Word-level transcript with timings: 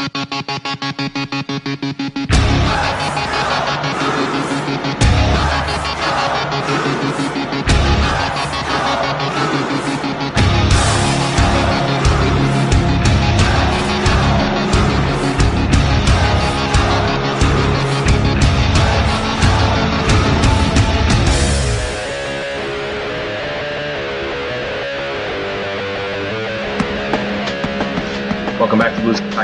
To 0.00 0.08
Blues 0.08 0.49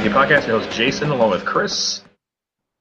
Hockey 0.09 0.35
Podcast. 0.35 0.47
Your 0.47 0.61
host 0.61 0.71
Jason, 0.77 1.11
along 1.11 1.31
with 1.31 1.45
Chris. 1.45 2.03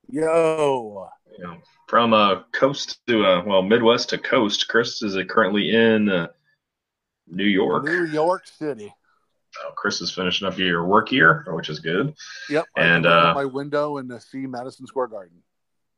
Yo. 0.07 1.07
You 1.37 1.43
know, 1.43 1.57
from 1.87 2.13
uh, 2.13 2.43
coast 2.53 2.99
to 3.07 3.25
uh, 3.25 3.43
well, 3.45 3.63
Midwest 3.63 4.09
to 4.09 4.19
coast. 4.19 4.67
Chris 4.67 5.01
is 5.01 5.17
uh, 5.17 5.23
currently 5.23 5.73
in 5.73 6.07
uh, 6.07 6.27
New 7.27 7.45
York. 7.45 7.85
New 7.85 8.05
York 8.05 8.45
City. 8.45 8.93
Uh, 9.65 9.71
Chris 9.71 10.01
is 10.01 10.13
finishing 10.13 10.47
up 10.47 10.59
your 10.59 10.85
work 10.85 11.11
year, 11.11 11.45
which 11.49 11.69
is 11.69 11.79
good. 11.79 12.13
Yep. 12.49 12.65
And, 12.77 13.05
uh, 13.07 13.33
my 13.33 13.45
window 13.45 13.97
and 13.97 14.11
see 14.21 14.45
Madison 14.45 14.85
Square 14.85 15.07
Garden. 15.07 15.41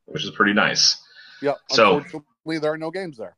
which 0.06 0.24
is 0.24 0.32
pretty 0.32 0.54
nice. 0.54 0.98
Yep. 1.42 1.58
So- 1.72 1.98
Unfortunately, 1.98 2.60
there 2.60 2.72
are 2.72 2.78
no 2.78 2.92
games 2.92 3.18
there. 3.18 3.36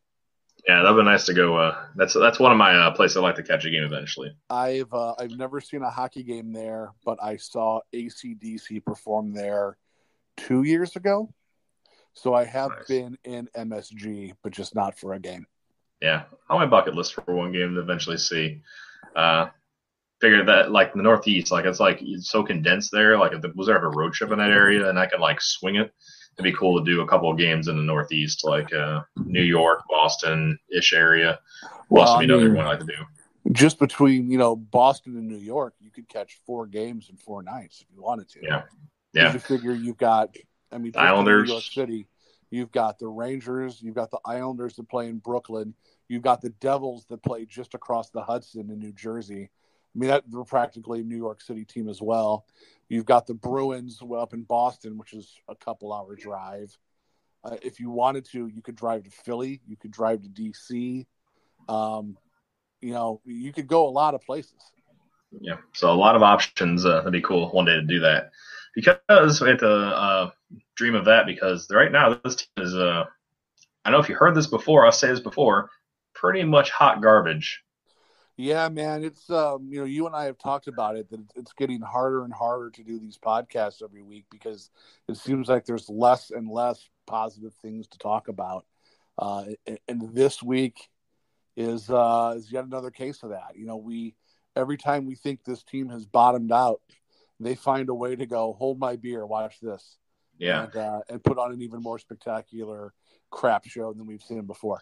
Yeah, 0.67 0.81
that'd 0.83 0.97
be 0.97 1.03
nice 1.03 1.25
to 1.25 1.33
go. 1.33 1.55
Uh, 1.57 1.85
that's 1.95 2.13
that's 2.13 2.39
one 2.39 2.51
of 2.51 2.57
my 2.57 2.75
uh, 2.75 2.91
places 2.91 3.17
I'd 3.17 3.21
like 3.21 3.35
to 3.35 3.43
catch 3.43 3.65
a 3.65 3.69
game 3.69 3.83
eventually. 3.83 4.35
I've 4.49 4.93
uh, 4.93 5.15
I've 5.17 5.31
never 5.37 5.61
seen 5.61 5.81
a 5.81 5.89
hockey 5.89 6.23
game 6.23 6.51
there, 6.51 6.91
but 7.05 7.17
I 7.23 7.37
saw 7.37 7.79
ACDC 7.93 8.83
perform 8.83 9.33
there 9.33 9.77
two 10.37 10.63
years 10.63 10.95
ago. 10.95 11.33
So 12.13 12.33
I 12.33 12.43
have 12.43 12.71
Nice. 12.71 12.87
been 12.87 13.17
in 13.23 13.47
MSG, 13.55 14.33
but 14.43 14.51
just 14.51 14.75
not 14.75 14.97
for 14.99 15.13
a 15.13 15.19
game. 15.19 15.45
Yeah, 16.01 16.23
on 16.49 16.59
my 16.59 16.65
bucket 16.65 16.95
list 16.95 17.13
for 17.13 17.33
one 17.33 17.51
game 17.51 17.75
to 17.75 17.81
eventually 17.81 18.17
see. 18.17 18.61
Uh, 19.15 19.47
figure 20.21 20.43
that 20.43 20.71
like 20.71 20.93
the 20.93 21.01
Northeast, 21.01 21.51
like 21.51 21.65
it's 21.65 21.79
like 21.79 21.99
it's 22.01 22.29
so 22.29 22.43
condensed 22.43 22.91
there. 22.91 23.17
Like 23.17 23.31
if 23.33 23.55
was 23.55 23.67
there 23.67 23.77
ever 23.77 23.87
a 23.87 23.95
road 23.95 24.13
trip 24.13 24.31
in 24.31 24.39
that 24.39 24.51
area 24.51 24.89
and 24.89 24.99
I 24.99 25.05
could 25.07 25.21
like 25.21 25.39
swing 25.41 25.75
it, 25.75 25.93
it'd 26.39 26.51
be 26.51 26.57
cool 26.57 26.79
to 26.79 26.85
do 26.89 27.01
a 27.01 27.07
couple 27.07 27.29
of 27.29 27.37
games 27.37 27.67
in 27.67 27.75
the 27.75 27.83
Northeast, 27.83 28.45
like 28.45 28.73
uh, 28.73 29.01
New 29.17 29.41
York, 29.43 29.81
Boston 29.89 30.57
ish 30.75 30.93
area. 30.93 31.39
Well, 31.89 32.07
I 32.07 32.23
another 32.23 32.45
mean- 32.45 32.55
one 32.55 32.67
I 32.67 32.77
do. 32.77 32.85
Just 33.53 33.79
between 33.79 34.29
you 34.29 34.37
know 34.37 34.55
Boston 34.55 35.15
and 35.17 35.27
New 35.27 35.37
York, 35.37 35.73
you 35.79 35.89
could 35.89 36.07
catch 36.07 36.39
four 36.45 36.67
games 36.67 37.07
in 37.09 37.17
four 37.17 37.41
nights 37.41 37.81
if 37.81 37.87
you 37.95 38.01
wanted 38.01 38.29
to. 38.29 38.39
Yeah. 38.43 38.63
Yeah, 39.13 39.33
You 39.33 39.39
figure 39.39 39.73
you've 39.73 39.97
got, 39.97 40.35
I 40.71 40.77
mean, 40.77 40.91
Islanders. 40.95 41.47
New 41.47 41.53
York 41.53 41.63
City, 41.63 42.07
you've 42.51 42.71
got 42.71 42.99
the 42.99 43.07
Rangers, 43.07 43.81
you've 43.81 43.95
got 43.95 44.11
the 44.11 44.19
Islanders 44.23 44.75
that 44.75 44.87
play 44.87 45.07
in 45.07 45.17
Brooklyn, 45.17 45.73
you've 46.09 46.21
got 46.21 46.41
the 46.41 46.51
Devils 46.51 47.05
that 47.09 47.23
play 47.23 47.45
just 47.45 47.73
across 47.73 48.11
the 48.11 48.21
Hudson 48.21 48.69
in 48.69 48.77
New 48.77 48.91
Jersey. 48.93 49.49
I 49.95 49.99
mean, 49.99 50.09
that 50.09 50.23
they're 50.27 50.43
practically 50.43 51.01
a 51.01 51.03
New 51.03 51.17
York 51.17 51.41
City 51.41 51.65
team 51.65 51.89
as 51.89 52.01
well. 52.01 52.45
You've 52.89 53.05
got 53.05 53.27
the 53.27 53.33
Bruins 53.33 54.01
up 54.15 54.33
in 54.33 54.43
Boston, 54.43 54.97
which 54.97 55.13
is 55.13 55.33
a 55.47 55.55
couple 55.55 55.93
hour 55.93 56.15
drive. 56.15 56.77
Uh, 57.43 57.57
if 57.61 57.79
you 57.79 57.89
wanted 57.89 58.25
to, 58.25 58.47
you 58.47 58.61
could 58.61 58.75
drive 58.75 59.03
to 59.03 59.09
Philly, 59.09 59.61
you 59.67 59.77
could 59.77 59.91
drive 59.91 60.21
to 60.21 60.29
DC. 60.29 61.05
Um, 61.67 62.17
you 62.81 62.93
know, 62.93 63.21
you 63.25 63.51
could 63.51 63.67
go 63.67 63.87
a 63.87 63.89
lot 63.89 64.13
of 64.13 64.21
places. 64.21 64.59
yeah. 65.39 65.57
So 65.73 65.91
a 65.91 65.95
lot 65.95 66.15
of 66.15 66.23
options. 66.23 66.85
Uh, 66.85 66.97
that'd 66.97 67.11
be 67.11 67.21
cool 67.21 67.49
one 67.49 67.65
day 67.65 67.75
to 67.75 67.81
do 67.81 67.99
that 68.01 68.31
because 68.75 69.41
we 69.41 69.49
have 69.49 69.59
to 69.59 69.69
uh, 69.69 70.31
dream 70.75 70.95
of 70.95 71.05
that 71.05 71.25
because 71.25 71.67
right 71.71 71.91
now 71.91 72.19
this 72.23 72.35
team 72.35 72.47
is. 72.65 72.75
Uh, 72.75 73.05
I 73.85 73.91
don't 73.91 73.99
know 73.99 74.03
if 74.03 74.09
you 74.09 74.15
heard 74.15 74.35
this 74.35 74.47
before. 74.47 74.85
I'll 74.85 74.91
say 74.91 75.07
this 75.07 75.19
before. 75.19 75.69
Pretty 76.13 76.43
much 76.43 76.69
hot 76.69 77.01
garbage. 77.01 77.63
Yeah, 78.41 78.69
man, 78.69 79.03
it's 79.03 79.29
um, 79.29 79.67
you 79.69 79.79
know, 79.79 79.85
you 79.85 80.07
and 80.07 80.15
I 80.15 80.23
have 80.23 80.37
talked 80.37 80.69
about 80.69 80.95
it 80.95 81.09
that 81.09 81.19
it's 81.35 81.51
getting 81.51 81.81
harder 81.81 82.23
and 82.23 82.33
harder 82.33 82.69
to 82.69 82.83
do 82.85 82.97
these 82.97 83.17
podcasts 83.17 83.83
every 83.83 84.01
week 84.01 84.27
because 84.31 84.71
it 85.09 85.17
seems 85.17 85.49
like 85.49 85.65
there's 85.65 85.89
less 85.89 86.31
and 86.31 86.47
less 86.49 86.87
positive 87.05 87.53
things 87.55 87.89
to 87.89 87.97
talk 87.97 88.29
about. 88.29 88.65
Uh, 89.17 89.43
and- 89.89 90.15
this 90.15 90.41
week 90.41 90.87
is 91.57 91.89
uh, 91.89 92.33
is 92.37 92.49
yet 92.49 92.63
another 92.63 92.91
case 92.91 93.23
of 93.23 93.31
that. 93.31 93.57
You 93.57 93.65
know, 93.65 93.75
we 93.75 94.15
every 94.55 94.77
time 94.77 95.05
we 95.05 95.15
think 95.15 95.43
this 95.43 95.61
team 95.61 95.89
has 95.89 96.05
bottomed 96.05 96.53
out, 96.53 96.79
they 97.41 97.55
find 97.55 97.89
a 97.89 97.93
way 97.93 98.15
to 98.15 98.25
go 98.25 98.53
hold 98.53 98.79
my 98.79 98.95
beer, 98.95 99.25
watch 99.25 99.59
this, 99.59 99.97
Yeah. 100.39 100.63
and 100.63 100.75
uh, 100.75 101.01
and 101.09 101.23
put 101.23 101.37
on 101.37 101.51
an 101.51 101.61
even 101.61 101.81
more 101.81 101.99
spectacular 101.99 102.93
crap 103.29 103.65
show 103.65 103.93
than 103.93 104.07
we've 104.07 104.23
seen 104.23 104.41
before. 104.45 104.79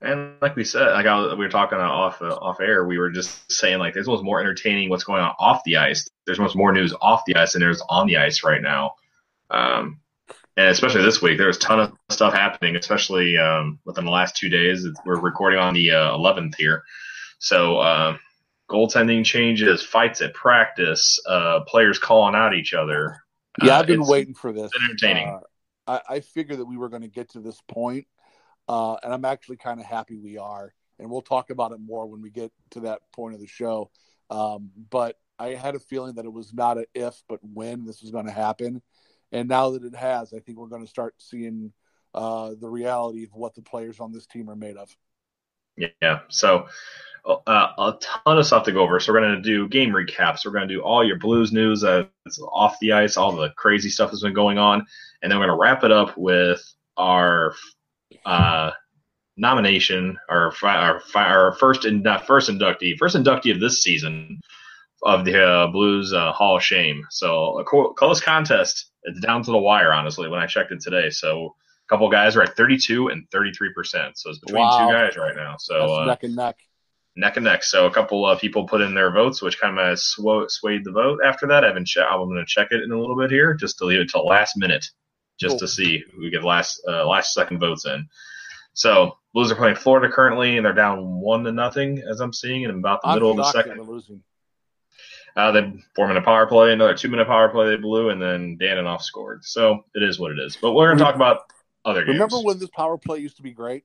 And 0.00 0.34
like 0.40 0.56
we 0.56 0.64
said, 0.64 0.92
like 0.92 1.06
I 1.06 1.20
was, 1.20 1.32
we 1.36 1.44
were 1.44 1.50
talking 1.50 1.78
off 1.78 2.22
uh, 2.22 2.34
off 2.34 2.60
air, 2.60 2.86
we 2.86 2.98
were 2.98 3.10
just 3.10 3.50
saying 3.52 3.78
like 3.78 3.94
this 3.94 4.06
was 4.06 4.22
more 4.22 4.40
entertaining. 4.40 4.88
What's 4.88 5.04
going 5.04 5.20
on 5.20 5.34
off 5.38 5.62
the 5.64 5.76
ice? 5.76 6.08
There's 6.26 6.38
much 6.38 6.54
more 6.54 6.72
news 6.72 6.94
off 7.00 7.22
the 7.26 7.36
ice 7.36 7.52
than 7.52 7.60
there's 7.60 7.82
on 7.88 8.06
the 8.06 8.16
ice 8.16 8.42
right 8.44 8.62
now. 8.62 8.94
Um, 9.50 10.00
and 10.56 10.68
especially 10.68 11.02
this 11.02 11.22
week, 11.22 11.38
there's 11.38 11.56
a 11.56 11.60
ton 11.60 11.80
of 11.80 11.92
stuff 12.10 12.32
happening, 12.32 12.76
especially 12.76 13.36
um, 13.38 13.78
within 13.84 14.04
the 14.04 14.10
last 14.10 14.36
two 14.36 14.48
days. 14.48 14.86
We're 15.04 15.20
recording 15.20 15.58
on 15.58 15.74
the 15.74 15.90
uh, 15.92 16.16
11th 16.16 16.54
here, 16.56 16.84
so 17.38 17.78
uh, 17.78 18.16
goaltending 18.70 19.24
changes, 19.24 19.82
fights 19.82 20.20
at 20.20 20.34
practice, 20.34 21.18
uh, 21.26 21.60
players 21.66 21.98
calling 21.98 22.34
out 22.34 22.54
each 22.54 22.74
other. 22.74 23.22
Yeah, 23.62 23.76
Uh, 23.76 23.80
I've 23.80 23.86
been 23.86 24.06
waiting 24.06 24.34
for 24.34 24.52
this. 24.52 24.70
entertaining. 24.80 25.28
Uh, 25.28 25.40
I, 25.86 26.16
I 26.16 26.20
figured 26.20 26.58
that 26.58 26.66
we 26.66 26.76
were 26.76 26.88
going 26.88 27.02
to 27.02 27.08
get 27.08 27.30
to 27.30 27.40
this 27.40 27.60
point, 27.68 28.06
uh, 28.68 28.94
and 29.02 29.12
I'm 29.12 29.24
actually 29.24 29.56
kind 29.56 29.80
of 29.80 29.86
happy 29.86 30.16
we 30.16 30.38
are. 30.38 30.74
And 30.98 31.10
we'll 31.10 31.22
talk 31.22 31.50
about 31.50 31.72
it 31.72 31.80
more 31.80 32.06
when 32.06 32.20
we 32.20 32.30
get 32.30 32.52
to 32.72 32.80
that 32.80 33.00
point 33.12 33.34
of 33.34 33.40
the 33.40 33.46
show. 33.46 33.90
Um, 34.28 34.70
but 34.90 35.16
I 35.38 35.54
had 35.54 35.74
a 35.74 35.80
feeling 35.80 36.14
that 36.16 36.26
it 36.26 36.32
was 36.32 36.52
not 36.52 36.76
an 36.76 36.84
if, 36.94 37.22
but 37.28 37.40
when 37.42 37.86
this 37.86 38.02
was 38.02 38.10
going 38.10 38.26
to 38.26 38.32
happen. 38.32 38.82
And 39.32 39.48
now 39.48 39.70
that 39.70 39.84
it 39.84 39.94
has, 39.94 40.34
I 40.34 40.40
think 40.40 40.58
we're 40.58 40.66
going 40.66 40.84
to 40.84 40.90
start 40.90 41.14
seeing 41.18 41.72
uh, 42.14 42.52
the 42.60 42.68
reality 42.68 43.24
of 43.24 43.32
what 43.32 43.54
the 43.54 43.62
players 43.62 43.98
on 43.98 44.12
this 44.12 44.26
team 44.26 44.50
are 44.50 44.56
made 44.56 44.76
of. 44.76 44.94
Yeah. 45.76 46.20
So 46.28 46.66
uh, 47.24 47.38
a 47.46 47.98
ton 48.00 48.38
of 48.38 48.46
stuff 48.46 48.64
to 48.64 48.72
go 48.72 48.80
over. 48.80 48.98
So 49.00 49.12
we're 49.12 49.20
going 49.20 49.36
to 49.36 49.42
do 49.42 49.68
game 49.68 49.90
recaps. 49.90 50.44
We're 50.44 50.52
going 50.52 50.68
to 50.68 50.74
do 50.74 50.82
all 50.82 51.04
your 51.04 51.18
Blues 51.18 51.52
news 51.52 51.80
that's 51.82 52.40
off 52.52 52.76
the 52.80 52.92
ice, 52.92 53.16
all 53.16 53.32
the 53.32 53.50
crazy 53.50 53.88
stuff 53.90 54.10
that's 54.10 54.22
been 54.22 54.34
going 54.34 54.58
on, 54.58 54.86
and 55.22 55.30
then 55.30 55.38
we're 55.38 55.46
going 55.46 55.56
to 55.56 55.60
wrap 55.60 55.84
it 55.84 55.92
up 55.92 56.16
with 56.16 56.62
our 56.96 57.54
uh, 58.24 58.70
nomination, 59.36 60.18
our 60.28 60.52
our, 60.62 61.02
our 61.14 61.52
first 61.52 61.84
in, 61.84 62.02
not 62.02 62.26
first 62.26 62.50
inductee, 62.50 62.96
first 62.98 63.16
inductee 63.16 63.52
of 63.52 63.60
this 63.60 63.82
season 63.82 64.40
of 65.02 65.24
the 65.24 65.42
uh, 65.42 65.66
Blues 65.68 66.12
uh, 66.12 66.32
Hall 66.32 66.56
of 66.56 66.62
Shame. 66.62 67.06
So 67.10 67.58
a 67.58 67.64
co- 67.64 67.92
close 67.94 68.20
contest. 68.20 68.90
It's 69.04 69.20
down 69.20 69.42
to 69.44 69.50
the 69.50 69.58
wire, 69.58 69.92
honestly. 69.92 70.28
When 70.28 70.40
I 70.40 70.46
checked 70.46 70.72
it 70.72 70.80
today, 70.80 71.08
so 71.10 71.54
couple 71.90 72.08
guys 72.08 72.36
are 72.36 72.42
at 72.42 72.56
32 72.56 73.08
and 73.08 73.28
33 73.30 73.72
percent. 73.74 74.16
So 74.16 74.30
it's 74.30 74.38
between 74.38 74.62
Wow. 74.62 74.86
two 74.88 74.94
guys 74.94 75.16
right 75.16 75.36
now. 75.36 75.56
So 75.58 75.94
uh, 76.02 76.04
neck 76.06 76.22
and 76.22 76.36
neck. 76.36 76.56
neck 77.16 77.36
and 77.36 77.44
neck. 77.44 77.64
So 77.64 77.86
a 77.86 77.90
couple 77.90 78.26
of 78.26 78.40
people 78.40 78.66
put 78.66 78.80
in 78.80 78.94
their 78.94 79.10
votes, 79.10 79.42
which 79.42 79.60
kind 79.60 79.78
of 79.78 79.98
sw- 79.98 80.48
swayed 80.48 80.84
the 80.84 80.92
vote. 80.92 81.20
After 81.24 81.46
that, 81.48 81.64
I've 81.64 81.74
been 81.74 81.84
che- 81.84 82.00
I'm 82.00 82.24
going 82.28 82.36
to 82.38 82.46
check 82.46 82.68
it 82.70 82.82
in 82.82 82.92
a 82.92 82.98
little 82.98 83.16
bit 83.18 83.30
here, 83.30 83.52
just 83.54 83.76
to 83.78 83.84
leave 83.84 84.00
it 84.00 84.08
till 84.10 84.24
last 84.24 84.56
minute, 84.56 84.86
just 85.38 85.52
Cool. 85.54 85.58
to 85.60 85.68
see 85.68 86.04
who 86.14 86.20
we 86.22 86.30
get 86.30 86.44
last 86.44 86.80
uh, 86.88 87.04
last 87.06 87.34
second 87.34 87.58
votes 87.58 87.84
in. 87.84 88.08
So 88.72 89.16
Blues 89.34 89.50
are 89.52 89.56
playing 89.56 89.76
Florida 89.76 90.12
currently, 90.12 90.56
and 90.56 90.64
they're 90.66 90.72
down 90.72 91.20
one 91.20 91.44
to 91.44 91.52
nothing 91.52 92.02
as 92.08 92.20
I'm 92.20 92.32
seeing 92.32 92.62
in 92.62 92.70
about 92.70 93.02
the 93.02 93.08
I'm 93.08 93.14
middle 93.16 93.30
of 93.32 93.36
the 93.36 93.50
second. 93.52 93.80
losing. 93.86 94.22
Uh, 95.36 95.52
they 95.52 95.72
four 95.94 96.08
minute 96.08 96.24
power 96.24 96.46
play, 96.46 96.72
another 96.72 96.94
two 96.94 97.08
minute 97.08 97.26
power 97.28 97.48
play 97.48 97.68
they 97.68 97.76
blew, 97.76 98.10
and 98.10 98.20
then 98.20 98.58
Daninoff 98.60 99.02
scored. 99.02 99.44
So 99.44 99.84
it 99.94 100.02
is 100.02 100.18
what 100.18 100.32
it 100.32 100.38
is. 100.40 100.56
But 100.60 100.72
we're 100.72 100.88
going 100.88 100.98
to 100.98 101.04
talk 101.04 101.14
about 101.14 101.42
other 101.84 102.04
games. 102.04 102.14
Remember 102.14 102.40
when 102.40 102.58
this 102.58 102.70
power 102.70 102.98
play 102.98 103.18
used 103.18 103.36
to 103.36 103.42
be 103.42 103.52
great? 103.52 103.84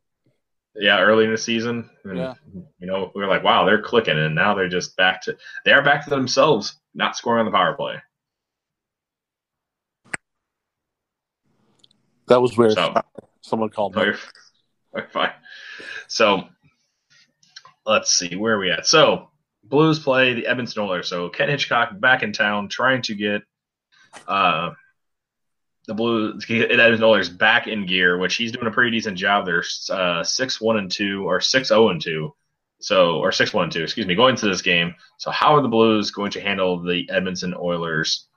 yeah, 0.77 1.00
early 1.00 1.24
in 1.24 1.31
the 1.31 1.38
season. 1.38 1.89
And, 2.03 2.18
Yeah. 2.18 2.33
You 2.80 2.88
know, 2.88 3.12
we 3.15 3.21
were 3.21 3.27
like, 3.30 3.44
wow, 3.44 3.63
they're 3.65 3.81
clicking, 3.81 4.18
and 4.19 4.36
now 4.36 4.53
they're 4.56 4.68
just 4.68 4.97
back 4.97 5.21
to 5.24 5.38
they 5.63 5.71
are 5.71 5.81
back 5.83 6.03
to 6.03 6.09
themselves, 6.09 6.77
not 6.94 7.15
scoring 7.15 7.39
on 7.39 7.45
the 7.45 7.51
power 7.57 7.74
play. 7.75 7.95
That 12.27 12.42
was 12.42 12.57
weird. 12.57 12.74
So- 12.74 12.94
Someone 13.42 13.69
called 13.69 13.95
me. 13.95 14.03
you're 14.95 15.07
fine. 15.13 15.31
So 16.07 16.45
let's 17.86 18.12
see 18.12 18.36
where 18.36 18.56
are 18.56 18.59
we 18.59 18.71
at. 18.71 18.88
So 18.88 19.30
Blues 19.63 20.00
play 20.00 20.33
the 20.33 20.47
Edmonton 20.47 20.81
Oilers. 20.81 21.07
So 21.07 21.30
Ken 21.30 21.47
Hitchcock 21.50 22.00
back 22.00 22.24
in 22.24 22.33
town, 22.33 22.69
trying 22.69 23.03
to 23.03 23.13
get 23.13 23.44
uh, 24.27 24.71
the 25.87 25.93
Blues 25.93 26.45
get 26.45 26.71
Edmonton 26.71 27.03
Oilers 27.03 27.29
back 27.29 27.67
in 27.67 27.85
gear, 27.85 28.17
which 28.17 28.35
he's 28.35 28.51
doing 28.51 28.67
a 28.67 28.71
pretty 28.71 28.91
decent 28.91 29.17
job. 29.17 29.45
They're 29.45 29.63
uh, 29.89 30.23
six 30.23 30.59
one 30.61 30.77
and 30.77 30.91
two 30.91 31.27
or 31.27 31.41
six 31.41 31.69
zero 31.69 31.89
and 31.89 32.01
two. 32.01 32.33
So 32.81 33.17
or 33.19 33.31
six 33.31 33.53
one 33.53 33.69
two, 33.69 33.83
excuse 33.83 34.05
me, 34.07 34.15
going 34.15 34.31
into 34.35 34.47
this 34.47 34.61
game. 34.61 34.95
So 35.17 35.31
how 35.31 35.55
are 35.55 35.61
the 35.61 35.67
Blues 35.67 36.11
going 36.11 36.31
to 36.31 36.41
handle 36.41 36.81
the 36.81 37.09
Edmonton 37.09 37.53
Oilers 37.55 38.27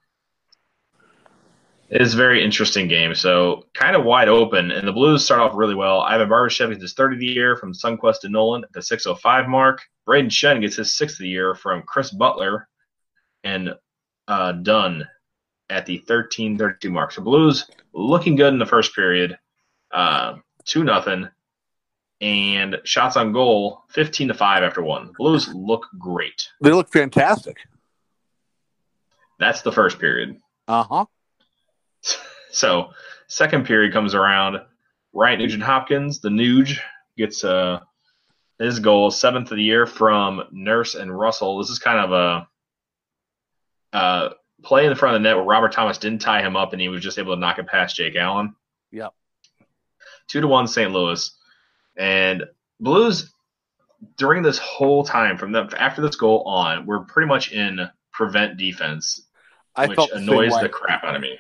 It 1.91 2.03
is 2.03 2.15
a 2.15 2.17
very 2.17 2.45
interesting 2.45 2.89
game. 2.89 3.15
So 3.15 3.67
kind 3.75 3.97
of 3.97 4.05
wide 4.05 4.29
open, 4.29 4.71
and 4.71 4.87
the 4.87 4.93
Blues 4.93 5.25
start 5.25 5.41
off 5.41 5.53
really 5.57 5.75
well. 5.75 6.01
Ivan 6.01 6.29
Barbashev 6.29 6.71
gets 6.71 6.83
his 6.83 6.95
third 6.95 7.15
of 7.15 7.19
the 7.19 7.27
year 7.27 7.57
from 7.57 7.73
Sundqvist 7.73 8.25
and 8.25 8.33
Nolan 8.33 8.65
at 8.65 8.73
the 8.73 8.81
6:05 8.81 9.49
mark. 9.49 9.83
Brayden 10.07 10.31
Schenn 10.31 10.61
gets 10.61 10.77
his 10.77 10.97
sixth 10.97 11.17
of 11.17 11.25
the 11.25 11.29
year 11.29 11.55
from 11.55 11.83
Chris 11.83 12.11
Butler 12.11 12.69
and 13.45 13.75
uh, 14.29 14.53
Dunn 14.53 15.07
at 15.71 15.87
the 15.87 15.99
13:32 16.07 16.91
mark. 16.91 17.13
So 17.13 17.23
Blues 17.23 17.71
looking 17.93 18.37
good 18.37 18.53
in 18.53 18.59
the 18.59 18.67
first 18.67 18.95
period, 18.95 19.39
uh, 19.91 20.37
two 20.65 20.85
nothing, 20.85 21.29
and 22.21 22.79
shots 22.85 23.17
on 23.17 23.33
goal 23.33 23.85
15 23.91 24.29
to 24.29 24.35
five 24.35 24.63
after 24.63 24.83
one. 24.83 25.13
Blues 25.17 25.49
look 25.55 25.87
great. 25.99 26.49
They 26.61 26.73
look 26.73 26.91
fantastic. 26.91 27.59
That's 29.39 29.63
the 29.63 29.73
first 29.73 29.99
period. 29.99 30.41
Uh 30.67 30.85
huh. 30.85 31.07
So 32.51 32.93
second 33.29 33.67
period 33.67 33.93
comes 33.93 34.15
around. 34.15 34.63
Ryan 35.13 35.39
Nugent 35.39 35.63
Hopkins, 35.63 36.21
the 36.21 36.31
Nuge, 36.31 36.79
gets 37.17 37.45
uh, 37.45 37.81
his 38.59 38.81
goal, 38.81 39.11
seventh 39.11 39.51
of 39.51 39.59
the 39.59 39.63
year 39.63 39.87
from 39.87 40.43
Nurse 40.51 40.95
and 40.95 41.17
Russell. 41.17 41.59
This 41.59 41.69
is 41.69 41.79
kind 41.79 41.99
of 42.01 42.13
a 43.93 43.97
uh, 43.97 44.31
play 44.63 44.85
in 44.85 44.91
the 44.91 44.97
front 44.97 45.17
of 45.17 45.23
the 45.23 45.29
net 45.29 45.37
where 45.37 45.45
Robert 45.45 45.73
Thomas 45.73 45.99
didn't 45.99 46.21
tie 46.21 46.43
him 46.43 46.57
up 46.57 46.73
and 46.73 46.81
he 46.81 46.89
was 46.89 47.03
just 47.03 47.19
able 47.19 47.35
to 47.35 47.41
knock 47.41 47.59
it 47.59 47.67
past 47.67 47.97
Jake 47.97 48.17
Allen. 48.17 48.55
Yep. 48.91 49.13
Two 50.27 50.41
to 50.41 50.49
one 50.49 50.67
St. 50.67 50.91
Louis. 50.91 51.31
And 51.97 52.45
Blues 52.81 53.33
during 54.17 54.43
this 54.43 54.59
whole 54.59 55.05
time 55.05 55.37
from 55.37 55.53
the 55.53 55.69
after 55.79 56.03
this 56.03 56.17
goal 56.17 56.43
on, 56.43 56.87
we're 56.87 57.01
pretty 57.01 57.29
much 57.29 57.53
in 57.53 57.89
prevent 58.13 58.57
defense, 58.57 59.27
I 59.75 59.87
which 59.87 59.97
felt 59.97 60.11
the 60.11 60.17
annoys 60.17 60.53
way. 60.53 60.63
the 60.63 60.69
crap 60.69 61.05
out 61.05 61.17
of 61.17 61.21
me. 61.21 61.39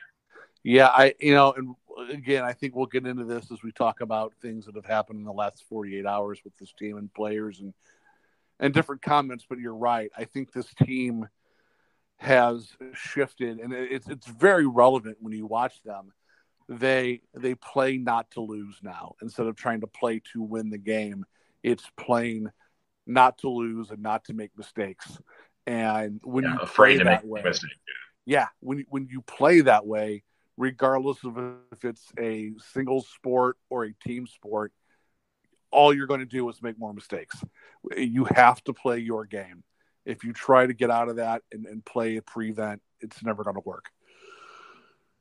Yeah, 0.64 0.88
I 0.88 1.14
you 1.20 1.34
know, 1.34 1.52
and 1.52 1.74
again, 2.10 2.44
I 2.44 2.52
think 2.52 2.74
we'll 2.74 2.86
get 2.86 3.06
into 3.06 3.24
this 3.24 3.50
as 3.52 3.62
we 3.62 3.72
talk 3.72 4.00
about 4.00 4.34
things 4.42 4.66
that 4.66 4.74
have 4.74 4.84
happened 4.84 5.20
in 5.20 5.24
the 5.24 5.32
last 5.32 5.64
48 5.68 6.06
hours 6.06 6.40
with 6.44 6.56
this 6.56 6.72
team 6.72 6.96
and 6.96 7.12
players 7.14 7.60
and 7.60 7.72
and 8.60 8.74
different 8.74 9.02
comments. 9.02 9.46
But 9.48 9.58
you're 9.58 9.74
right. 9.76 10.10
I 10.16 10.24
think 10.24 10.52
this 10.52 10.72
team 10.74 11.28
has 12.18 12.76
shifted, 12.94 13.60
and 13.60 13.72
it's 13.72 14.08
it's 14.08 14.26
very 14.26 14.66
relevant 14.66 15.18
when 15.20 15.32
you 15.34 15.46
watch 15.46 15.82
them. 15.84 16.12
They 16.68 17.22
they 17.34 17.54
play 17.54 17.98
not 17.98 18.30
to 18.32 18.40
lose 18.40 18.78
now 18.82 19.14
instead 19.22 19.46
of 19.46 19.56
trying 19.56 19.80
to 19.82 19.86
play 19.86 20.22
to 20.32 20.42
win 20.42 20.70
the 20.70 20.78
game. 20.78 21.24
It's 21.62 21.88
playing 21.96 22.48
not 23.06 23.38
to 23.38 23.48
lose 23.50 23.90
and 23.90 24.02
not 24.02 24.24
to 24.26 24.34
make 24.34 24.52
mistakes. 24.56 25.18
And 25.66 26.20
when 26.24 26.44
Yeah, 26.44 26.48
you 26.48 26.60
afraid 26.60 26.98
play 26.98 26.98
that 27.04 27.24
way, 27.24 27.60
yeah, 28.26 28.48
when 28.60 28.84
when 28.88 29.08
you 29.10 29.22
play 29.22 29.62
that 29.62 29.86
way, 29.86 30.24
regardless 30.56 31.24
of 31.24 31.38
if 31.72 31.84
it's 31.84 32.04
a 32.18 32.52
single 32.72 33.02
sport 33.02 33.56
or 33.70 33.84
a 33.84 33.92
team 33.94 34.26
sport, 34.26 34.72
all 35.70 35.94
you're 35.94 36.06
going 36.06 36.20
to 36.20 36.26
do 36.26 36.48
is 36.48 36.62
make 36.62 36.78
more 36.78 36.94
mistakes. 36.94 37.42
You 37.96 38.24
have 38.24 38.62
to 38.64 38.72
play 38.72 38.98
your 38.98 39.24
game. 39.26 39.64
If 40.08 40.24
you 40.24 40.32
try 40.32 40.66
to 40.66 40.72
get 40.72 40.90
out 40.90 41.08
of 41.08 41.16
that 41.16 41.42
and, 41.52 41.66
and 41.66 41.84
play 41.84 42.16
a 42.16 42.22
prevent, 42.22 42.80
it's 43.00 43.22
never 43.22 43.44
going 43.44 43.56
to 43.56 43.62
work. 43.64 43.90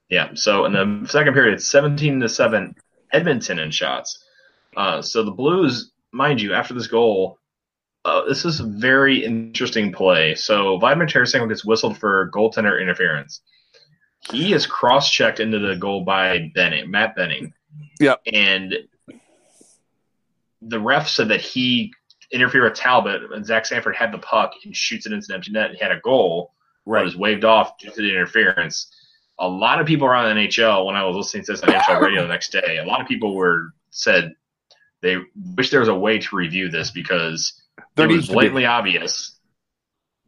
Yeah. 0.10 0.30
So 0.36 0.66
in 0.66 0.74
the 0.74 1.08
second 1.10 1.34
period, 1.34 1.56
it's 1.56 1.68
17 1.68 2.22
to 2.22 2.30
7 2.30 2.76
Edmonton 3.12 3.60
in 3.60 3.72
shots. 3.72 4.24
Uh, 4.76 5.02
so 5.02 5.24
the 5.24 5.32
Blues, 5.32 5.92
mind 6.12 6.42
you, 6.42 6.54
after 6.54 6.74
this 6.74 6.88
goal, 6.88 7.40
uh, 8.06 8.24
this 8.26 8.46
is 8.46 8.62
a 8.62 8.66
very 8.66 9.26
interesting 9.26 9.92
play. 9.92 10.36
So 10.36 10.78
Vladimir 10.78 11.08
Tarasenko 11.08 11.50
gets 11.50 11.66
whistled 11.66 11.98
for 11.98 12.32
goaltender 12.32 12.82
interference. 12.82 13.42
He 14.32 14.54
is 14.54 14.66
cross 14.66 15.12
checked 15.12 15.40
into 15.40 15.60
the 15.60 15.76
goal 15.76 16.06
by 16.06 16.52
Benning, 16.56 16.90
Matt 16.90 17.16
Benning. 17.16 17.54
Yep. 18.00 18.22
And 18.32 18.76
the 20.62 20.80
ref 20.80 21.08
said 21.08 21.30
that 21.30 21.42
he 21.42 21.94
interfered 22.32 22.64
with 22.64 22.74
Talbot, 22.74 23.22
and 23.32 23.46
Zach 23.46 23.66
Sanford 23.66 23.96
had 23.96 24.12
the 24.12 24.18
puck 24.18 24.54
and 24.66 24.76
shoots 24.76 25.06
it 25.06 25.14
into 25.14 25.28
the 25.28 25.36
empty 25.36 25.52
net 25.52 25.70
and 25.70 25.78
he 25.78 25.84
had 25.84 25.92
a 25.92 26.00
goal 26.00 26.54
but 26.88 27.04
was 27.04 27.18
waved 27.18 27.44
off 27.44 27.78
due 27.78 27.90
to 27.90 28.02
the 28.02 28.10
interference. 28.10 28.92
A 29.40 29.48
lot 29.48 29.80
of 29.80 29.86
people 29.88 30.08
around 30.08 30.36
the 30.36 30.42
NHL, 30.42 30.86
when 30.86 30.96
I 30.96 31.04
was 31.04 31.16
listening 31.16 31.44
to 31.46 31.52
this 31.52 31.62
on 31.62 31.70
NHL 31.70 32.02
radio 32.02 32.22
the 32.22 32.28
next 32.28 32.52
day, 32.52 32.80
a 32.82 32.86
lot 32.86 33.02
of 33.02 33.08
people 33.08 33.36
were 33.36 33.74
said 33.92 34.34
they 35.02 35.18
wish 35.56 35.70
there 35.70 35.82
was 35.82 35.90
a 35.90 35.96
way 35.96 36.20
to 36.20 36.36
review 36.36 36.70
this 36.70 36.92
because 36.92 37.62
There 37.96 38.10
it 38.10 38.12
was 38.12 38.26
to 38.26 38.32
be. 38.32 38.34
blatantly 38.36 38.66
obvious 38.66 39.38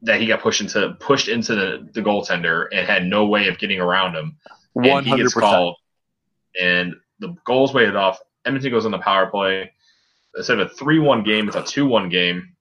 that 0.02 0.19
he 0.19 0.28
got 0.28 0.42
pushed 0.42 0.62
into 0.62 0.95
pushed 1.00 1.28
into 1.28 1.56
the, 1.56 1.90
the 1.94 2.02
goaltender 2.02 2.68
and 2.72 2.88
had 2.88 3.06
no 3.06 3.25
way 3.25 3.48
of 3.48 3.57
getting 3.57 3.80
around 3.80 4.16
him. 4.16 4.38
He 4.81 4.90
hundred 4.90 5.18
gets 5.18 5.34
percent. 5.34 5.52
called, 5.52 5.75
and 6.60 6.95
the 7.19 7.36
goal's 7.45 7.74
weighted 7.74 7.95
off. 7.95 8.19
Edmonton 8.45 8.72
goes 8.72 8.86
on 8.86 8.92
the 8.92 9.00
power 9.00 9.28
play. 9.28 9.72
Instead 10.38 10.60
of 10.60 10.68
a 10.68 10.74
three-one 10.76 11.24
game, 11.24 11.48
it's 11.48 11.56
a 11.58 11.64
two-one 11.64 12.10
game, 12.10 12.56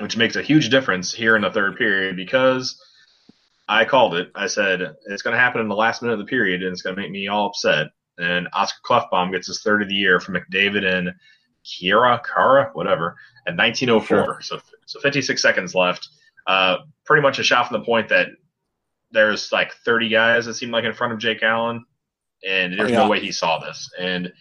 which 0.00 0.16
makes 0.16 0.36
a 0.36 0.42
huge 0.42 0.68
difference 0.70 1.12
here 1.12 1.34
in 1.36 1.42
the 1.42 1.50
third 1.50 1.76
period 1.76 2.14
because 2.16 2.80
I 3.68 3.84
called 3.84 4.14
it. 4.14 4.30
I 4.34 4.46
said 4.46 4.80
it's 5.06 5.22
going 5.22 5.34
to 5.34 5.40
happen 5.40 5.60
in 5.60 5.68
the 5.68 5.74
last 5.74 6.02
minute 6.02 6.14
of 6.14 6.18
the 6.20 6.24
period, 6.26 6.62
and 6.62 6.72
it's 6.72 6.82
going 6.82 6.94
to 6.94 7.00
make 7.02 7.10
me 7.10 7.28
all 7.28 7.46
upset. 7.46 7.88
And 8.18 8.48
Oscar 8.52 8.78
Klefbom 8.84 9.30
gets 9.32 9.46
his 9.46 9.62
third 9.62 9.82
of 9.82 9.88
the 9.88 9.94
year 9.94 10.20
from 10.20 10.34
McDavid 10.36 10.84
and 10.84 11.10
Kiera, 11.64 12.20
Kara, 12.24 12.70
whatever, 12.72 13.16
at 13.46 13.56
1904. 13.56 14.06
Sure. 14.06 14.38
So, 14.42 14.60
so 14.86 15.00
56 15.00 15.40
seconds 15.40 15.74
left. 15.74 16.08
Uh, 16.46 16.78
pretty 17.04 17.22
much 17.22 17.38
a 17.38 17.42
shot 17.42 17.68
from 17.68 17.80
the 17.80 17.84
point 17.84 18.08
that 18.08 18.28
there's 19.10 19.52
like 19.52 19.72
30 19.84 20.08
guys 20.08 20.46
that 20.46 20.54
seem 20.54 20.70
like 20.70 20.84
in 20.84 20.92
front 20.94 21.12
of 21.12 21.18
Jake 21.18 21.42
Allen, 21.42 21.84
and 22.46 22.78
there's 22.78 22.90
Yeah. 22.90 22.98
no 23.04 23.08
way 23.08 23.20
he 23.20 23.32
saw 23.32 23.58
this. 23.58 23.90
And 23.98 24.32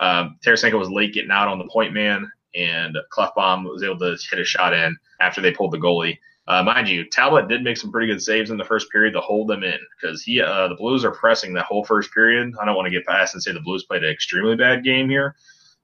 um, 0.00 0.38
Tarasenko 0.44 0.78
was 0.78 0.90
late 0.90 1.14
getting 1.14 1.30
out 1.30 1.48
on 1.48 1.58
the 1.58 1.68
point 1.68 1.92
man, 1.92 2.30
and 2.54 2.96
Klefbom 3.12 3.64
was 3.64 3.82
able 3.82 3.98
to 3.98 4.16
hit 4.30 4.38
a 4.38 4.44
shot 4.44 4.72
in 4.72 4.96
after 5.20 5.40
they 5.40 5.52
pulled 5.52 5.72
the 5.72 5.78
goalie. 5.78 6.18
Uh, 6.48 6.62
mind 6.62 6.88
you, 6.88 7.04
Talbot 7.10 7.48
did 7.48 7.64
make 7.64 7.76
some 7.76 7.90
pretty 7.90 8.06
good 8.06 8.22
saves 8.22 8.50
in 8.50 8.56
the 8.56 8.64
first 8.64 8.90
period 8.90 9.12
to 9.14 9.20
hold 9.20 9.48
them 9.48 9.64
in 9.64 9.78
because 10.00 10.22
he 10.22 10.40
uh, 10.40 10.68
the 10.68 10.76
Blues 10.76 11.04
are 11.04 11.10
pressing 11.10 11.54
that 11.54 11.64
whole 11.64 11.84
first 11.84 12.12
period. 12.12 12.54
I 12.60 12.64
don't 12.64 12.76
want 12.76 12.86
to 12.86 12.92
get 12.92 13.04
past 13.04 13.34
and 13.34 13.42
say 13.42 13.52
the 13.52 13.60
Blues 13.60 13.84
played 13.84 14.04
an 14.04 14.10
extremely 14.10 14.54
bad 14.54 14.84
game 14.84 15.08
here, 15.08 15.34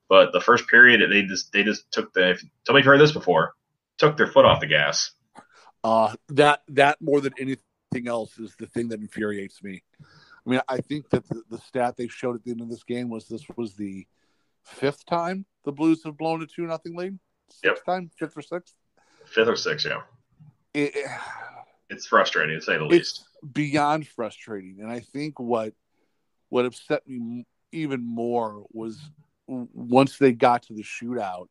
but 0.09 0.33
the 0.33 0.41
first 0.41 0.69
period 0.69 1.01
they 1.11 1.23
just 1.23 1.53
they 1.53 1.65
just 1.65 1.91
took 1.91 2.13
the. 2.13 2.31
If, 2.31 2.45
tell 2.65 2.75
me 2.75 2.81
if 2.81 2.85
you've 2.85 2.93
heard 2.93 3.01
this 3.01 3.13
before. 3.13 3.55
Took 3.99 4.17
their 4.17 4.27
foot 4.27 4.45
off 4.45 4.61
the 4.61 4.67
gas. 4.67 5.13
Uh, 5.85 6.15
that 6.31 6.63
that 6.69 6.97
more 7.01 7.21
than 7.21 7.35
anything 7.39 8.07
else 8.07 8.39
is 8.39 8.55
the 8.59 8.67
thing 8.67 8.89
that 8.89 9.01
infuriates 9.01 9.63
me. 9.63 9.83
I 10.47 10.51
mean, 10.51 10.61
I 10.69 10.79
think 10.79 11.11
that 11.11 11.29
the, 11.29 11.43
the 11.51 11.59
stat 11.59 11.97
they 11.97 12.09
showed 12.09 12.35
at 12.37 12.45
the 12.45 12.51
end 12.51 12.61
of 12.61 12.69
this 12.69 12.83
game 12.83 13.09
was 13.09 13.29
this 13.29 13.45
was 13.57 13.75
the 13.75 14.07
fifth 14.65 15.05
time 15.07 15.47
the 15.65 15.73
Blues 15.73 16.03
have 16.05 16.17
blown 16.17 16.43
a 16.43 16.47
two 16.47 16.67
nothing 16.67 16.97
lead. 16.97 17.19
Sixth 17.51 17.65
Yep. 17.65 17.85
time, 17.85 18.11
fifth 18.19 18.37
or 18.37 18.43
sixth. 18.43 18.75
Fifth 19.25 19.49
or 19.49 19.57
sixth, 19.57 19.87
yeah. 19.87 20.03
It, 20.75 20.95
It's 21.91 22.07
frustrating 22.07 22.59
to 22.59 22.65
say 22.65 22.79
the 22.79 22.85
least. 22.85 23.25
beyond 23.53 24.09
frustrating, 24.09 24.79
and 24.81 24.91
I 24.91 25.01
think 25.01 25.39
what 25.39 25.75
what 26.49 26.65
upset 26.65 27.07
me 27.07 27.47
even 27.71 28.05
more 28.05 28.65
was 28.73 28.99
once 29.47 30.19
they 30.19 30.33
got 30.33 30.65
to 30.65 30.75
the 30.75 30.83
shootout. 30.83 31.49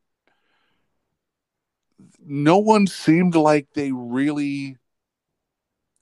No 2.23 2.57
one 2.57 2.87
seemed 2.87 3.35
like 3.35 3.67
they 3.73 3.91
really 3.91 4.77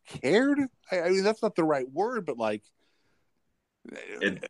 cared. 0.07 0.59
I, 0.91 1.01
I 1.01 1.09
mean, 1.09 1.23
that's 1.23 1.41
not 1.41 1.55
the 1.55 1.63
right 1.63 1.89
word, 1.89 2.25
but 2.25 2.37
like, 2.37 2.63
It- 4.21 4.41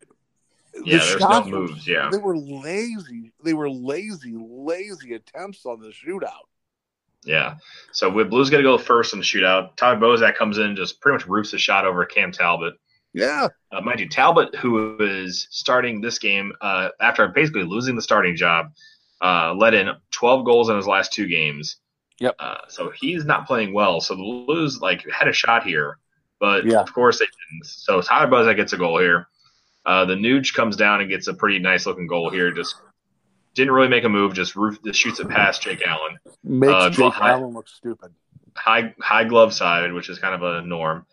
the 0.74 0.81
Yeah, 0.86 0.98
there's 1.00 1.13
no 1.13 1.19
shots 1.19 1.50
were- 1.50 1.60
moves. 1.60 1.88
Yeah, 1.88 2.10
They 2.12 2.17
were 2.19 2.38
lazy. 2.38 3.31
They 3.43 3.53
were 3.53 3.69
lazy, 3.69 4.36
lazy 4.38 5.13
attempts 5.15 5.65
on 5.65 5.79
the 5.81 5.89
shootout. 5.89 6.46
yeah. 7.24 7.55
So 7.91 8.10
with 8.10 8.29
Blues 8.29 8.50
got 8.50 8.58
to 8.58 8.63
go 8.63 8.77
first 8.77 9.13
in 9.13 9.19
the 9.19 9.25
shootout. 9.25 9.75
Tyler 9.75 9.98
Bozak 10.00 10.36
comes 10.36 10.58
in, 10.60 10.75
just 10.75 11.01
pretty 11.01 11.15
much 11.17 11.27
roofs 11.27 11.51
the 11.51 11.58
shot 11.58 11.86
over 11.86 12.05
Cam 12.05 12.31
Talbot. 12.31 12.75
Yeah, 13.13 13.48
Uh, 13.72 13.81
mind 13.81 14.00
you, 14.00 14.08
Talbot, 14.08 14.55
who 14.58 14.96
is 15.00 15.48
starting 15.50 16.00
this 16.00 16.19
game 16.19 16.53
uh, 16.62 16.89
after 17.01 17.27
basically 17.27 17.63
losing 17.63 17.96
the 17.96 18.01
starting 18.03 18.36
job, 18.36 18.67
uh, 19.22 19.53
let 19.58 19.74
in 19.74 19.89
12 20.12 20.46
goals 20.46 20.69
in 20.69 20.75
his 20.77 20.86
last 20.88 21.12
two 21.12 21.25
games. 21.27 21.77
Yep. 22.19 22.36
Uh, 22.38 22.58
so 22.67 22.91
he's 22.91 23.25
not 23.25 23.48
playing 23.48 23.74
well. 23.74 24.00
So 24.00 24.13
the 24.15 24.22
Blues 24.46 24.79
like 24.79 25.03
had 25.10 25.27
a 25.27 25.34
shot 25.34 25.63
here, 25.63 25.98
but 26.39 26.65
Yeah. 26.65 26.79
of 26.79 26.93
course 26.93 27.19
they 27.19 27.25
didn't. 27.25 27.65
So 27.65 28.01
Tyler 28.01 28.29
Bozak 28.29 28.55
gets 28.55 28.74
a 28.74 28.77
goal 28.77 29.00
here. 29.00 29.27
Uh, 29.86 30.05
the 30.05 30.15
Nuge 30.15 30.53
comes 30.53 30.75
down 30.75 31.01
and 31.01 31.10
gets 31.10 31.27
a 31.27 31.34
pretty 31.34 31.60
nice 31.60 31.86
looking 31.86 32.08
goal 32.08 32.29
here. 32.29 32.51
Just 32.51 32.75
didn't 33.55 33.74
really 33.74 33.88
make 33.88 34.03
a 34.03 34.10
move. 34.10 34.34
Just 34.34 34.55
roof, 34.55 34.77
just 34.84 35.00
shoots 35.00 35.19
it 35.19 35.29
past 35.29 35.62
Jake 35.62 35.81
Allen. 35.86 36.17
makes 36.43 36.74
Uh, 36.74 36.89
Jake 36.89 37.13
high- 37.13 37.31
Allen 37.31 37.53
look 37.53 37.67
stupid. 37.67 38.13
high 38.55 38.93
high 39.01 39.24
glove 39.24 39.53
side, 39.53 39.93
which 39.93 40.10
is 40.10 40.19
kind 40.19 40.36
of 40.36 40.43
a 40.43 40.62
norm. 40.65 41.05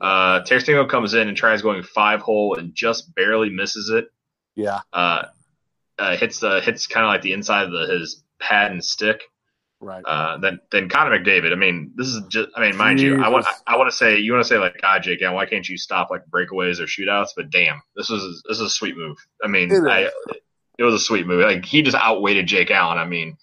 Uh, 0.00 0.40
comes 0.88 1.14
in 1.14 1.28
and 1.28 1.36
tries 1.36 1.62
going 1.62 1.82
five 1.82 2.20
hole 2.20 2.56
and 2.56 2.74
just 2.74 3.14
barely 3.14 3.48
misses 3.50 3.88
it. 3.90 4.12
Yeah, 4.54 4.80
Uh, 4.92 5.24
uh, 5.98 6.16
hits 6.16 6.40
the 6.40 6.60
hits 6.60 6.86
kind 6.86 7.04
of 7.04 7.08
like 7.08 7.22
the 7.22 7.32
inside 7.32 7.64
of 7.64 7.70
the, 7.72 7.86
his 7.86 8.22
pad 8.38 8.72
and 8.72 8.84
stick, 8.84 9.22
Right. 9.80 10.02
Uh, 10.04 10.38
then 10.38 10.60
then 10.70 10.88
Connor 10.88 11.18
McDavid. 11.18 11.52
I 11.52 11.54
mean, 11.54 11.92
this 11.96 12.06
is 12.06 12.22
just. 12.28 12.48
I 12.56 12.60
mean, 12.60 12.76
mind 12.76 12.98
you, 12.98 13.22
I 13.22 13.28
want 13.28 13.46
I 13.66 13.76
want 13.76 13.90
to 13.90 13.96
say 13.96 14.18
you 14.18 14.32
want 14.32 14.42
to 14.42 14.48
say 14.48 14.58
like 14.58 14.80
God, 14.80 15.02
Jake, 15.02 15.20
why 15.20 15.44
can't 15.44 15.68
you 15.68 15.76
stop 15.76 16.10
like 16.10 16.22
breakaways 16.30 16.80
or 16.80 16.84
shootouts? 16.84 17.30
But 17.36 17.50
damn, 17.50 17.82
this 17.94 18.08
was 18.08 18.42
this 18.48 18.58
is 18.58 18.66
a 18.66 18.70
sweet 18.70 18.96
move. 18.96 19.18
I 19.44 19.48
mean, 19.48 19.70
It 19.70 19.82
I, 19.86 20.10
it 20.78 20.82
was 20.82 20.94
a 20.94 20.98
sweet 20.98 21.26
move. 21.26 21.44
Like 21.44 21.64
he 21.64 21.82
just 21.82 21.96
outweighted 21.96 22.46
Jake 22.46 22.70
Allen. 22.70 22.96
I 22.96 23.04
mean, 23.04 23.36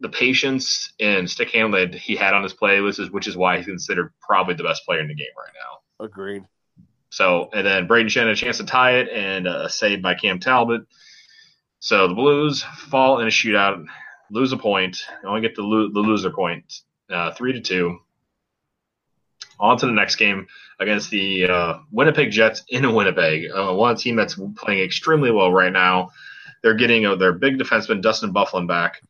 the 0.00 0.08
patience 0.08 0.92
and 0.98 1.30
stick 1.30 1.50
handle 1.50 1.78
that 1.78 1.94
he 1.94 2.16
had 2.16 2.34
on 2.34 2.42
his 2.42 2.52
play, 2.52 2.80
which 2.80 2.98
is 2.98 3.10
which 3.10 3.28
is 3.28 3.36
why 3.36 3.58
he's 3.58 3.66
considered 3.66 4.12
probably 4.20 4.54
the 4.54 4.64
best 4.64 4.84
player 4.84 5.00
in 5.00 5.08
the 5.08 5.14
game 5.14 5.26
right 5.38 5.54
now. 5.54 6.04
Agreed. 6.04 6.42
So, 7.10 7.50
and 7.52 7.66
then 7.66 7.86
Brayden 7.86 8.06
Schenn 8.06 8.22
had 8.22 8.28
a 8.28 8.36
chance 8.36 8.56
to 8.56 8.64
tie 8.64 8.96
it 8.96 9.08
and 9.10 9.46
uh, 9.46 9.64
a 9.66 9.70
save 9.70 10.02
by 10.02 10.14
Cam 10.14 10.40
Talbot. 10.40 10.82
So 11.78 12.08
the 12.08 12.14
Blues 12.14 12.62
fall 12.62 13.20
in 13.20 13.26
a 13.26 13.30
shootout, 13.30 13.84
lose 14.32 14.52
a 14.52 14.56
point, 14.56 14.98
only 15.24 15.42
get 15.42 15.54
the, 15.54 15.62
lo- 15.62 15.90
the 15.92 16.00
loser 16.00 16.30
point, 16.30 16.80
uh, 17.10 17.32
three 17.32 17.52
to 17.52 17.60
two. 17.60 17.98
On 19.60 19.76
to 19.76 19.86
the 19.86 19.92
next 19.92 20.16
game 20.16 20.48
against 20.80 21.10
the 21.10 21.44
uh, 21.44 21.78
Winnipeg 21.92 22.32
Jets 22.32 22.64
in 22.68 22.94
Winnipeg. 22.94 23.50
Uh, 23.54 23.74
one 23.74 23.94
team 23.96 24.16
that's 24.16 24.40
playing 24.56 24.80
extremely 24.80 25.30
well 25.30 25.52
right 25.52 25.72
now. 25.72 26.10
They're 26.62 26.74
getting 26.74 27.06
uh, 27.06 27.14
their 27.16 27.32
big 27.32 27.58
defenseman 27.58 28.02
Dustin 28.02 28.32
Byfuglien 28.32 28.66
back. 28.66 29.02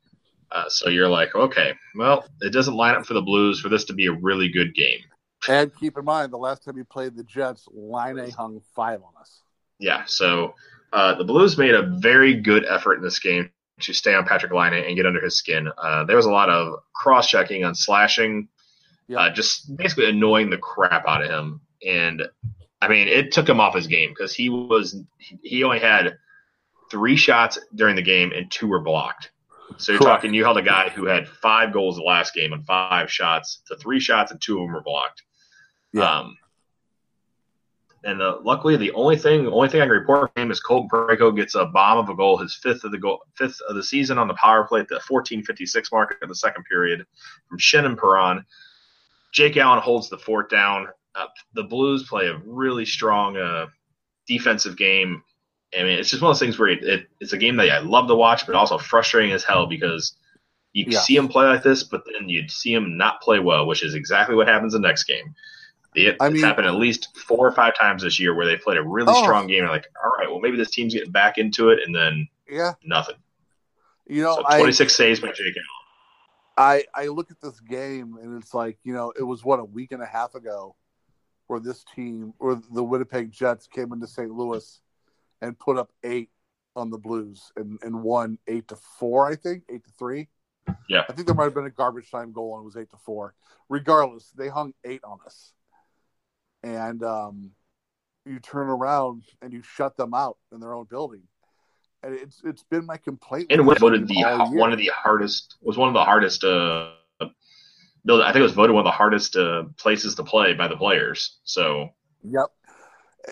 Uh, 0.51 0.69
so 0.69 0.91
you're 0.91 1.09
like, 1.09 1.35
okay, 1.35 1.73
well, 1.95 2.27
it 2.41 2.53
doesn't 2.53 2.75
line 2.75 2.95
up 2.95 3.07
for 3.07 3.15
the 3.15 3.23
Blues 3.23 3.61
for 3.61 3.71
this 3.71 3.85
to 3.85 3.95
be 3.95 4.07
a 4.07 4.13
really 4.13 4.51
good 4.51 4.75
game. 4.75 5.01
And 5.49 5.75
keep 5.75 5.97
in 5.97 6.05
mind, 6.05 6.33
the 6.33 6.39
last 6.39 6.65
time 6.65 6.77
he 6.77 6.83
played 6.83 7.17
the 7.17 7.25
Jets, 7.25 7.67
Laine 7.73 8.31
hung 8.31 8.61
five 8.75 9.01
on 9.01 9.13
us. 9.19 9.43
Yeah, 9.79 10.05
so 10.05 10.55
uh, 10.93 11.15
the 11.15 11.25
Blues 11.25 11.57
made 11.57 11.75
a 11.75 11.83
very 11.83 12.35
good 12.35 12.67
effort 12.67 12.97
in 12.97 13.03
this 13.03 13.19
game 13.19 13.51
to 13.81 13.93
stay 13.93 14.15
on 14.15 14.25
Patrik 14.25 14.53
Laine 14.53 14.85
and 14.85 14.97
get 14.97 15.07
under 15.07 15.21
his 15.21 15.37
skin. 15.37 15.69
Uh, 15.79 16.05
there 16.05 16.17
was 16.17 16.27
a 16.27 16.31
lot 16.31 16.49
of 16.51 16.81
cross 16.95 17.29
checking 17.29 17.65
on 17.65 17.75
slashing, 17.75 18.49
Yeah. 19.09 19.19
uh, 19.19 19.31
just 19.35 19.77
basically 19.77 20.09
annoying 20.09 20.51
the 20.51 20.59
crap 20.59 21.07
out 21.07 21.23
of 21.25 21.31
him. 21.31 21.61
And 21.87 22.23
I 22.81 22.89
mean, 22.89 23.09
it 23.09 23.33
took 23.33 23.49
him 23.49 23.61
off 23.61 23.75
his 23.75 23.87
game 23.87 24.11
because 24.11 24.35
he 24.35 24.49
was 24.51 24.97
he 25.43 25.65
only 25.65 25.79
had 25.81 26.17
three 26.91 27.17
shots 27.17 27.59
during 27.75 27.97
the 27.97 28.03
game 28.03 28.33
and 28.33 28.51
two 28.51 28.69
were 28.69 28.81
blocked. 28.81 29.31
So 29.79 29.93
you're 29.93 30.01
Correct. 30.01 30.17
talking 30.19 30.35
you 30.35 30.45
held 30.45 30.59
a 30.59 30.63
guy 30.63 30.91
who 30.91 31.07
had 31.07 31.27
five 31.27 31.73
goals 31.73 31.97
the 31.97 32.03
last 32.03 32.35
game 32.35 32.53
and 32.53 32.65
five 32.67 33.11
shots 33.11 33.63
to 33.69 33.77
three 33.77 34.01
shots 34.01 34.31
and 34.31 34.41
two 34.41 34.59
of 34.61 34.67
them 34.67 34.73
were 34.75 34.83
blocked. 34.83 35.23
Yeah. 35.93 36.03
Um, 36.19 36.37
and 38.05 38.21
uh, 38.21 38.39
luckily, 38.43 38.77
the 38.77 38.93
only 38.93 39.17
thing, 39.17 39.47
only 39.47 39.69
thing 39.69 39.81
I 39.81 39.85
can 39.85 39.93
report 39.93 40.33
from 40.35 40.43
him 40.45 40.51
is 40.51 40.61
Colton 40.61 40.89
Parayko 40.89 41.35
gets 41.37 41.55
a 41.55 41.67
bomb 41.67 41.99
of 41.99 42.09
a 42.09 42.15
goal, 42.15 42.37
his 42.39 42.55
fifth 42.55 42.85
of 42.85 42.91
the 42.91 42.99
goal, 42.99 43.21
fifth 43.37 43.61
of 43.69 43.77
the 43.77 43.83
season 43.85 44.19
on 44.19 44.29
the 44.29 44.35
power 44.35 44.65
play 44.65 44.81
at 44.81 44.89
the 44.89 45.01
14:56 45.09 45.93
mark 45.93 46.17
of 46.23 46.29
the 46.29 46.35
second 46.35 46.65
period 46.65 47.05
from 47.49 47.59
Shannon 47.59 47.97
Perron. 47.97 48.45
Jake 49.33 49.57
Allen 49.57 49.81
holds 49.81 50.09
the 50.09 50.19
fort 50.19 50.51
down. 50.51 50.89
Uh, 51.15 51.27
the 51.55 51.63
Blues 51.65 52.09
play 52.09 52.27
a 52.27 52.39
really 52.45 52.85
strong 52.85 53.37
uh, 53.37 53.67
defensive 54.27 54.77
game. 54.77 55.23
I 55.79 55.83
mean, 55.85 55.99
it's 55.99 56.11
just 56.11 56.23
one 56.23 56.31
of 56.31 56.35
those 56.37 56.41
things 56.41 56.59
where 56.59 56.69
it, 56.69 56.85
it, 56.85 57.07
it's 57.21 57.33
a 57.33 57.39
game 57.39 57.57
that 57.57 57.71
I 57.71 57.79
love 57.79 58.09
to 58.09 58.15
watch, 58.15 58.47
but 58.47 58.55
also 58.55 58.79
frustrating 58.79 59.33
as 59.33 59.45
hell 59.45 59.67
because 59.67 60.17
you 60.75 60.87
Yeah. 60.89 60.99
see 61.01 61.17
him 61.17 61.29
play 61.29 61.47
like 61.47 61.63
this, 61.63 61.83
but 61.85 62.03
then 62.05 62.29
you 62.29 62.47
see 62.49 62.73
him 62.73 62.97
not 62.97 63.21
play 63.23 63.39
well, 63.39 63.67
which 63.67 63.83
is 63.85 63.95
exactly 63.95 64.35
what 64.35 64.49
happens 64.49 64.73
the 64.73 64.79
next 64.79 65.05
game. 65.05 65.35
It, 65.95 66.17
I 66.21 66.29
it's 66.29 66.41
happened 66.43 66.67
at 66.67 66.75
least 66.75 67.17
four 67.19 67.47
or 67.47 67.53
five 67.53 67.75
times 67.79 68.03
this 68.03 68.19
year 68.19 68.35
where 68.35 68.47
they 68.47 68.57
played 68.57 68.79
a 68.79 68.83
really 68.83 69.13
Oh. 69.15 69.23
strong 69.23 69.47
game. 69.47 69.63
And 69.65 69.71
like, 69.71 69.87
all 70.03 70.11
right, 70.19 70.29
well, 70.31 70.41
maybe 70.41 70.57
this 70.57 70.71
team's 70.71 70.95
getting 70.95 71.11
back 71.13 71.37
into 71.39 71.69
it, 71.71 71.81
and 71.85 71.95
then 71.95 72.29
Yeah. 72.49 72.73
nothing. 72.83 73.17
You 74.07 74.23
know, 74.23 74.37
So 74.37 74.45
I, 74.47 74.59
26 74.59 74.95
saves 74.97 75.21
by 75.21 75.29
Jake 75.33 75.55
Allen. 75.57 75.67
I 76.57 76.85
I 76.95 77.07
look 77.07 77.31
at 77.31 77.41
this 77.41 77.61
game 77.61 78.19
and 78.21 78.37
it's 78.43 78.53
like 78.53 78.79
you 78.85 78.93
know 78.93 79.11
it 79.19 79.23
was 79.23 79.43
what 79.43 79.59
a 79.59 79.65
week 79.65 79.91
and 79.93 80.03
a 80.03 80.07
half 80.07 80.35
ago 80.35 80.77
where 81.47 81.59
this 81.61 81.83
team 81.95 82.35
or 82.39 82.61
the 82.73 82.85
Winnipeg 82.85 83.33
Jets 83.33 83.67
came 83.67 83.91
into 83.93 84.07
St. 84.07 84.31
Louis 84.31 84.81
and 85.41 85.59
put 85.59 85.79
up 85.79 85.93
eight 86.05 86.29
on 86.77 86.91
the 86.91 86.99
Blues 86.99 87.51
and, 87.57 87.79
and 87.83 88.03
won 88.03 88.39
eight 88.49 88.69
to 88.69 88.77
four 88.77 89.27
I 89.27 89.35
think 89.35 89.65
eight 89.71 89.83
to 89.85 89.91
three 89.99 90.29
Yeah. 90.91 91.05
I 91.09 91.13
think 91.15 91.27
there 91.27 91.35
might 91.35 91.45
have 91.45 91.55
been 91.55 91.65
a 91.65 91.71
garbage 91.71 92.11
time 92.11 92.33
goal 92.33 92.57
and 92.57 92.63
it 92.65 92.67
was 92.67 92.77
eight 92.77 92.91
to 92.91 92.99
four 92.99 93.35
regardless 93.71 94.31
they 94.37 94.49
hung 94.49 94.75
eight 94.85 95.01
on 95.05 95.21
us 95.25 95.55
and 96.63 97.03
um, 97.03 97.51
you 98.25 98.39
turn 98.39 98.69
around 98.69 99.23
and 99.41 99.53
you 99.53 99.63
shut 99.63 99.97
them 99.97 100.15
out 100.15 100.39
in 100.53 100.61
their 100.61 100.75
own 100.75 100.85
building 100.85 101.23
and 102.03 102.15
it's 102.15 102.43
it's 102.45 102.63
been 102.65 102.85
my 102.87 102.97
complaint 102.97 103.47
And 103.51 103.67
was 103.67 103.79
voted 103.79 104.09
the 104.09 104.15
year. 104.15 104.39
one 104.59 104.73
of 104.73 104.79
the 104.79 104.91
hardest 104.95 105.57
was 105.61 105.77
one 105.77 105.89
of 105.89 105.95
the 105.95 106.05
hardest. 106.05 106.45
Uh, 106.45 106.91
build- 108.05 108.23
I 108.23 108.33
think 108.33 108.41
it 108.41 108.43
was 108.43 108.53
voted 108.53 108.75
one 108.75 108.81
of 108.81 108.91
the 108.91 108.97
hardest 108.97 109.37
uh, 109.37 109.65
places 109.77 110.15
to 110.17 110.25
play 110.25 110.55
by 110.55 110.69
the 110.69 110.77
players. 110.77 111.39
So 111.45 111.91
Yep. 112.25 112.47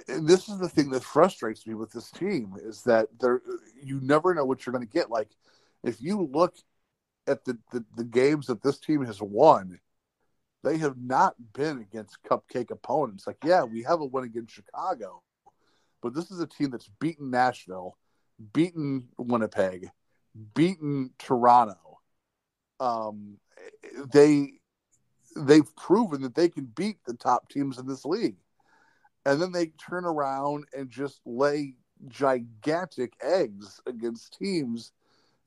And 0.06 0.28
this 0.28 0.48
is 0.48 0.58
the 0.58 0.68
thing 0.68 0.90
that 0.90 1.02
frustrates 1.02 1.66
me 1.66 1.74
with 1.74 1.90
this 1.90 2.10
team 2.12 2.54
is 2.62 2.82
that 2.82 3.08
there 3.20 3.42
you 3.82 4.00
never 4.00 4.34
know 4.34 4.44
what 4.44 4.64
you're 4.64 4.72
going 4.72 4.86
to 4.86 4.92
get. 4.92 5.10
Like 5.10 5.30
if 5.82 6.00
you 6.00 6.22
look 6.32 6.54
at 7.26 7.44
the, 7.44 7.58
the 7.72 7.84
the 7.96 8.04
games 8.04 8.46
that 8.46 8.62
this 8.62 8.78
team 8.78 9.04
has 9.04 9.20
won, 9.20 9.80
they 10.62 10.78
have 10.78 10.96
not 10.98 11.34
been 11.52 11.78
against 11.78 12.22
cupcake 12.22 12.70
opponents. 12.70 13.26
Like 13.26 13.38
yeah, 13.44 13.64
we 13.64 13.82
have 13.82 14.00
a 14.00 14.04
win 14.04 14.24
against 14.24 14.54
Chicago, 14.54 15.22
but 16.02 16.14
this 16.14 16.30
is 16.30 16.40
a 16.40 16.46
team 16.46 16.70
that's 16.70 16.90
beaten 17.00 17.30
Nashville, 17.30 17.96
beaten 18.52 19.08
Winnipeg, 19.18 19.90
beaten 20.54 21.10
Toronto. 21.18 22.00
Um, 22.78 23.38
they 24.12 24.52
they've 25.36 25.76
proven 25.76 26.22
that 26.22 26.34
they 26.34 26.48
can 26.48 26.64
beat 26.64 26.98
the 27.06 27.14
top 27.14 27.48
teams 27.50 27.78
in 27.78 27.86
this 27.86 28.04
league 28.04 28.36
and 29.24 29.40
then 29.40 29.52
they 29.52 29.66
turn 29.66 30.04
around 30.04 30.64
and 30.76 30.90
just 30.90 31.20
lay 31.24 31.74
gigantic 32.08 33.12
eggs 33.22 33.80
against 33.86 34.38
teams 34.38 34.92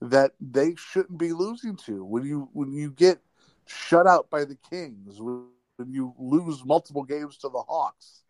that 0.02 0.32
they 0.40 0.76
shouldn't 0.76 1.18
be 1.18 1.34
losing 1.34 1.76
to. 1.76 2.04
When 2.04 2.24
you 2.24 2.50
when 2.54 2.72
you 2.72 2.92
get 2.92 3.20
shut 3.68 4.08
out 4.08 4.30
by 4.30 4.46
the 4.46 4.58
Kings, 4.70 5.20
when 5.20 5.92
you 5.92 6.14
lose 6.18 6.64
multiple 6.66 7.04
games 7.04 7.38
to 7.38 7.50
the 7.50 7.62
Hawks, 7.62 8.24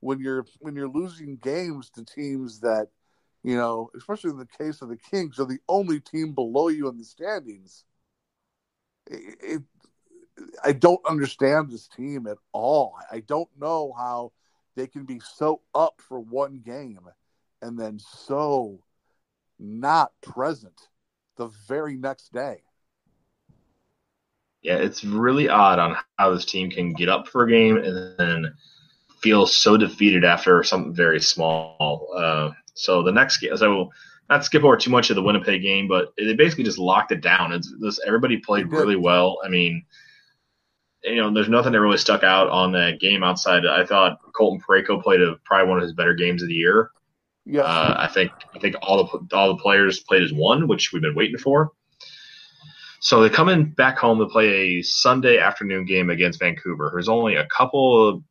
when 0.00 0.20
you're 0.20 0.46
when 0.60 0.74
you're 0.74 0.88
losing 0.88 1.36
games 1.36 1.90
to 1.90 2.04
teams 2.04 2.60
that 2.60 2.88
you 3.42 3.56
know, 3.56 3.90
especially 3.96 4.30
in 4.30 4.38
the 4.38 4.46
case 4.46 4.82
of 4.82 4.88
the 4.88 4.98
Kings, 4.98 5.38
are 5.38 5.46
the 5.46 5.60
only 5.68 6.00
team 6.00 6.32
below 6.32 6.68
you 6.68 6.88
in 6.88 6.98
the 6.98 7.04
standings. 7.04 7.84
It, 9.06 9.38
it, 9.42 9.62
I 10.62 10.72
don't 10.72 11.00
understand 11.08 11.70
this 11.70 11.88
team 11.88 12.26
at 12.26 12.36
all. 12.52 12.96
I 13.10 13.20
don't 13.20 13.48
know 13.58 13.94
how 13.96 14.32
they 14.76 14.86
can 14.86 15.04
be 15.04 15.20
so 15.20 15.62
up 15.74 16.00
for 16.06 16.20
one 16.20 16.60
game 16.64 17.00
and 17.62 17.78
then 17.78 17.98
so 17.98 18.80
not 19.58 20.12
present 20.22 20.88
the 21.36 21.48
very 21.68 21.96
next 21.96 22.32
day. 22.32 22.62
Yeah, 24.62 24.76
it's 24.76 25.04
really 25.04 25.48
odd 25.48 25.78
on 25.78 25.96
how 26.18 26.34
this 26.34 26.44
team 26.44 26.70
can 26.70 26.92
get 26.92 27.08
up 27.08 27.28
for 27.28 27.44
a 27.44 27.50
game 27.50 27.78
and 27.78 28.18
then 28.18 28.54
feel 29.22 29.46
so 29.46 29.76
defeated 29.76 30.24
after 30.24 30.62
something 30.62 30.94
very 30.94 31.20
small. 31.20 32.08
Uh, 32.16 32.50
so 32.74 33.02
the 33.02 33.12
next 33.12 33.38
game, 33.38 33.56
so 33.56 33.90
not 34.28 34.44
skip 34.44 34.62
over 34.62 34.76
too 34.76 34.90
much 34.90 35.10
of 35.10 35.16
the 35.16 35.22
Winnipeg 35.22 35.62
game, 35.62 35.88
but 35.88 36.12
they 36.16 36.34
basically 36.34 36.64
just 36.64 36.78
locked 36.78 37.10
it 37.12 37.20
down. 37.20 37.52
It's 37.52 37.72
this 37.80 38.00
everybody 38.06 38.36
played 38.38 38.70
really 38.70 38.96
well. 38.96 39.38
I 39.44 39.48
mean, 39.48 39.84
you 41.02 41.16
know, 41.16 41.32
there's 41.32 41.48
nothing 41.48 41.72
that 41.72 41.80
really 41.80 41.98
stuck 41.98 42.22
out 42.22 42.48
on 42.48 42.72
that 42.72 43.00
game 43.00 43.24
outside. 43.24 43.66
I 43.66 43.84
thought 43.84 44.18
Colton 44.32 44.60
Parayko 44.60 45.02
played 45.02 45.20
a, 45.20 45.36
probably 45.44 45.68
one 45.68 45.78
of 45.78 45.82
his 45.82 45.94
better 45.94 46.14
games 46.14 46.42
of 46.42 46.48
the 46.48 46.54
year. 46.54 46.90
Yeah, 47.46 47.62
Uh, 47.62 47.96
I 47.98 48.06
think 48.06 48.30
I 48.54 48.58
think 48.58 48.76
all 48.82 49.04
the 49.04 49.36
all 49.36 49.56
the 49.56 49.62
players 49.62 50.00
played 50.00 50.22
as 50.22 50.32
one, 50.32 50.68
which 50.68 50.92
we've 50.92 51.02
been 51.02 51.14
waiting 51.14 51.38
for. 51.38 51.72
So 53.00 53.22
they 53.22 53.30
come 53.30 53.48
in 53.48 53.72
back 53.72 53.98
home 53.98 54.18
to 54.18 54.26
play 54.26 54.48
a 54.78 54.82
Sunday 54.82 55.38
afternoon 55.38 55.86
game 55.86 56.10
against 56.10 56.38
Vancouver, 56.38 56.90
who's 56.94 57.08
only 57.08 57.36
a 57.36 57.46
couple 57.46 58.08
of 58.08 58.22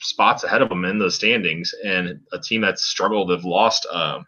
spots 0.00 0.44
ahead 0.44 0.60
of 0.62 0.68
them 0.68 0.84
in 0.84 0.98
the 0.98 1.10
standings, 1.10 1.74
and 1.84 2.20
a 2.32 2.38
team 2.38 2.60
that's 2.60 2.84
struggled. 2.84 3.30
They've 3.30 3.44
lost 3.44 3.86
uh, 3.90 4.20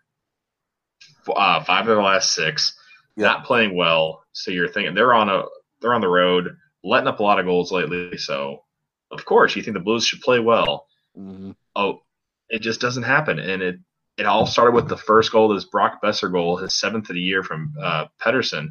f- 1.28 1.34
uh, 1.36 1.62
five 1.64 1.86
of 1.88 1.96
the 1.96 2.02
last 2.02 2.32
six, 2.34 2.74
Yeah. 3.16 3.26
not 3.26 3.44
playing 3.44 3.76
well. 3.76 4.24
So 4.32 4.50
you're 4.50 4.68
thinking 4.68 4.94
they're 4.94 5.14
on 5.14 5.28
a 5.28 5.42
they're 5.82 5.94
on 5.94 6.00
the 6.00 6.08
road, 6.08 6.56
letting 6.82 7.06
up 7.08 7.20
a 7.20 7.22
lot 7.22 7.38
of 7.38 7.44
goals 7.44 7.70
lately. 7.70 8.16
So 8.16 8.62
of 9.10 9.24
course 9.26 9.54
you 9.56 9.62
think 9.62 9.74
the 9.74 9.80
Blues 9.82 10.06
should 10.06 10.20
play 10.22 10.40
well 10.40 10.86
Mhm. 11.16 11.54
oh, 11.76 12.00
it 12.48 12.60
just 12.60 12.80
doesn't 12.80 13.02
happen. 13.02 13.38
And 13.38 13.62
it 13.62 13.76
it 14.16 14.24
all 14.24 14.46
started 14.46 14.74
with 14.74 14.88
the 14.88 14.96
first 14.96 15.30
goal, 15.32 15.48
this 15.52 15.64
Brock 15.66 16.00
Boeser 16.02 16.32
goal, 16.32 16.56
his 16.56 16.74
seventh 16.80 17.10
of 17.10 17.14
the 17.14 17.20
year 17.20 17.42
from 17.42 17.74
uh, 17.78 18.06
Pettersson, 18.22 18.68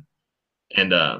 and 0.76 0.94
uh, 0.94 1.20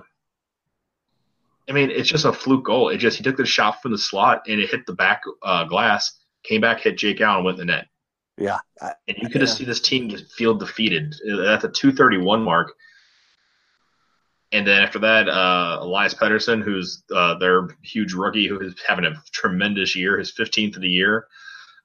I 1.70 1.74
mean 1.74 1.92
it's 1.92 2.10
just 2.10 2.26
a 2.26 2.34
fluke 2.34 2.66
goal. 2.66 2.90
It 2.90 2.98
just 2.98 3.18
he 3.18 3.24
took 3.24 3.38
the 3.38 3.46
shot 3.46 3.82
from 3.82 3.92
the 3.92 3.98
slot 3.98 4.44
and 4.48 4.60
it 4.60 4.70
hit 4.70 4.86
the 4.86 4.94
back 4.94 5.22
uh, 5.44 5.66
glass, 5.66 6.12
came 6.44 6.62
back, 6.62 6.82
hit 6.82 6.98
Jake 6.98 7.22
Allen, 7.22 7.44
went 7.44 7.60
in 7.60 7.68
the 7.68 7.74
net. 7.74 7.88
yeah, 8.38 8.60
I- 8.82 8.94
And 9.08 9.18
you 9.18 9.30
could 9.30 9.42
just 9.42 9.54
Yeah. 9.56 9.60
see 9.60 9.66
this 9.66 9.80
team 9.82 10.10
just 10.10 10.32
feel 10.34 10.54
defeated 10.56 11.14
at 11.46 11.62
the 11.62 11.70
231 11.70 12.44
mark. 12.44 12.74
And 14.52 14.66
then 14.66 14.82
after 14.84 15.00
that, 15.00 15.28
uh, 15.28 15.80
Elias 15.82 16.14
Pettersson, 16.14 16.62
who's 16.64 17.04
uh, 17.14 17.36
their 17.40 17.68
huge 17.84 18.14
rookie, 18.14 18.48
who 18.48 18.60
is 18.62 18.76
having 18.88 19.04
a 19.06 19.14
tremendous 19.34 19.96
year, 19.96 20.18
his 20.18 20.32
15th 20.34 20.76
of 20.76 20.82
the 20.82 20.88
year. 20.88 21.28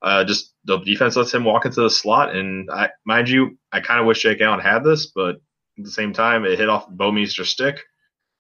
Uh, 0.02 0.24
just 0.24 0.54
the 0.64 0.78
defense 0.78 1.16
lets 1.16 1.32
him 1.34 1.44
walk 1.44 1.64
into 1.66 1.80
the 1.80 1.90
slot, 1.90 2.34
and 2.34 2.70
I, 2.70 2.90
mind 3.04 3.28
you, 3.28 3.58
I 3.72 3.80
kind 3.80 3.98
of 4.00 4.06
wish 4.06 4.22
Jake 4.22 4.40
Allen 4.40 4.60
had 4.60 4.82
this, 4.84 5.06
but 5.06 5.40
at 5.78 5.84
the 5.84 5.90
same 5.90 6.12
time, 6.12 6.44
it 6.44 6.58
hit 6.58 6.68
off 6.68 6.90
Bouwmeester's 6.90 7.48
stick. 7.48 7.80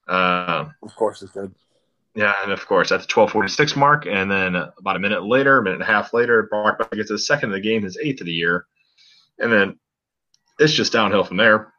Uh, 0.08 0.66
of 0.82 0.94
course, 0.96 1.22
it 1.22 1.32
did. 1.32 1.54
Yeah, 2.14 2.34
and 2.42 2.50
of 2.50 2.66
course 2.66 2.90
at 2.90 3.02
the 3.02 3.06
12:46 3.06 3.76
mark, 3.76 4.06
and 4.06 4.30
then 4.30 4.56
about 4.56 4.96
a 4.96 4.98
minute 4.98 5.24
later, 5.24 5.58
a 5.58 5.62
minute 5.62 5.80
and 5.80 5.88
a 5.88 5.92
half 5.92 6.12
later, 6.12 6.48
Brock 6.50 6.90
gets 6.90 7.10
his 7.10 7.26
second 7.26 7.50
of 7.50 7.54
the 7.54 7.60
game, 7.60 7.82
his 7.82 7.98
eighth 8.02 8.20
of 8.20 8.26
the 8.26 8.32
year, 8.32 8.66
and 9.38 9.52
then 9.52 9.78
it's 10.58 10.72
just 10.72 10.92
downhill 10.92 11.24
from 11.24 11.36
there. 11.36 11.72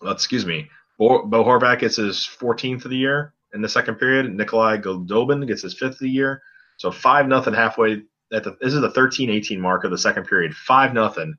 Well, 0.00 0.12
excuse 0.12 0.46
me. 0.46 0.68
Bo, 0.98 1.26
Bo 1.26 1.44
Horvat 1.44 1.78
gets 1.78 1.96
his 1.96 2.28
14th 2.40 2.84
of 2.84 2.90
the 2.90 2.96
year 2.96 3.34
in 3.52 3.62
the 3.62 3.68
second 3.68 3.96
period. 3.96 4.32
Nikolai 4.34 4.78
Goldobin 4.78 5.46
gets 5.46 5.62
his 5.62 5.74
fifth 5.74 5.92
of 5.92 5.98
the 6.00 6.10
year. 6.10 6.42
So 6.78 6.90
five 6.90 7.28
nothing 7.28 7.54
halfway. 7.54 8.02
At 8.32 8.44
the, 8.44 8.56
this 8.60 8.74
is 8.74 8.80
the 8.80 8.90
13-18 8.90 9.58
mark 9.58 9.84
of 9.84 9.90
the 9.90 9.98
second 9.98 10.24
period. 10.24 10.54
Five 10.54 10.92
nothing, 10.92 11.34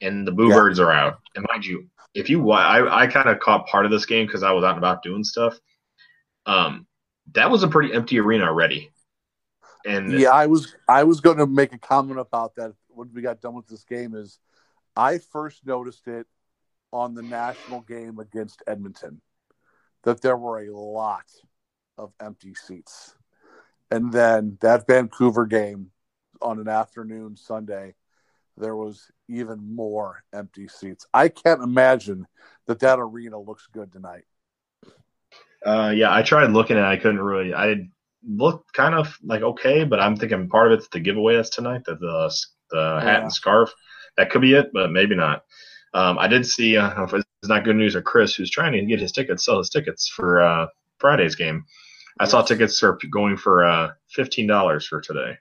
and 0.00 0.26
the 0.26 0.32
Bluebirds 0.32 0.78
yeah. 0.78 0.84
are 0.84 0.92
out. 0.92 1.20
And 1.34 1.44
mind 1.48 1.64
you, 1.64 1.88
if 2.14 2.30
you, 2.30 2.50
I, 2.50 3.02
I 3.02 3.06
kind 3.06 3.28
of 3.28 3.38
caught 3.40 3.66
part 3.66 3.84
of 3.84 3.90
this 3.90 4.06
game 4.06 4.26
because 4.26 4.42
I 4.42 4.52
was 4.52 4.64
out 4.64 4.70
and 4.70 4.78
about 4.78 5.02
doing 5.02 5.24
stuff. 5.24 5.58
Um, 6.46 6.86
that 7.32 7.50
was 7.50 7.62
a 7.62 7.68
pretty 7.68 7.92
empty 7.92 8.18
arena 8.18 8.44
already. 8.44 8.90
And 9.84 10.12
yeah, 10.12 10.30
I 10.30 10.46
was 10.46 10.74
I 10.88 11.04
was 11.04 11.20
going 11.20 11.38
to 11.38 11.46
make 11.46 11.72
a 11.72 11.78
comment 11.78 12.18
about 12.18 12.56
that 12.56 12.72
when 12.88 13.10
we 13.12 13.22
got 13.22 13.40
done 13.40 13.54
with 13.54 13.68
this 13.68 13.84
game. 13.84 14.14
Is 14.14 14.38
I 14.96 15.18
first 15.18 15.64
noticed 15.64 16.08
it 16.08 16.26
on 16.92 17.14
the 17.14 17.22
national 17.22 17.82
game 17.82 18.18
against 18.18 18.62
Edmonton 18.66 19.20
that 20.02 20.20
there 20.20 20.36
were 20.36 20.60
a 20.60 20.76
lot 20.76 21.24
of 21.96 22.12
empty 22.20 22.54
seats, 22.54 23.14
and 23.90 24.12
then 24.12 24.58
that 24.60 24.86
Vancouver 24.86 25.46
game 25.46 25.90
on 26.42 26.58
an 26.58 26.68
afternoon 26.68 27.36
Sunday, 27.36 27.94
there 28.58 28.76
was 28.76 29.10
even 29.28 29.74
more 29.74 30.22
empty 30.32 30.68
seats. 30.68 31.06
I 31.14 31.28
can't 31.28 31.62
imagine 31.62 32.26
that 32.66 32.80
that 32.80 32.98
arena 32.98 33.38
looks 33.38 33.68
good 33.72 33.92
tonight. 33.92 34.24
Uh, 35.64 35.92
yeah, 35.94 36.14
I 36.14 36.22
tried 36.22 36.50
looking 36.50 36.76
and. 36.76 36.86
I 36.86 36.96
couldn't 36.96 37.20
really. 37.20 37.54
I 37.54 37.88
looked 38.26 38.72
kind 38.72 38.94
of 38.94 39.16
like 39.22 39.42
okay, 39.42 39.84
but 39.84 40.00
I'm 40.00 40.16
thinking 40.16 40.48
part 40.48 40.72
of 40.72 40.78
it's 40.78 40.88
the 40.88 41.00
giveaway 41.00 41.36
that's 41.36 41.50
tonight, 41.50 41.82
the 41.84 41.96
the, 41.96 42.34
the 42.70 43.00
hat 43.00 43.18
yeah. 43.18 43.22
and 43.22 43.32
scarf. 43.32 43.72
That 44.16 44.30
could 44.30 44.40
be 44.40 44.54
it, 44.54 44.70
but 44.72 44.90
maybe 44.90 45.14
not. 45.14 45.44
Um, 45.94 46.18
I 46.18 46.28
did 46.28 46.46
see. 46.46 46.76
Uh, 46.76 47.04
if 47.04 47.14
it's 47.14 47.48
not 47.48 47.64
good 47.64 47.76
news 47.76 47.96
or 47.96 48.02
Chris, 48.02 48.34
who's 48.34 48.50
trying 48.50 48.72
to 48.72 48.84
get 48.84 49.00
his 49.00 49.12
tickets, 49.12 49.44
sell 49.44 49.58
his 49.58 49.70
tickets 49.70 50.08
for 50.08 50.42
uh, 50.42 50.66
Friday's 50.98 51.34
game. 51.34 51.64
I 52.20 52.24
yes. 52.24 52.32
saw 52.32 52.42
tickets 52.42 52.82
are 52.82 52.98
going 53.10 53.36
for 53.36 53.64
uh, 53.64 53.90
fifteen 54.10 54.46
dollars 54.46 54.86
for 54.86 55.00
today. 55.00 55.38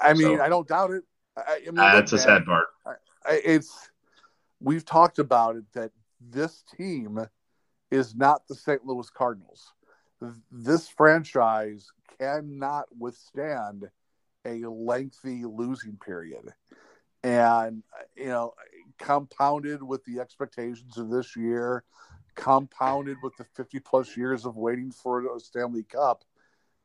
I 0.00 0.12
mean, 0.12 0.38
so, 0.38 0.42
I 0.42 0.48
don't 0.48 0.68
doubt 0.68 0.90
it. 0.90 1.04
I, 1.36 1.60
I 1.66 1.70
mean, 1.70 1.78
uh, 1.78 1.94
that's 1.94 2.12
a 2.12 2.18
sad 2.18 2.44
part. 2.44 2.66
I, 2.86 3.40
it's 3.44 3.90
we've 4.60 4.84
talked 4.84 5.18
about 5.18 5.56
it 5.56 5.64
that 5.74 5.92
this 6.20 6.64
team 6.76 7.26
is 7.90 8.14
not 8.14 8.46
the 8.48 8.54
St. 8.54 8.84
Louis 8.84 9.08
Cardinals. 9.10 9.72
This 10.50 10.88
franchise 10.88 11.90
cannot 12.18 12.86
withstand 12.96 13.90
a 14.44 14.64
lengthy 14.66 15.44
losing 15.44 15.96
period. 15.96 16.52
And, 17.24 17.82
you 18.16 18.26
know, 18.26 18.54
compounded 18.98 19.82
with 19.82 20.04
the 20.04 20.20
expectations 20.20 20.98
of 20.98 21.10
this 21.10 21.36
year, 21.36 21.84
compounded 22.34 23.18
with 23.22 23.36
the 23.36 23.44
50 23.44 23.78
plus 23.80 24.16
years 24.16 24.44
of 24.44 24.56
waiting 24.56 24.90
for 24.90 25.36
a 25.36 25.40
Stanley 25.40 25.84
Cup, 25.84 26.24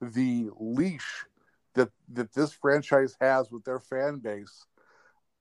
the 0.01 0.49
leash 0.59 1.25
that, 1.77 1.89
that 2.13 2.33
this 2.33 2.51
franchise 2.51 3.15
has 3.21 3.51
with 3.51 3.63
their 3.63 3.79
fan 3.79 4.17
base, 4.17 4.65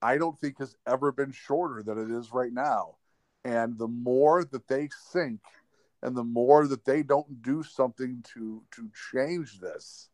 I 0.01 0.17
don't 0.17 0.39
think 0.39 0.59
has 0.59 0.75
ever 0.87 1.11
been 1.11 1.31
shorter 1.31 1.83
than 1.83 1.97
it 1.97 2.15
is 2.15 2.31
right 2.31 2.53
now. 2.53 2.95
And 3.43 3.77
the 3.77 3.87
more 3.87 4.43
that 4.45 4.67
they 4.67 4.89
sink 5.11 5.41
and 6.03 6.15
the 6.15 6.23
more 6.23 6.67
that 6.67 6.85
they 6.85 7.03
don't 7.03 7.41
do 7.41 7.63
something 7.63 8.23
to 8.33 8.63
to 8.71 8.89
change 9.11 9.59
this 9.59 10.09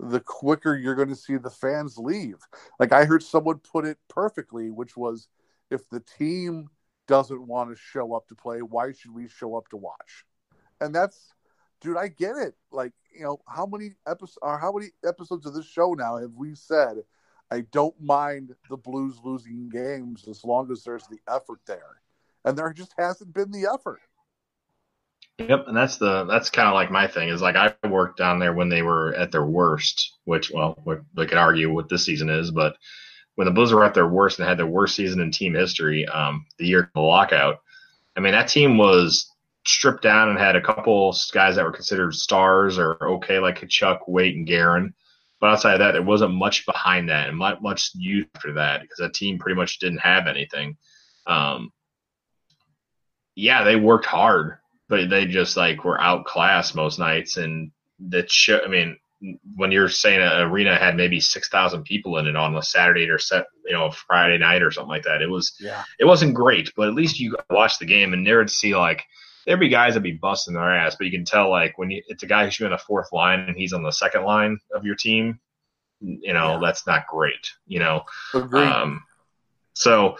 the 0.00 0.20
quicker 0.20 0.76
you're 0.76 0.96
going 0.96 1.08
to 1.08 1.14
see 1.14 1.36
the 1.36 1.50
fans 1.50 1.96
leave 1.96 2.38
like 2.80 2.92
i 2.92 3.04
heard 3.04 3.22
someone 3.22 3.58
put 3.58 3.84
it 3.84 3.98
perfectly 4.08 4.70
which 4.70 4.96
was 4.96 5.28
if 5.70 5.88
the 5.90 6.00
team 6.00 6.68
doesn't 7.06 7.46
want 7.46 7.70
to 7.70 7.76
show 7.76 8.14
up 8.14 8.26
to 8.26 8.34
play 8.34 8.62
why 8.62 8.90
should 8.92 9.14
we 9.14 9.28
show 9.28 9.56
up 9.56 9.68
to 9.68 9.76
watch 9.76 10.24
and 10.80 10.94
that's 10.94 11.34
dude 11.82 11.96
i 11.96 12.08
get 12.08 12.36
it. 12.36 12.54
Like 12.70 12.92
you 13.14 13.24
know 13.24 13.40
how 13.46 13.66
many 13.66 13.90
episodes 14.06 14.38
or 14.42 14.58
how 14.58 14.72
many 14.72 14.90
episodes 15.06 15.46
of 15.46 15.54
this 15.54 15.66
show 15.66 15.92
now 15.92 16.16
have 16.16 16.32
we 16.34 16.54
said 16.54 17.02
i 17.50 17.60
don't 17.72 18.00
mind 18.00 18.54
the 18.70 18.76
blues 18.78 19.18
losing 19.22 19.68
games 19.68 20.26
as 20.28 20.42
long 20.44 20.72
as 20.72 20.82
there's 20.82 21.06
the 21.08 21.18
effort 21.28 21.60
there 21.66 22.02
and 22.44 22.56
there 22.56 22.72
just 22.72 22.94
hasn't 22.98 23.32
been 23.32 23.50
the 23.50 23.70
effort. 23.72 24.00
Yep, 25.38 25.64
and 25.66 25.76
that's 25.76 25.96
the 25.96 26.24
that's 26.24 26.50
kind 26.50 26.68
of 26.68 26.74
like 26.74 26.90
my 26.90 27.06
thing 27.06 27.28
is 27.28 27.40
like 27.40 27.56
I 27.56 27.74
worked 27.88 28.18
down 28.18 28.38
there 28.38 28.52
when 28.52 28.68
they 28.68 28.82
were 28.82 29.14
at 29.14 29.32
their 29.32 29.44
worst, 29.44 30.18
which 30.24 30.50
well 30.50 30.78
we 30.84 31.26
could 31.26 31.38
argue 31.38 31.72
what 31.72 31.88
this 31.88 32.04
season 32.04 32.28
is, 32.28 32.50
but 32.50 32.76
when 33.34 33.46
the 33.46 33.50
Blues 33.50 33.72
were 33.72 33.84
at 33.84 33.94
their 33.94 34.06
worst 34.06 34.38
and 34.38 34.46
had 34.46 34.58
their 34.58 34.66
worst 34.66 34.94
season 34.94 35.20
in 35.20 35.30
team 35.30 35.54
history, 35.54 36.06
um, 36.06 36.44
the 36.58 36.66
year 36.66 36.80
of 36.80 36.88
the 36.94 37.00
lockout, 37.00 37.60
I 38.16 38.20
mean 38.20 38.32
that 38.32 38.48
team 38.48 38.76
was 38.76 39.31
stripped 39.66 40.02
down 40.02 40.28
and 40.28 40.38
had 40.38 40.56
a 40.56 40.60
couple 40.60 41.14
guys 41.32 41.56
that 41.56 41.64
were 41.64 41.72
considered 41.72 42.14
stars 42.14 42.78
or 42.78 42.96
okay 43.14 43.38
like 43.38 43.66
Chuck, 43.68 44.06
Weight, 44.08 44.36
and 44.36 44.46
Guerin. 44.46 44.94
But 45.40 45.50
outside 45.50 45.74
of 45.74 45.78
that, 45.80 45.92
there 45.92 46.02
wasn't 46.02 46.34
much 46.34 46.66
behind 46.66 47.08
that 47.08 47.28
and 47.28 47.36
much, 47.36 47.60
much 47.60 47.90
youth 47.94 48.28
after 48.34 48.54
that 48.54 48.80
because 48.80 48.98
that 48.98 49.14
team 49.14 49.38
pretty 49.38 49.56
much 49.56 49.78
didn't 49.80 49.98
have 49.98 50.28
anything. 50.28 50.76
Um, 51.26 51.72
yeah, 53.34 53.64
they 53.64 53.76
worked 53.76 54.06
hard 54.06 54.58
but 54.92 55.08
they 55.08 55.24
just 55.24 55.56
like 55.56 55.86
were 55.86 55.98
outclassed 55.98 56.74
most 56.74 56.98
nights. 56.98 57.38
And 57.38 57.70
that 58.10 58.30
show, 58.30 58.60
I 58.62 58.68
mean, 58.68 58.98
when 59.56 59.72
you're 59.72 59.88
saying 59.88 60.20
an 60.20 60.42
arena 60.42 60.76
had 60.76 60.96
maybe 60.96 61.18
six 61.18 61.48
thousand 61.48 61.84
people 61.84 62.18
in 62.18 62.26
it 62.26 62.36
on 62.36 62.54
a 62.54 62.62
Saturday 62.62 63.08
or 63.08 63.18
set, 63.18 63.46
you 63.64 63.72
know, 63.72 63.90
Friday 63.90 64.36
night 64.36 64.62
or 64.62 64.70
something 64.70 64.90
like 64.90 65.04
that, 65.04 65.22
it 65.22 65.30
was, 65.30 65.54
yeah, 65.58 65.82
it 65.98 66.04
wasn't 66.04 66.34
great, 66.34 66.70
but 66.76 66.88
at 66.88 66.94
least 66.94 67.18
you 67.18 67.34
watch 67.48 67.78
the 67.78 67.86
game 67.86 68.12
and 68.12 68.26
there 68.26 68.36
would 68.36 68.50
see 68.50 68.76
like 68.76 69.02
there'd 69.46 69.60
be 69.60 69.68
guys 69.68 69.94
that'd 69.94 70.02
be 70.02 70.12
busting 70.12 70.54
their 70.54 70.76
ass, 70.76 70.96
but 70.96 71.06
you 71.06 71.10
can 71.12 71.24
tell 71.24 71.50
like 71.50 71.78
when 71.78 71.90
you, 71.90 72.02
it's 72.08 72.22
a 72.22 72.26
guy 72.26 72.44
who's 72.44 72.60
in 72.60 72.70
the 72.70 72.78
fourth 72.78 73.12
line 73.12 73.40
and 73.40 73.56
he's 73.56 73.72
on 73.72 73.82
the 73.82 73.90
second 73.90 74.24
line 74.24 74.58
of 74.74 74.84
your 74.84 74.94
team, 74.94 75.40
you 76.00 76.32
know, 76.32 76.52
yeah. 76.52 76.58
that's 76.62 76.86
not 76.86 77.06
great, 77.06 77.50
you 77.66 77.78
know. 77.78 78.02
Agreed. 78.34 78.62
Um, 78.62 79.02
so 79.74 80.16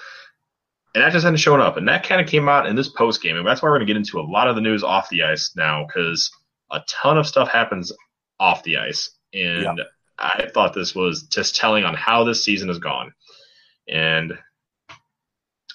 and 0.94 1.02
that 1.02 1.12
just 1.12 1.24
hadn't 1.24 1.38
shown 1.38 1.60
up. 1.60 1.76
And 1.76 1.88
that 1.88 2.06
kind 2.06 2.20
of 2.20 2.26
came 2.26 2.48
out 2.48 2.66
in 2.66 2.76
this 2.76 2.88
post 2.88 3.22
game. 3.22 3.36
And 3.36 3.46
that's 3.46 3.62
why 3.62 3.68
we're 3.68 3.78
going 3.78 3.86
to 3.86 3.92
get 3.92 3.96
into 3.96 4.20
a 4.20 4.22
lot 4.22 4.48
of 4.48 4.56
the 4.56 4.60
news 4.60 4.84
off 4.84 5.08
the 5.08 5.22
ice 5.22 5.52
now 5.56 5.86
because 5.86 6.30
a 6.70 6.80
ton 6.88 7.16
of 7.16 7.26
stuff 7.26 7.48
happens 7.48 7.92
off 8.38 8.62
the 8.62 8.76
ice. 8.76 9.10
And 9.32 9.78
yeah. 9.78 9.84
I 10.18 10.48
thought 10.52 10.74
this 10.74 10.94
was 10.94 11.22
just 11.24 11.56
telling 11.56 11.84
on 11.84 11.94
how 11.94 12.24
this 12.24 12.44
season 12.44 12.68
has 12.68 12.78
gone. 12.78 13.12
And 13.88 14.34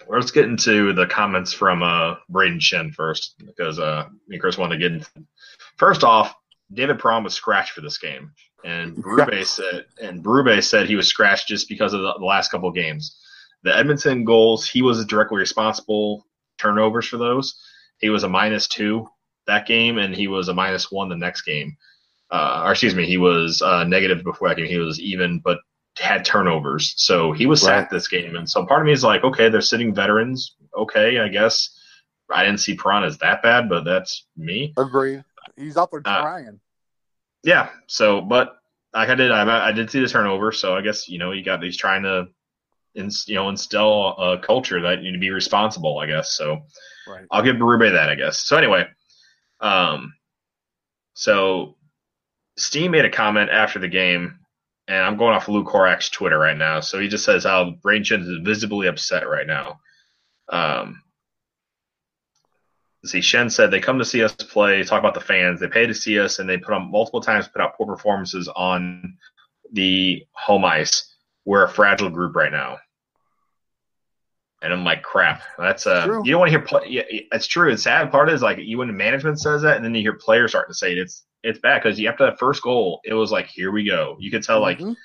let's 0.09 0.31
get 0.31 0.45
into 0.45 0.93
the 0.93 1.05
comments 1.07 1.53
from 1.53 1.83
uh, 1.83 2.15
Brayden 2.31 2.59
Schenn 2.59 2.93
first 2.93 3.35
because 3.45 3.79
uh, 3.79 4.07
me 4.27 4.35
and 4.35 4.41
Chris 4.41 4.57
wanted 4.57 4.75
to 4.75 4.79
get 4.79 4.91
into. 4.93 5.09
First 5.77 6.03
off, 6.03 6.35
David 6.73 6.99
Perron 6.99 7.23
was 7.23 7.33
scratched 7.33 7.71
for 7.71 7.81
this 7.81 7.97
game, 7.97 8.31
and 8.65 8.95
Brube 8.95 9.43
said 9.45 9.85
and 10.01 10.23
Berube 10.23 10.63
said 10.63 10.87
he 10.87 10.95
was 10.95 11.07
scratched 11.07 11.47
just 11.47 11.69
because 11.69 11.93
of 11.93 12.01
the, 12.01 12.13
the 12.19 12.25
last 12.25 12.51
couple 12.51 12.71
games. 12.71 13.17
The 13.63 13.75
Edmonton 13.75 14.23
goals, 14.23 14.67
he 14.69 14.81
was 14.81 15.03
directly 15.05 15.39
responsible 15.39 16.25
turnovers 16.57 17.07
for 17.07 17.17
those. 17.17 17.59
He 17.99 18.09
was 18.09 18.23
a 18.23 18.29
minus 18.29 18.67
two 18.67 19.07
that 19.47 19.65
game, 19.65 19.97
and 19.97 20.13
he 20.13 20.27
was 20.27 20.49
a 20.49 20.53
minus 20.53 20.91
one 20.91 21.09
the 21.09 21.15
next 21.15 21.41
game. 21.41 21.77
Uh, 22.29 22.63
or 22.65 22.71
excuse 22.71 22.93
me, 22.93 23.05
he 23.05 23.17
was 23.17 23.61
uh, 23.61 23.85
negative 23.85 24.23
before 24.23 24.49
that 24.49 24.57
game. 24.57 24.67
He 24.67 24.77
was 24.77 24.99
even, 24.99 25.39
but 25.39 25.59
had 25.99 26.25
turnovers. 26.25 26.93
So 26.97 27.31
he 27.31 27.45
was 27.45 27.63
right. 27.63 27.81
sat 27.81 27.89
this 27.89 28.07
game. 28.07 28.35
And 28.35 28.49
so 28.49 28.65
part 28.65 28.81
of 28.81 28.85
me 28.85 28.93
is 28.93 29.03
like, 29.03 29.23
okay, 29.23 29.49
they're 29.49 29.61
sitting 29.61 29.93
veterans. 29.93 30.55
Okay, 30.75 31.19
I 31.19 31.27
guess. 31.27 31.73
I 32.29 32.43
didn't 32.43 32.59
see 32.59 32.75
Perron 32.75 33.03
as 33.03 33.17
that 33.19 33.41
bad, 33.41 33.69
but 33.69 33.85
that's 33.85 34.25
me. 34.35 34.73
Agree. 34.77 35.23
He's 35.55 35.77
out 35.77 35.91
there 35.91 36.01
uh, 36.03 36.21
trying. 36.21 36.59
Yeah. 37.43 37.69
So, 37.87 38.21
but 38.21 38.57
like 38.93 39.09
I 39.09 39.15
did, 39.15 39.31
I, 39.31 39.69
I 39.69 39.71
did 39.71 39.89
see 39.89 40.01
the 40.01 40.09
turnover. 40.09 40.51
So 40.51 40.75
I 40.75 40.81
guess 40.81 41.07
you 41.07 41.19
know 41.19 41.31
you 41.31 41.43
got 41.43 41.63
he's 41.63 41.77
trying 41.77 42.03
to 42.03 42.27
in, 42.95 43.09
you 43.27 43.35
know 43.35 43.49
instill 43.49 44.17
a 44.17 44.39
culture 44.39 44.81
that 44.81 44.97
you 44.99 45.05
need 45.05 45.17
to 45.17 45.19
be 45.19 45.31
responsible. 45.31 45.99
I 45.99 46.07
guess 46.07 46.33
so. 46.33 46.63
Right. 47.07 47.25
I'll 47.31 47.43
give 47.43 47.55
Berube 47.55 47.91
that. 47.93 48.09
I 48.09 48.15
guess 48.15 48.39
so. 48.39 48.57
Anyway, 48.57 48.85
um, 49.61 50.13
so 51.13 51.77
Steen 52.57 52.91
made 52.91 53.05
a 53.05 53.09
comment 53.09 53.49
after 53.49 53.79
the 53.79 53.87
game, 53.87 54.39
and 54.87 55.03
I'm 55.03 55.17
going 55.17 55.35
off 55.35 55.49
Luke 55.49 55.67
Korac's 55.67 56.09
Twitter 56.09 56.39
right 56.39 56.57
now. 56.57 56.79
So 56.79 56.99
he 56.99 57.07
just 57.07 57.25
says 57.25 57.43
how 57.43 57.71
Brain 57.81 58.03
Schenn 58.03 58.21
is 58.21 58.39
visibly 58.43 58.87
upset 58.87 59.27
right 59.27 59.47
now. 59.47 59.79
Um, 60.49 61.01
see, 63.05 63.19
Schenn 63.19 63.51
said 63.51 63.69
they 63.69 63.81
come 63.81 63.99
to 63.99 64.05
see 64.05 64.23
us 64.23 64.33
play, 64.33 64.83
talk 64.83 64.99
about 64.99 65.13
the 65.13 65.19
fans, 65.19 65.59
they 65.59 65.67
pay 65.67 65.85
to 65.85 65.93
see 65.93 66.19
us, 66.19 66.39
and 66.39 66.49
they 66.49 66.57
put 66.57 66.73
on 66.73 66.91
multiple 66.91 67.21
times 67.21 67.47
put 67.47 67.61
out 67.61 67.75
poor 67.77 67.87
performances 67.87 68.47
on 68.47 69.17
the 69.73 70.25
home 70.31 70.63
ice. 70.63 71.13
We're 71.43 71.65
a 71.65 71.69
fragile 71.69 72.09
group 72.09 72.35
right 72.35 72.51
now. 72.51 72.77
And 74.61 74.73
I'm 74.73 74.83
like, 74.83 75.03
crap. 75.03 75.43
That's 75.57 75.85
uh, 75.85 76.05
True. 76.05 76.21
you 76.25 76.31
don't 76.31 76.39
want 76.39 76.51
to 76.51 76.57
hear. 76.57 76.65
Play, 76.65 76.87
yeah, 76.87 77.03
it's 77.31 77.45
true. 77.45 77.69
The 77.71 77.77
sad 77.77 78.09
part 78.09 78.29
is 78.29 78.41
like 78.41 78.57
you 78.59 78.79
when 78.79 78.95
management 78.95 79.39
says 79.39 79.61
that, 79.61 79.75
and 79.75 79.85
then 79.85 79.93
you 79.93 80.01
hear 80.01 80.13
players 80.13 80.51
starting 80.51 80.71
to 80.71 80.77
say 80.77 80.93
it. 80.93 80.97
It's 80.97 81.26
it's 81.43 81.59
bad 81.59 81.81
because 81.81 82.03
after 82.03 82.25
that 82.25 82.39
first 82.39 82.61
goal, 82.61 82.99
it 83.03 83.13
was 83.13 83.31
like, 83.31 83.47
here 83.47 83.71
we 83.71 83.83
go. 83.85 84.17
You 84.19 84.31
could 84.31 84.43
tell 84.43 84.59
like 84.59 84.79
Mhm. 84.79 84.95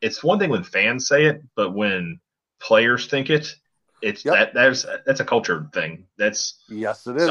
it's 0.00 0.22
one 0.22 0.38
thing 0.38 0.50
when 0.50 0.64
fans 0.64 1.06
say 1.08 1.24
it, 1.26 1.42
but 1.56 1.70
when 1.74 2.20
players 2.60 3.06
think 3.06 3.30
it, 3.30 3.54
it's 4.02 4.24
Yep. 4.24 4.34
that 4.34 4.54
that's 4.54 4.86
that's 5.06 5.20
a 5.20 5.24
culture 5.24 5.66
thing. 5.72 6.06
That's 6.18 6.62
yes, 6.68 7.06
it 7.06 7.16
is. 7.16 7.30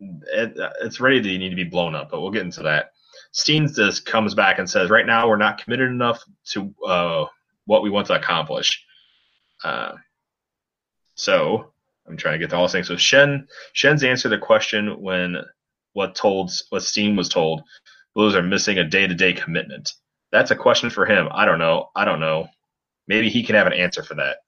it, 0.00 0.52
it's 0.82 1.00
ready 1.00 1.20
to 1.22 1.38
need 1.38 1.48
to 1.50 1.56
be 1.56 1.64
blown 1.64 1.94
up, 1.94 2.10
but 2.10 2.20
we'll 2.20 2.30
get 2.30 2.42
into 2.42 2.62
that. 2.62 2.92
Steens 3.32 3.74
just 3.76 4.04
comes 4.04 4.34
back 4.34 4.58
and 4.58 4.68
says, 4.68 4.90
right 4.90 5.06
now 5.06 5.26
we're 5.28 5.36
not 5.36 5.56
committed 5.58 5.88
enough 5.88 6.22
to 6.52 6.74
uh, 6.86 7.24
what 7.64 7.82
we 7.82 7.88
want 7.90 8.06
to 8.08 8.14
accomplish. 8.14 8.84
Uh, 9.64 9.92
so 11.14 11.72
I'm 12.06 12.16
trying 12.16 12.34
to 12.34 12.38
get 12.38 12.50
to 12.50 12.56
all 12.56 12.68
things. 12.68 12.88
So 12.88 12.94
Schenn 12.94 13.46
Schenn's 13.74 14.04
answer 14.04 14.28
the 14.28 14.38
question 14.38 15.00
when 15.00 15.36
what 15.96 16.14
told 16.14 16.52
what 16.68 16.82
Steen 16.82 17.16
was 17.16 17.30
told, 17.30 17.62
Blues 18.14 18.34
are 18.34 18.42
missing 18.42 18.76
a 18.76 18.84
day 18.84 19.06
to 19.06 19.14
day 19.14 19.32
commitment. 19.32 19.94
That's 20.30 20.50
a 20.50 20.56
question 20.56 20.90
for 20.90 21.06
him. 21.06 21.28
I 21.32 21.46
don't 21.46 21.58
know. 21.58 21.88
I 21.96 22.04
don't 22.04 22.20
know. 22.20 22.48
Maybe 23.08 23.30
he 23.30 23.42
can 23.42 23.54
have 23.54 23.66
an 23.66 23.72
answer 23.72 24.02
for 24.02 24.14
that. 24.16 24.38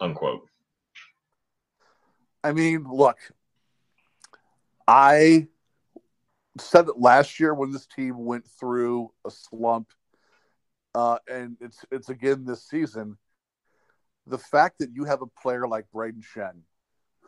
Unquote. 0.00 0.46
I 2.44 2.52
mean, 2.52 2.86
look, 2.88 3.18
I 4.86 5.48
said 6.60 6.86
that 6.86 7.00
last 7.00 7.40
year 7.40 7.52
when 7.52 7.72
this 7.72 7.86
team 7.86 8.24
went 8.24 8.46
through 8.46 9.10
a 9.26 9.30
slump, 9.30 9.88
uh, 10.94 11.18
and 11.28 11.56
it's 11.60 11.84
it's 11.90 12.10
again 12.10 12.44
this 12.44 12.68
season. 12.68 13.18
The 14.28 14.38
fact 14.38 14.78
that 14.78 14.90
you 14.94 15.02
have 15.04 15.22
a 15.22 15.26
player 15.26 15.66
like 15.66 15.86
Brayden 15.92 16.22
Schenn, 16.22 16.60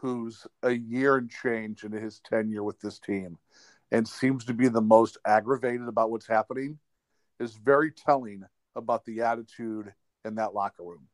who's 0.05 0.47
a 0.63 0.71
year 0.71 1.17
and 1.17 1.31
change 1.31 1.83
into 1.83 1.99
his 1.99 2.21
tenure 2.21 2.63
with 2.63 2.79
this 2.79 2.99
team, 2.99 3.39
and 3.91 4.07
seems 4.07 4.45
to 4.45 4.53
be 4.53 4.69
the 4.69 4.83
most 4.83 5.17
aggravated 5.25 5.89
about 5.89 6.11
what's 6.11 6.27
happening, 6.27 6.79
is 7.41 7.55
very 7.55 7.91
telling 7.91 8.43
about 8.77 9.07
the 9.07 9.23
attitude 9.23 9.95
in 10.27 10.35
that 10.35 10.53
locker 10.53 10.83
room. 10.83 11.09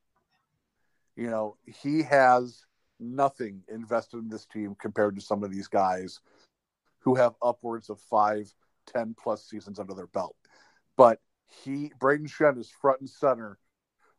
You 1.14 1.30
know, 1.30 1.56
he 1.66 2.02
has 2.02 2.66
nothing 2.98 3.62
invested 3.68 4.16
in 4.16 4.28
this 4.28 4.44
team 4.46 4.74
compared 4.76 5.14
to 5.14 5.22
some 5.22 5.44
of 5.44 5.52
these 5.52 5.68
guys 5.68 6.18
who 6.98 7.14
have 7.14 7.34
upwards 7.40 7.90
of 7.90 8.00
five, 8.00 8.52
ten 8.86 9.14
plus 9.16 9.48
seasons 9.48 9.78
under 9.78 9.94
their 9.94 10.08
belt. 10.08 10.34
But 10.96 11.20
he, 11.46 11.92
Brayden 12.00 12.28
Schenn, 12.28 12.58
is 12.58 12.68
front 12.68 12.98
and 12.98 13.08
center 13.08 13.60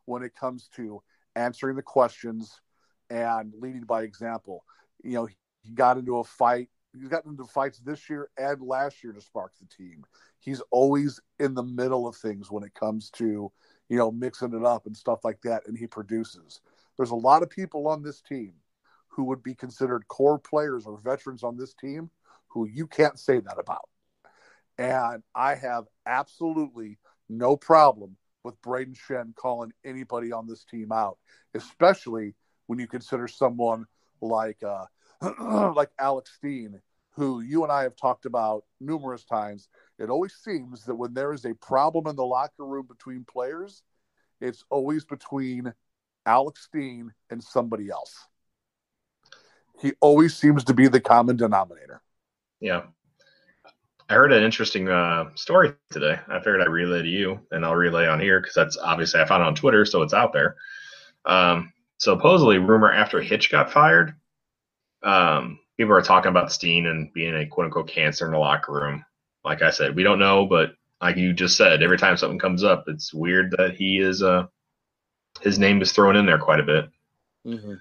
when 0.05 0.23
it 0.23 0.33
comes 0.33 0.69
to 0.77 1.03
answering 1.35 1.75
the 1.75 1.81
questions 1.81 2.61
and 3.11 3.53
leading 3.59 3.83
by 3.83 4.03
example. 4.03 4.63
You 5.03 5.11
know, 5.13 5.25
he 5.63 5.71
got 5.73 5.97
into 5.97 6.17
a 6.17 6.23
fight. 6.23 6.69
He's 6.97 7.09
gotten 7.09 7.31
into 7.31 7.45
fights 7.45 7.79
this 7.79 8.09
year 8.09 8.29
and 8.37 8.61
last 8.61 9.03
year 9.03 9.13
to 9.13 9.21
spark 9.21 9.53
the 9.59 9.67
team. 9.67 10.03
He's 10.39 10.61
always 10.71 11.19
in 11.39 11.53
the 11.53 11.63
middle 11.63 12.07
of 12.07 12.15
things 12.15 12.51
when 12.51 12.63
it 12.63 12.73
comes 12.73 13.09
to, 13.11 13.51
you 13.89 13.97
know, 13.97 14.11
mixing 14.11 14.53
it 14.53 14.65
up 14.65 14.85
and 14.85 14.95
stuff 14.95 15.23
like 15.23 15.41
that, 15.43 15.67
and 15.67 15.77
he 15.77 15.87
produces. 15.87 16.61
There's 16.97 17.11
a 17.11 17.15
lot 17.15 17.43
of 17.43 17.49
people 17.49 17.87
on 17.87 18.03
this 18.03 18.21
team 18.21 18.53
who 19.07 19.25
would 19.25 19.43
be 19.43 19.55
considered 19.55 20.07
core 20.07 20.39
players 20.39 20.85
or 20.85 20.97
veterans 20.97 21.43
on 21.43 21.57
this 21.57 21.73
team 21.73 22.09
who 22.47 22.67
you 22.67 22.87
can't 22.87 23.19
say 23.19 23.39
that 23.39 23.59
about. 23.59 23.87
And 24.77 25.23
I 25.35 25.55
have 25.55 25.85
absolutely 26.05 26.97
no 27.29 27.55
problem 27.55 28.17
with 28.43 28.61
Brayden 28.61 28.97
Schenn 28.97 29.35
calling 29.35 29.71
anybody 29.85 30.31
on 30.31 30.47
this 30.47 30.65
team 30.65 30.91
out, 30.91 31.17
especially 31.53 32.35
when 32.71 32.79
you 32.79 32.87
consider 32.87 33.27
someone 33.27 33.85
like 34.21 34.63
uh, 34.63 34.85
like 35.75 35.89
Alex 35.99 36.31
Steen, 36.37 36.79
who 37.09 37.41
you 37.41 37.63
and 37.63 37.71
I 37.71 37.83
have 37.83 37.97
talked 37.97 38.25
about 38.25 38.63
numerous 38.79 39.25
times. 39.25 39.67
It 39.99 40.09
always 40.09 40.35
seems 40.35 40.85
that 40.85 40.95
when 40.95 41.13
there 41.13 41.33
is 41.33 41.43
a 41.43 41.53
problem 41.55 42.07
in 42.07 42.15
the 42.15 42.23
locker 42.23 42.65
room 42.65 42.85
between 42.87 43.25
players, 43.25 43.83
it's 44.39 44.63
always 44.69 45.03
between 45.03 45.73
Alex 46.25 46.63
Steen 46.63 47.11
and 47.29 47.43
somebody 47.43 47.89
else. 47.89 48.25
He 49.81 49.91
always 49.99 50.33
seems 50.33 50.63
to 50.63 50.73
be 50.73 50.87
the 50.87 51.01
common 51.01 51.35
denominator. 51.35 52.01
Yeah. 52.61 52.83
I 54.09 54.13
heard 54.13 54.31
an 54.31 54.43
interesting 54.43 54.87
uh, 54.87 55.31
story 55.35 55.73
today. 55.89 56.17
I 56.29 56.37
figured 56.39 56.61
I'd 56.61 56.69
relay 56.69 57.01
to 57.01 57.09
you, 57.09 57.37
and 57.51 57.65
I'll 57.65 57.75
relay 57.75 58.07
on 58.07 58.21
here 58.21 58.39
because 58.39 58.55
that's 58.55 58.77
obviously 58.77 59.19
I 59.19 59.25
found 59.25 59.43
it 59.43 59.47
on 59.47 59.55
Twitter, 59.55 59.83
so 59.83 60.03
it's 60.03 60.13
out 60.13 60.31
there. 60.31 60.55
Um, 61.25 61.73
supposedly, 62.01 62.57
rumor 62.57 62.91
after 62.91 63.21
Hitch 63.21 63.51
got 63.51 63.71
fired, 63.71 64.15
um, 65.03 65.59
people 65.77 65.93
are 65.93 66.01
talking 66.01 66.29
about 66.29 66.51
Steen 66.51 66.87
and 66.87 67.13
being 67.13 67.35
a 67.35 67.45
quote 67.45 67.65
unquote 67.65 67.89
cancer 67.89 68.25
in 68.25 68.31
the 68.31 68.39
locker 68.39 68.73
room. 68.73 69.05
Like 69.45 69.61
I 69.61 69.69
said, 69.69 69.95
we 69.95 70.03
don't 70.03 70.19
know, 70.19 70.47
but 70.47 70.71
like 70.99 71.15
you 71.17 71.31
just 71.31 71.57
said, 71.57 71.83
every 71.83 71.99
time 71.99 72.17
something 72.17 72.39
comes 72.39 72.63
up, 72.63 72.85
it's 72.87 73.13
weird 73.13 73.51
that 73.51 73.75
he 73.75 73.99
is 73.99 74.23
uh, 74.23 74.47
his 75.41 75.59
name 75.59 75.81
is 75.81 75.91
thrown 75.91 76.15
in 76.15 76.25
there 76.25 76.39
quite 76.39 76.59
a 76.59 76.63
bit. 76.63 76.89
Mm-hmm. 77.45 77.73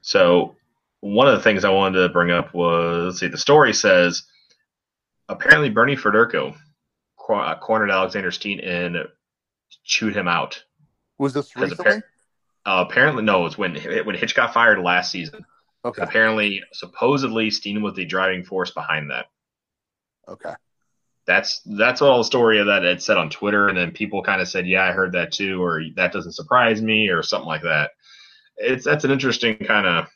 So 0.00 0.56
one 1.00 1.28
of 1.28 1.34
the 1.34 1.42
things 1.42 1.64
I 1.64 1.70
wanted 1.70 2.00
to 2.00 2.08
bring 2.08 2.30
up 2.30 2.54
was 2.54 3.04
let's 3.04 3.20
see, 3.20 3.28
the 3.28 3.36
story 3.36 3.74
says 3.74 4.22
apparently 5.28 5.68
Bernie 5.68 5.96
Federko 5.96 6.56
cor- 7.16 7.44
uh, 7.44 7.58
cornered 7.58 7.90
Alexander 7.90 8.30
Steen 8.30 8.60
and 8.60 8.96
chewed 9.84 10.16
him 10.16 10.26
out. 10.26 10.62
Was 11.18 11.34
this 11.34 11.52
Because 11.52 11.72
recently? 11.72 12.02
Uh, 12.64 12.84
apparently, 12.88 13.22
no, 13.22 13.46
it's 13.46 13.58
when 13.58 13.74
when 13.74 14.14
Hitch 14.16 14.34
got 14.34 14.54
fired 14.54 14.78
last 14.78 15.10
season. 15.10 15.44
okay. 15.84 16.02
Apparently, 16.02 16.62
supposedly 16.72 17.50
Steen 17.50 17.82
was 17.82 17.94
the 17.94 18.04
driving 18.04 18.44
force 18.44 18.70
behind 18.70 19.10
that. 19.10 19.26
Okay. 20.28 20.54
That's 21.26 21.60
that's 21.64 22.02
all 22.02 22.18
the 22.18 22.24
story 22.24 22.60
of 22.60 22.66
that 22.66 22.84
it 22.84 23.02
said 23.02 23.16
on 23.16 23.30
Twitter, 23.30 23.68
and 23.68 23.76
then 23.76 23.92
people 23.92 24.22
kind 24.22 24.40
of 24.40 24.48
said, 24.48 24.66
"Yeah, 24.66 24.84
I 24.84 24.92
heard 24.92 25.12
that 25.12 25.32
too," 25.32 25.62
or 25.62 25.82
"That 25.96 26.12
doesn't 26.12 26.32
surprise 26.32 26.82
me," 26.82 27.08
or 27.08 27.22
something 27.22 27.48
like 27.48 27.62
that. 27.62 27.92
It's 28.56 28.84
that's 28.84 29.04
an 29.04 29.10
interesting 29.10 29.56
kind 29.56 29.86
of 29.86 30.06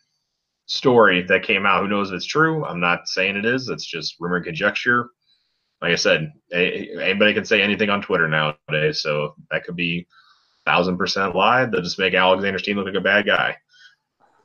story 0.66 1.22
that 1.22 1.44
came 1.44 1.64
out. 1.64 1.82
Who 1.82 1.88
knows 1.88 2.10
if 2.10 2.16
it's 2.16 2.26
true? 2.26 2.64
I'm 2.64 2.80
not 2.80 3.08
saying 3.08 3.36
it 3.36 3.44
is. 3.46 3.68
It's 3.68 3.86
just 3.86 4.16
rumor 4.20 4.36
and 4.36 4.44
conjecture. 4.44 5.10
Like 5.80 5.92
I 5.92 5.96
said, 5.96 6.32
anybody 6.52 7.34
can 7.34 7.44
say 7.44 7.62
anything 7.62 7.90
on 7.90 8.02
Twitter 8.02 8.28
nowadays, 8.28 9.00
so 9.02 9.34
that 9.50 9.64
could 9.64 9.76
be 9.76 10.06
thousand 10.66 10.98
percent 10.98 11.34
lie. 11.34 11.64
They'll 11.66 11.80
just 11.82 11.98
make 11.98 12.12
Alexander 12.14 12.58
Steen 12.58 12.76
look 12.76 12.86
like 12.86 12.94
a 12.94 13.00
bad 13.00 13.24
guy. 13.26 13.56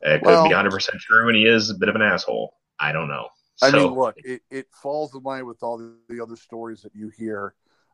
It 0.02 0.20
could 0.20 0.28
Well- 0.28 0.48
be 0.48 0.54
hundred 0.54 0.72
percent 0.72 1.00
true, 1.02 1.28
and 1.28 1.36
he 1.36 1.46
is 1.46 1.70
a 1.70 1.76
bit 1.76 1.90
of 1.90 1.96
an 1.96 2.02
asshole. 2.02 2.54
I 2.80 2.92
don't 2.92 3.08
know. 3.10 3.28
I 3.62 3.70
So- 3.70 3.78
mean, 3.90 3.94
look, 4.00 4.16
it, 4.18 4.42
it 4.50 4.68
falls 4.72 5.14
in 5.14 5.22
line 5.24 5.46
with 5.46 5.62
all 5.62 5.78
the, 5.78 5.96
the 6.10 6.22
other 6.22 6.36
stories 6.36 6.82
that 6.82 6.96
you 6.96 7.10
hear 7.10 7.54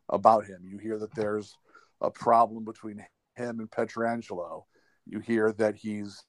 about 0.10 0.46
him. 0.46 0.66
You 0.66 0.78
hear 0.78 0.98
that 1.00 1.14
there's 1.16 1.58
a 2.00 2.10
problem 2.12 2.64
between 2.64 3.06
him 3.36 3.60
and 3.60 3.70
Pietrangelo. 3.70 4.64
You 5.06 5.20
hear 5.20 5.52
that 5.54 5.76
he's 5.76 6.24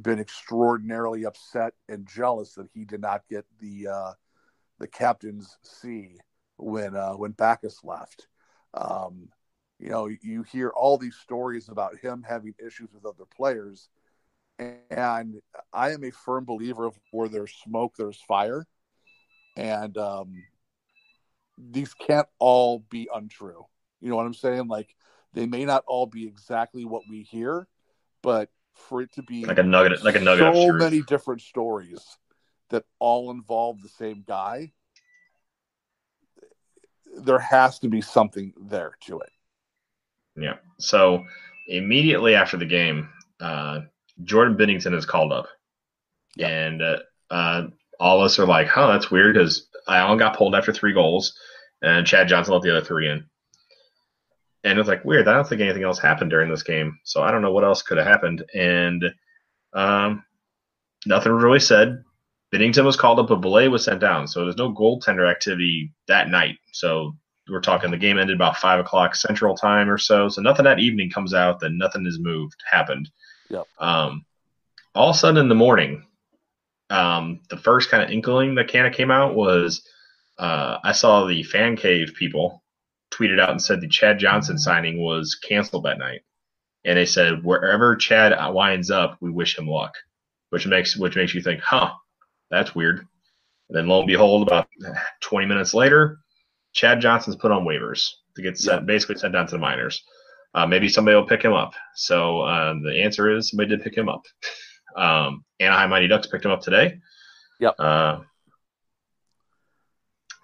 been 0.00 0.18
extraordinarily 0.18 1.24
upset 1.26 1.74
and 1.88 2.06
jealous 2.06 2.54
that 2.54 2.68
he 2.74 2.84
did 2.84 3.00
not 3.00 3.22
get 3.28 3.44
the 3.60 3.88
uh, 3.88 4.12
the 4.78 4.88
captain's 4.88 5.56
C 5.62 6.16
when 6.56 6.96
uh, 6.96 7.12
when 7.12 7.32
Backes 7.32 7.84
left. 7.84 8.26
Um, 8.74 9.28
you 9.82 9.90
know, 9.90 10.06
you 10.06 10.44
hear 10.44 10.68
all 10.68 10.96
these 10.96 11.16
stories 11.16 11.68
about 11.68 11.98
him 11.98 12.24
having 12.26 12.54
issues 12.64 12.88
with 12.94 13.04
other 13.04 13.24
players, 13.36 13.88
and 14.60 15.40
I 15.72 15.90
am 15.90 16.04
a 16.04 16.12
firm 16.12 16.44
believer 16.44 16.86
of 16.86 16.94
where 17.10 17.28
there's 17.28 17.52
smoke, 17.52 17.94
there's 17.98 18.20
fire, 18.20 18.64
and 19.56 19.98
um, 19.98 20.44
these 21.58 21.94
can't 21.94 22.28
all 22.38 22.84
be 22.90 23.08
untrue. 23.12 23.66
You 24.00 24.10
know 24.10 24.16
what 24.16 24.26
I'm 24.26 24.34
saying? 24.34 24.68
Like 24.68 24.94
they 25.32 25.46
may 25.46 25.64
not 25.64 25.82
all 25.88 26.06
be 26.06 26.28
exactly 26.28 26.84
what 26.84 27.02
we 27.10 27.22
hear, 27.22 27.66
but 28.22 28.50
for 28.74 29.02
it 29.02 29.12
to 29.14 29.22
be 29.24 29.44
like 29.44 29.58
a 29.58 29.64
nugget, 29.64 30.04
like 30.04 30.14
a 30.14 30.20
nugget 30.20 30.54
so 30.54 30.72
many 30.72 31.02
different 31.02 31.40
stories 31.40 32.18
that 32.70 32.84
all 33.00 33.32
involve 33.32 33.82
the 33.82 33.88
same 33.88 34.22
guy, 34.24 34.72
there 37.16 37.40
has 37.40 37.80
to 37.80 37.88
be 37.88 38.00
something 38.00 38.52
there 38.56 38.92
to 39.06 39.18
it. 39.18 39.30
Yeah. 40.36 40.56
So 40.78 41.24
immediately 41.68 42.34
after 42.34 42.56
the 42.56 42.66
game, 42.66 43.08
uh, 43.40 43.80
Jordan 44.24 44.56
Binnington 44.56 44.94
is 44.94 45.06
called 45.06 45.32
up, 45.32 45.46
Yep. 46.36 46.50
and 46.50 46.82
uh, 46.82 46.96
uh, 47.30 47.66
all 47.98 48.20
of 48.20 48.26
us 48.26 48.38
are 48.38 48.46
like, 48.46 48.68
"Huh, 48.68 48.88
that's 48.92 49.10
weird," 49.10 49.34
because 49.34 49.66
Allen 49.88 50.18
got 50.18 50.36
pulled 50.36 50.54
after 50.54 50.72
three 50.72 50.92
goals, 50.92 51.36
and 51.82 52.06
Chad 52.06 52.28
Johnson 52.28 52.54
let 52.54 52.62
the 52.62 52.70
other 52.76 52.84
three 52.84 53.08
in. 53.08 53.24
And 54.64 54.78
it's 54.78 54.88
like 54.88 55.04
weird. 55.04 55.26
I 55.26 55.34
don't 55.34 55.48
think 55.48 55.60
anything 55.60 55.82
else 55.82 55.98
happened 55.98 56.30
during 56.30 56.50
this 56.50 56.62
game, 56.62 56.98
so 57.04 57.22
I 57.22 57.30
don't 57.30 57.42
know 57.42 57.52
what 57.52 57.64
else 57.64 57.82
could 57.82 57.98
have 57.98 58.06
happened. 58.06 58.44
And 58.54 59.04
um, 59.72 60.24
nothing 61.04 61.32
was 61.34 61.42
really 61.42 61.60
said. 61.60 62.04
Binnington 62.54 62.84
was 62.84 62.96
called 62.96 63.18
up, 63.18 63.28
but 63.28 63.40
Belay 63.40 63.68
was 63.68 63.84
sent 63.84 64.00
down. 64.00 64.28
So 64.28 64.44
there's 64.44 64.56
no 64.56 64.72
goaltender 64.72 65.28
activity 65.28 65.92
that 66.06 66.28
night. 66.28 66.58
So 66.72 67.16
we're 67.52 67.60
talking 67.60 67.90
the 67.90 67.96
game 67.96 68.18
ended 68.18 68.34
about 68.34 68.56
five 68.56 68.80
o'clock 68.80 69.14
Central 69.14 69.56
Time 69.56 69.88
or 69.90 69.98
so. 69.98 70.28
So 70.28 70.40
nothing 70.40 70.64
that 70.64 70.78
evening 70.78 71.10
comes 71.10 71.34
out 71.34 71.60
that 71.60 71.72
nothing 71.72 72.04
has 72.06 72.18
moved 72.18 72.56
happened. 72.68 73.10
Yep. 73.50 73.66
Um, 73.78 74.24
all 74.94 75.10
of 75.10 75.16
a 75.16 75.18
sudden 75.18 75.40
in 75.40 75.48
the 75.48 75.54
morning, 75.54 76.04
um, 76.90 77.40
the 77.50 77.56
first 77.56 77.90
kind 77.90 78.02
of 78.02 78.10
inkling 78.10 78.54
that 78.56 78.72
kind 78.72 78.86
of 78.86 78.94
came 78.94 79.10
out 79.10 79.34
was 79.34 79.86
uh, 80.38 80.78
I 80.82 80.92
saw 80.92 81.26
the 81.26 81.42
fan 81.42 81.76
cave 81.76 82.12
people 82.18 82.62
tweeted 83.12 83.38
out 83.38 83.50
and 83.50 83.62
said 83.62 83.80
the 83.80 83.88
Chad 83.88 84.18
Johnson 84.18 84.58
signing 84.58 84.98
was 84.98 85.34
canceled 85.34 85.84
that 85.84 85.98
night, 85.98 86.22
and 86.84 86.98
they 86.98 87.06
said 87.06 87.44
wherever 87.44 87.96
Chad 87.96 88.34
winds 88.52 88.90
up, 88.90 89.18
we 89.20 89.30
wish 89.30 89.58
him 89.58 89.68
luck, 89.68 89.94
which 90.50 90.66
makes 90.66 90.96
which 90.96 91.16
makes 91.16 91.34
you 91.34 91.42
think, 91.42 91.60
huh, 91.60 91.92
that's 92.50 92.74
weird. 92.74 93.06
And 93.68 93.76
then 93.76 93.88
lo 93.88 94.00
and 94.00 94.06
behold, 94.06 94.46
about 94.46 94.68
20 95.20 95.46
minutes 95.46 95.74
later, 95.74 96.18
Chad 96.72 97.00
Johnson's 97.00 97.36
put 97.36 97.52
on 97.52 97.64
waivers 97.64 98.10
to 98.36 98.42
get 98.42 98.58
sent, 98.58 98.86
basically 98.86 99.16
sent 99.16 99.32
down 99.32 99.46
to 99.46 99.52
the 99.52 99.58
minors. 99.58 100.02
Uh, 100.54 100.66
maybe 100.66 100.88
somebody 100.88 101.14
will 101.14 101.26
pick 101.26 101.42
him 101.42 101.52
up. 101.52 101.74
So 101.94 102.42
uh, 102.42 102.74
the 102.82 103.02
answer 103.02 103.34
is 103.34 103.50
somebody 103.50 103.70
did 103.70 103.82
pick 103.82 103.96
him 103.96 104.08
up. 104.08 104.24
Um, 104.94 105.46
Anaheim 105.58 105.88
Mighty 105.88 106.06
Ducks 106.06 106.26
picked 106.26 106.44
him 106.44 106.50
up 106.50 106.60
today. 106.60 106.98
Yep. 107.60 107.76
Uh, 107.78 108.18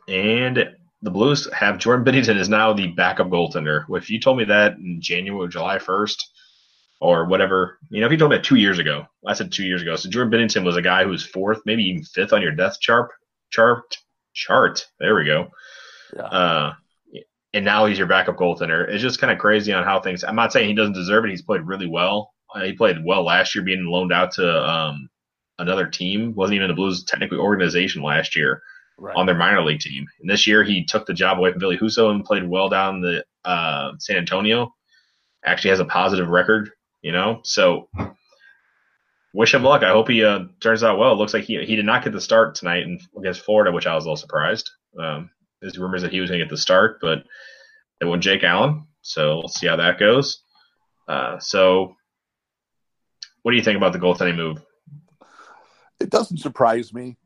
and 0.09 0.71
the 1.03 1.11
Blues 1.11 1.53
have 1.53 1.79
Jordan 1.79 2.05
Binnington 2.05 2.39
is 2.39 2.49
now 2.49 2.73
the 2.73 2.89
backup 2.89 3.29
goaltender. 3.29 3.85
If 3.91 4.09
you 4.09 4.19
told 4.19 4.39
me 4.39 4.45
that 4.45 4.77
in 4.79 5.01
January, 5.01 5.49
July 5.49 5.77
1st, 5.77 6.17
or 7.01 7.27
whatever, 7.27 7.79
you 7.91 8.01
know, 8.01 8.07
if 8.07 8.13
you 8.13 8.19
told 8.19 8.31
me 8.31 8.39
that 8.39 8.45
two 8.45 8.57
years 8.57 8.79
ago, 8.79 9.07
I 9.27 9.35
said 9.35 9.53
two 9.53 9.65
years 9.65 9.83
ago. 9.83 9.95
So 9.97 10.09
Jordan 10.09 10.33
Binnington 10.33 10.65
was 10.65 10.77
a 10.77 10.83
guy 10.83 11.05
who 11.05 11.11
was 11.11 11.25
fourth, 11.25 11.61
maybe 11.65 11.85
even 11.85 12.03
fifth 12.03 12.33
on 12.33 12.43
your 12.43 12.53
death 12.53 12.81
chart, 12.81 13.11
chart, 13.51 13.99
chart. 14.33 14.87
There 14.99 15.15
we 15.15 15.25
go. 15.25 15.51
Yeah. 16.17 16.23
Uh, 16.23 16.75
and 17.55 17.65
now 17.65 17.87
he's 17.87 17.99
your 17.99 18.07
backup 18.07 18.37
goaltender. 18.37 18.89
It's 18.89 19.03
just 19.03 19.21
kind 19.21 19.33
of 19.33 19.39
crazy 19.39 19.73
on 19.73 19.85
how 19.85 20.01
things. 20.01 20.23
I'm 20.23 20.37
not 20.37 20.53
saying 20.53 20.69
he 20.69 20.75
doesn't 20.75 20.95
deserve 20.95 21.25
it. 21.25 21.31
He's 21.31 21.43
played 21.43 21.63
really 21.63 21.89
well. 21.89 22.33
Uh, 22.55 22.63
he 22.65 22.73
played 22.73 23.05
well 23.05 23.25
last 23.25 23.55
year, 23.55 23.65
being 23.65 23.87
loaned 23.87 24.13
out 24.13 24.33
to 24.33 24.69
um, 24.69 25.09
another 25.59 25.87
team. 25.87 26.35
wasn't 26.35 26.57
even 26.57 26.69
the 26.69 26.75
Blues 26.75 27.05
technically 27.05 27.39
organization 27.39 28.03
last 28.03 28.37
year 28.37 28.63
Right. 29.01 29.15
on 29.15 29.27
their 29.27 29.37
minor 29.37 29.63
league 29.63 29.79
team. 29.79 30.07
And 30.21 30.29
this 30.29 30.45
year 30.49 30.65
he 30.65 30.85
took 30.85 31.07
the 31.07 31.15
job 31.15 31.39
away 31.39 31.53
from 31.53 31.61
Billy 31.61 31.79
Husso 31.79 32.11
and 32.11 32.25
played 32.25 32.43
well 32.49 32.69
down 32.69 33.01
the 33.01 33.25
uh, 33.45 33.93
San 34.01 34.17
Antonio. 34.17 34.75
Actually 35.45 35.71
has 35.71 35.79
a 35.79 35.85
positive 35.85 36.29
record, 36.29 36.71
you 37.01 37.13
know. 37.13 37.39
So 37.45 37.89
wish 39.33 39.55
him 39.55 39.63
luck. 39.63 39.85
I 39.85 39.91
hope 39.91 40.09
he 40.09 40.25
uh, 40.25 40.41
turns 40.61 40.83
out 40.83 40.99
well. 40.99 41.13
It 41.13 41.17
looks 41.17 41.33
like 41.33 41.45
he 41.45 41.65
he 41.65 41.77
did 41.77 41.85
not 41.85 42.03
get 42.03 42.13
the 42.13 42.21
start 42.21 42.57
tonight 42.57 42.83
in, 42.83 42.99
against 43.17 43.43
Florida, 43.43 43.71
which 43.73 43.87
I 43.87 43.95
was 43.95 44.05
a 44.05 44.09
little 44.09 44.17
surprised. 44.17 44.69
Um, 44.99 45.31
there's 45.61 45.79
rumors 45.79 46.03
that 46.03 46.13
he 46.13 46.21
was 46.21 46.31
going 46.31 46.39
to 46.39 46.45
get 46.45 46.51
the 46.51 46.57
start, 46.57 47.01
but 47.01 47.25
they 48.01 48.07
won 48.07 48.21
Jake 48.21 48.45
Allen, 48.45 48.87
so 49.03 49.37
we'll 49.39 49.49
see 49.49 49.67
how 49.67 49.77
that 49.77 49.99
goes. 49.99 50.43
Uh, 51.09 51.39
so, 51.39 51.97
what 53.43 53.53
do 53.53 53.57
you 53.57 53.63
think 53.63 53.77
about 53.77 53.93
the 53.93 53.99
goaltending 53.99 54.37
move? 54.37 54.59
It 56.01 56.11
doesn't 56.11 56.39
surprise 56.39 56.93
me. 56.93 57.17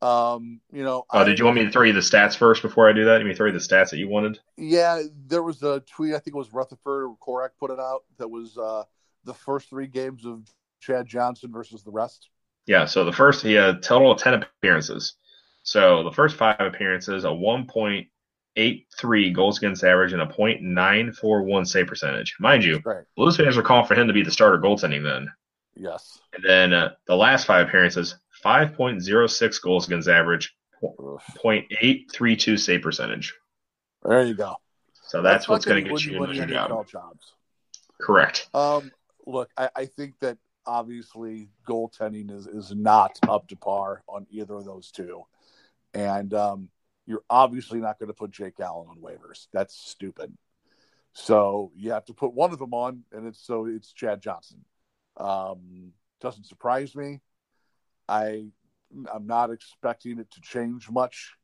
Um, 0.00 0.60
you 0.72 0.84
know, 0.84 1.04
Oh, 1.10 1.24
did 1.24 1.38
you 1.38 1.44
want 1.44 1.56
me 1.56 1.64
to 1.64 1.70
throw 1.70 1.82
you 1.82 1.92
the 1.92 2.00
stats 2.00 2.36
first 2.36 2.62
before 2.62 2.88
I 2.88 2.92
do 2.92 3.04
that? 3.06 3.16
Let 3.16 3.26
me 3.26 3.34
throw 3.34 3.46
you 3.46 3.52
the 3.52 3.58
stats 3.58 3.90
that 3.90 3.98
you 3.98 4.08
wanted. 4.08 4.38
Yeah, 4.56 5.02
there 5.26 5.42
was 5.42 5.62
a 5.62 5.80
tweet. 5.80 6.14
I 6.14 6.18
think 6.18 6.36
it 6.36 6.38
was 6.38 6.52
Rutherford 6.52 7.04
or 7.04 7.16
Korac 7.16 7.50
put 7.58 7.70
it 7.70 7.80
out. 7.80 8.04
That 8.18 8.28
was 8.28 8.56
uh, 8.56 8.84
the 9.24 9.34
first 9.34 9.68
three 9.70 9.88
games 9.88 10.24
of 10.24 10.42
Chad 10.80 11.06
Johnson 11.06 11.50
versus 11.50 11.82
the 11.82 11.90
rest. 11.90 12.28
Yeah, 12.66 12.84
so 12.84 13.04
the 13.04 13.12
first 13.12 13.42
he 13.42 13.54
had 13.54 13.76
a 13.76 13.80
total 13.80 14.12
of 14.12 14.20
ten 14.20 14.34
appearances. 14.34 15.14
So 15.62 16.02
the 16.02 16.12
first 16.12 16.36
five 16.36 16.60
appearances, 16.60 17.24
a 17.24 17.32
one 17.32 17.66
point 17.66 18.08
eight 18.56 18.86
three 18.98 19.32
goals 19.32 19.58
against 19.58 19.84
average 19.84 20.12
and 20.12 20.22
a 20.22 20.26
point 20.26 20.62
nine 20.62 21.12
four 21.12 21.42
one 21.42 21.64
save 21.64 21.86
percentage. 21.86 22.36
Mind 22.40 22.64
you, 22.64 22.80
Right. 22.84 23.04
Blues 23.16 23.36
fans 23.36 23.56
were 23.56 23.62
calling 23.62 23.86
for 23.86 23.94
him 23.94 24.08
to 24.08 24.12
be 24.12 24.22
the 24.22 24.30
starter 24.30 24.58
goaltending 24.58 25.02
then. 25.02 25.30
Yes. 25.76 26.20
And 26.34 26.44
then 26.44 26.72
uh, 26.72 26.94
the 27.06 27.14
last 27.14 27.46
five 27.46 27.68
appearances, 27.68 28.16
five 28.42 28.74
point 28.74 29.02
zero 29.02 29.26
six 29.26 29.58
goals 29.58 29.86
against 29.86 30.08
average, 30.08 30.54
Ugh. 30.82 31.20
point 31.36 31.66
eight 31.80 32.10
three 32.12 32.36
two 32.36 32.56
save 32.56 32.82
percentage. 32.82 33.34
There 34.02 34.24
you 34.24 34.34
go. 34.34 34.56
So 35.02 35.22
that's, 35.22 35.48
what's 35.48 35.66
not 35.66 35.72
going 35.72 35.84
to 35.84 35.90
get 35.90 36.04
you 36.04 36.22
into 36.22 36.36
your 36.36 36.46
job. 36.46 36.88
Jobs. 36.88 37.32
Correct. 38.00 38.48
Um, 38.54 38.92
look, 39.26 39.50
I, 39.56 39.70
I 39.74 39.84
think 39.86 40.14
that 40.20 40.36
obviously 40.66 41.48
goaltending 41.66 42.30
is, 42.30 42.46
is 42.46 42.74
not 42.74 43.18
up 43.26 43.48
to 43.48 43.56
par 43.56 44.02
on 44.06 44.26
either 44.30 44.54
of 44.54 44.66
those 44.66 44.90
two. 44.90 45.24
And 45.94 46.32
um, 46.34 46.68
you're 47.06 47.24
obviously 47.30 47.80
not 47.80 47.98
going 47.98 48.08
to 48.08 48.14
put 48.14 48.30
Jake 48.30 48.60
Allen 48.60 48.88
on 48.90 48.98
waivers. 48.98 49.46
That's 49.52 49.74
stupid. 49.74 50.36
So 51.12 51.72
you 51.74 51.92
have 51.92 52.04
to 52.06 52.14
put 52.14 52.34
one 52.34 52.52
of 52.52 52.58
them 52.58 52.74
on, 52.74 53.02
and 53.12 53.26
it's 53.26 53.44
so 53.44 53.66
it's 53.66 53.92
Chad 53.92 54.20
Johnson. 54.20 54.64
Um, 55.16 55.92
doesn't 56.20 56.46
surprise 56.46 56.94
me. 56.94 57.20
I 58.08 58.46
I'm 59.12 59.26
not 59.26 59.50
expecting 59.50 60.18
it 60.18 60.30
to 60.32 60.40
change 60.40 60.90
much. 60.90 61.34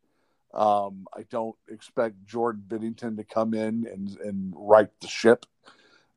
Um, 0.53 1.07
I 1.13 1.23
don't 1.31 1.57
expect 1.69 2.25
Jordan 2.25 2.63
Binnington 2.69 3.17
to 3.17 3.25
come 3.25 3.55
in 3.55 3.87
and 3.87 4.17
and 4.21 4.53
right 4.57 4.91
the 5.01 5.09
ship. 5.09 5.47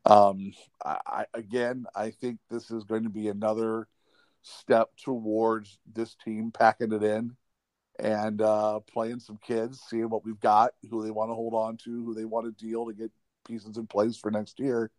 Um, 0.05 0.53
I, 0.85 0.97
I 1.07 1.25
again, 1.33 1.85
I 1.95 2.11
think 2.11 2.39
this 2.49 2.69
is 2.69 2.83
going 2.83 3.03
to 3.03 3.09
be 3.09 3.29
another 3.29 3.87
step 4.41 4.89
towards 5.03 5.79
this 5.91 6.15
team 6.23 6.51
packing 6.51 6.93
it 6.93 7.03
in 7.03 7.35
and 7.99 8.41
uh, 8.41 8.79
playing 8.91 9.19
some 9.19 9.37
kids, 9.45 9.81
seeing 9.89 10.09
what 10.09 10.25
we've 10.25 10.39
got, 10.39 10.73
who 10.89 11.03
they 11.03 11.11
want 11.11 11.29
to 11.29 11.35
hold 11.35 11.53
on 11.53 11.77
to, 11.77 12.05
who 12.05 12.13
they 12.13 12.25
want 12.25 12.45
to 12.45 12.65
deal 12.65 12.85
to 12.85 12.93
get 12.93 13.11
pieces 13.47 13.77
in 13.77 13.87
place 13.87 14.17
for 14.17 14.31
next 14.31 14.59
year. 14.59 14.91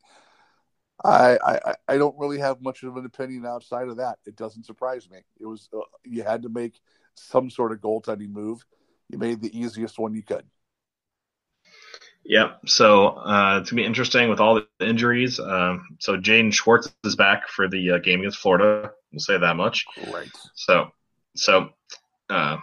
I, 1.05 1.39
I 1.47 1.75
I 1.87 1.97
don't 1.97 2.19
really 2.19 2.39
have 2.39 2.61
much 2.61 2.83
of 2.83 2.97
an 2.97 3.05
opinion 3.05 3.47
outside 3.47 3.89
of 3.89 3.99
that. 3.99 4.19
It 4.27 4.35
doesn't 4.35 4.67
surprise 4.67 5.09
me. 5.09 5.19
It 5.39 5.47
was 5.47 5.69
uh, 5.73 5.81
you 6.05 6.25
had 6.25 6.43
to 6.43 6.49
make 6.49 6.81
some 7.15 7.51
sort 7.51 7.73
of 7.73 7.79
goaltending 7.79 8.31
move. 8.31 8.65
You 9.09 9.19
made 9.19 9.41
the 9.41 9.57
easiest 9.57 9.99
one 9.99 10.15
you 10.15 10.23
could. 10.23 10.45
Yep. 12.25 12.61
So 12.67 13.09
uh, 13.17 13.59
it's 13.61 13.71
gonna 13.71 13.83
be 13.83 13.87
interesting 13.87 14.29
with 14.29 14.41
all 14.41 14.57
the 14.57 14.87
injuries. 14.87 15.39
Um, 15.39 15.97
so 16.01 16.17
Jaden 16.17 16.53
Schwartz 16.53 16.93
is 17.05 17.17
back 17.17 17.49
for 17.49 17.69
the 17.69 17.93
uh, 17.93 17.99
game 17.99 18.21
against 18.21 18.39
Florida. 18.39 18.91
We'll 19.13 19.21
say 19.21 19.39
that 19.39 19.57
much. 19.57 19.87
Great. 20.11 20.31
So, 20.55 20.91
so 21.35 21.71
uh, 22.29 22.59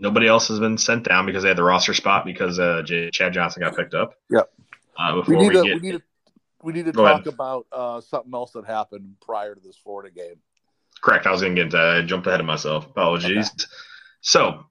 nobody 0.00 0.26
else 0.26 0.48
has 0.48 0.58
been 0.58 0.76
sent 0.76 1.04
down 1.04 1.26
because 1.26 1.42
they 1.44 1.48
had 1.50 1.56
the 1.58 1.62
roster 1.62 1.94
spot 1.94 2.24
because 2.24 2.58
uh, 2.58 2.82
J- 2.84 3.10
Chad 3.10 3.32
Johnson 3.32 3.62
got 3.62 3.76
picked 3.76 3.94
up. 3.94 4.14
Yep. 4.30 4.50
Uh, 4.98 5.22
We 5.28 5.36
need 5.36 5.48
we, 5.48 5.54
to 5.54 5.62
get, 5.62 5.74
we 5.74 5.80
need 5.80 5.92
to 5.92 6.02
we 6.62 6.72
need 6.72 6.86
to 6.86 6.92
Go 6.92 7.04
talk 7.04 7.20
ahead. 7.20 7.32
about 7.32 7.66
uh, 7.70 8.00
something 8.00 8.34
else 8.34 8.50
that 8.52 8.66
happened 8.66 9.14
prior 9.24 9.54
to 9.54 9.60
this 9.60 9.76
Florida 9.76 10.10
game. 10.10 10.34
correct, 11.00 11.26
I 11.26 11.30
was 11.30 11.40
gonna 11.42 11.54
get 11.54 11.66
into 11.66 11.76
that. 11.76 11.96
I 11.98 12.02
jumped 12.02 12.26
ahead 12.26 12.40
of 12.40 12.46
myself. 12.46 12.86
Apologies. 12.86 13.50
So, 14.22 14.64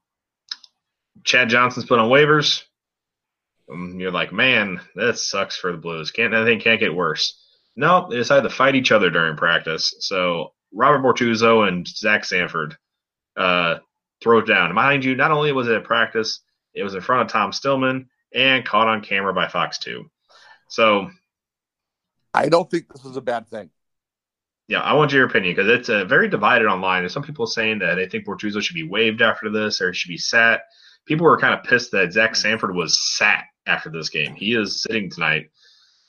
Chad 1.23 1.49
Johnson's 1.49 1.85
put 1.85 1.97
on 1.99 2.09
waivers. 2.09 2.63
Um, 3.71 3.99
you're 3.99 4.11
like, 4.11 4.31
man, 4.31 4.79
that 4.95 5.17
sucks 5.17 5.57
for 5.57 5.71
the 5.71 5.77
Blues. 5.77 6.11
Can't 6.11 6.33
anything 6.33 6.59
can't 6.59 6.79
get 6.79 6.93
worse. 6.93 7.35
No, 7.75 8.07
they 8.09 8.17
decided 8.17 8.43
to 8.43 8.55
fight 8.55 8.75
each 8.75 8.91
other 8.91 9.09
during 9.09 9.35
practice. 9.37 9.93
So 9.99 10.53
Robert 10.73 11.01
Bortuzzo 11.03 11.67
and 11.67 11.87
Zach 11.87 12.25
Sanford 12.25 12.77
uh, 13.37 13.77
throw 14.21 14.39
it 14.39 14.47
down. 14.47 14.73
Mind 14.73 15.03
you, 15.03 15.15
not 15.15 15.31
only 15.31 15.51
was 15.51 15.67
it 15.67 15.75
at 15.75 15.83
practice, 15.83 16.41
it 16.73 16.83
was 16.83 16.95
in 16.95 17.01
front 17.01 17.23
of 17.23 17.27
Tom 17.29 17.51
Stillman 17.51 18.09
and 18.33 18.65
caught 18.65 18.87
on 18.87 19.01
camera 19.01 19.33
by 19.33 19.47
Fox 19.47 19.79
2. 19.79 20.09
So, 20.69 21.09
I 22.33 22.49
don't 22.49 22.69
think 22.69 22.93
this 22.93 23.05
is 23.05 23.17
a 23.17 23.21
bad 23.21 23.47
thing. 23.49 23.71
yeah, 24.67 24.81
I 24.81 24.93
want 24.93 25.11
your 25.11 25.25
opinion 25.25 25.55
because 25.55 25.69
it's 25.69 25.89
uh, 25.89 26.05
very 26.05 26.29
divided 26.29 26.67
online. 26.67 27.01
There's 27.01 27.13
some 27.13 27.23
people 27.23 27.47
saying 27.47 27.79
that 27.79 27.95
they 27.95 28.07
think 28.07 28.25
Bortuzzo 28.25 28.61
should 28.61 28.75
be 28.75 28.87
waived 28.87 29.21
after 29.21 29.49
this 29.49 29.81
or 29.81 29.93
should 29.93 30.09
be 30.09 30.17
sat. 30.17 30.61
People 31.05 31.25
were 31.25 31.39
kind 31.39 31.55
of 31.55 31.63
pissed 31.63 31.91
that 31.91 32.13
Zach 32.13 32.35
Sanford 32.35 32.75
was 32.75 32.99
sat 33.17 33.45
after 33.65 33.89
this 33.89 34.09
game. 34.09 34.35
He 34.35 34.53
is 34.53 34.83
sitting 34.83 35.09
tonight, 35.09 35.49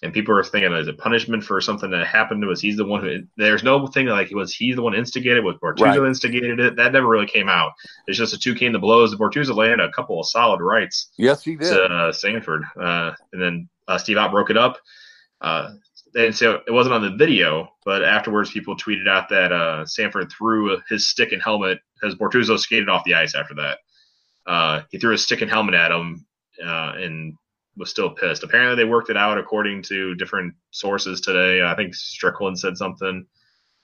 and 0.03 0.13
people 0.15 0.37
are 0.37 0.43
thinking 0.43 0.73
as 0.73 0.89
a 0.89 0.93
punishment 0.95 1.45
for 1.45 1.61
something 1.61 1.91
that 1.91 2.07
happened 2.07 2.43
to 2.43 2.51
us. 2.51 2.61
He's 2.61 2.77
the 2.77 2.85
one 2.85 3.03
who. 3.03 3.19
There's 3.37 3.63
no 3.63 3.87
thing 3.87 4.07
like 4.07 4.31
was. 4.31 4.55
he 4.55 4.73
the 4.73 4.83
one 4.83 4.95
instigated. 4.95 5.45
Was 5.45 5.57
Bortuzzo 5.57 5.81
Right. 6.01 6.09
instigated 6.09 6.59
it? 6.61 6.77
That 6.77 6.93
never 6.93 7.07
really 7.09 7.27
came 7.27 7.49
out. 7.49 7.73
It's 8.07 8.17
just 8.19 8.33
the 8.33 8.39
two 8.39 8.55
came 8.55 8.73
to 8.73 8.79
blows. 8.79 9.15
Bortuzzo 9.15 9.55
landed 9.55 9.81
a 9.81 9.93
couple 9.93 10.19
of 10.19 10.27
solid 10.27 10.61
rights 10.61 11.11
Yes, 11.19 11.45
he 11.45 11.57
did. 11.57 11.69
to 11.71 11.83
uh, 11.85 12.13
Sanford, 12.13 12.63
uh, 12.81 13.13
and 13.33 13.43
then 13.43 13.69
uh, 13.89 13.99
Steve 13.99 14.17
Ott 14.17 14.31
broke 14.31 14.51
it 14.51 14.57
up. 14.57 14.79
Uh, 15.41 15.71
and 16.15 16.35
so 16.35 16.61
it 16.67 16.73
wasn't 16.73 16.95
on 16.95 17.03
the 17.03 17.17
video, 17.17 17.69
but 17.85 18.03
afterwards 18.05 18.51
people 18.51 18.77
tweeted 18.77 19.07
out 19.09 19.29
that 19.29 19.53
uh, 19.53 19.87
Sanford 19.87 20.31
threw 20.33 20.81
his 20.89 21.09
stick 21.09 21.33
and 21.33 21.41
helmet 21.43 21.79
as 22.03 22.15
Bortuzzo 22.15 22.59
skated 22.59 22.89
off 22.89 23.05
the 23.05 23.15
ice 23.15 23.35
after 23.35 23.55
that. 23.55 23.79
Uh, 24.47 24.83
he 24.91 24.99
threw 24.99 25.13
his 25.13 25.23
stick 25.23 25.41
and 25.43 25.51
helmet 25.51 25.75
at 25.75 25.93
him 25.93 26.27
uh, 26.65 26.93
and 26.97 27.35
was 27.77 27.91
still 27.91 28.11
pissed. 28.11 28.43
Apparently, 28.43 28.77
they 28.77 28.89
worked 28.89 29.11
it 29.11 29.17
out 29.17 29.39
according 29.39 29.83
to 29.85 30.15
different 30.17 30.55
sources 30.71 31.21
today. 31.21 31.65
I 31.65 31.75
think 31.75 31.95
Strickland 31.95 32.59
said 32.59 32.77
something. 32.77 33.27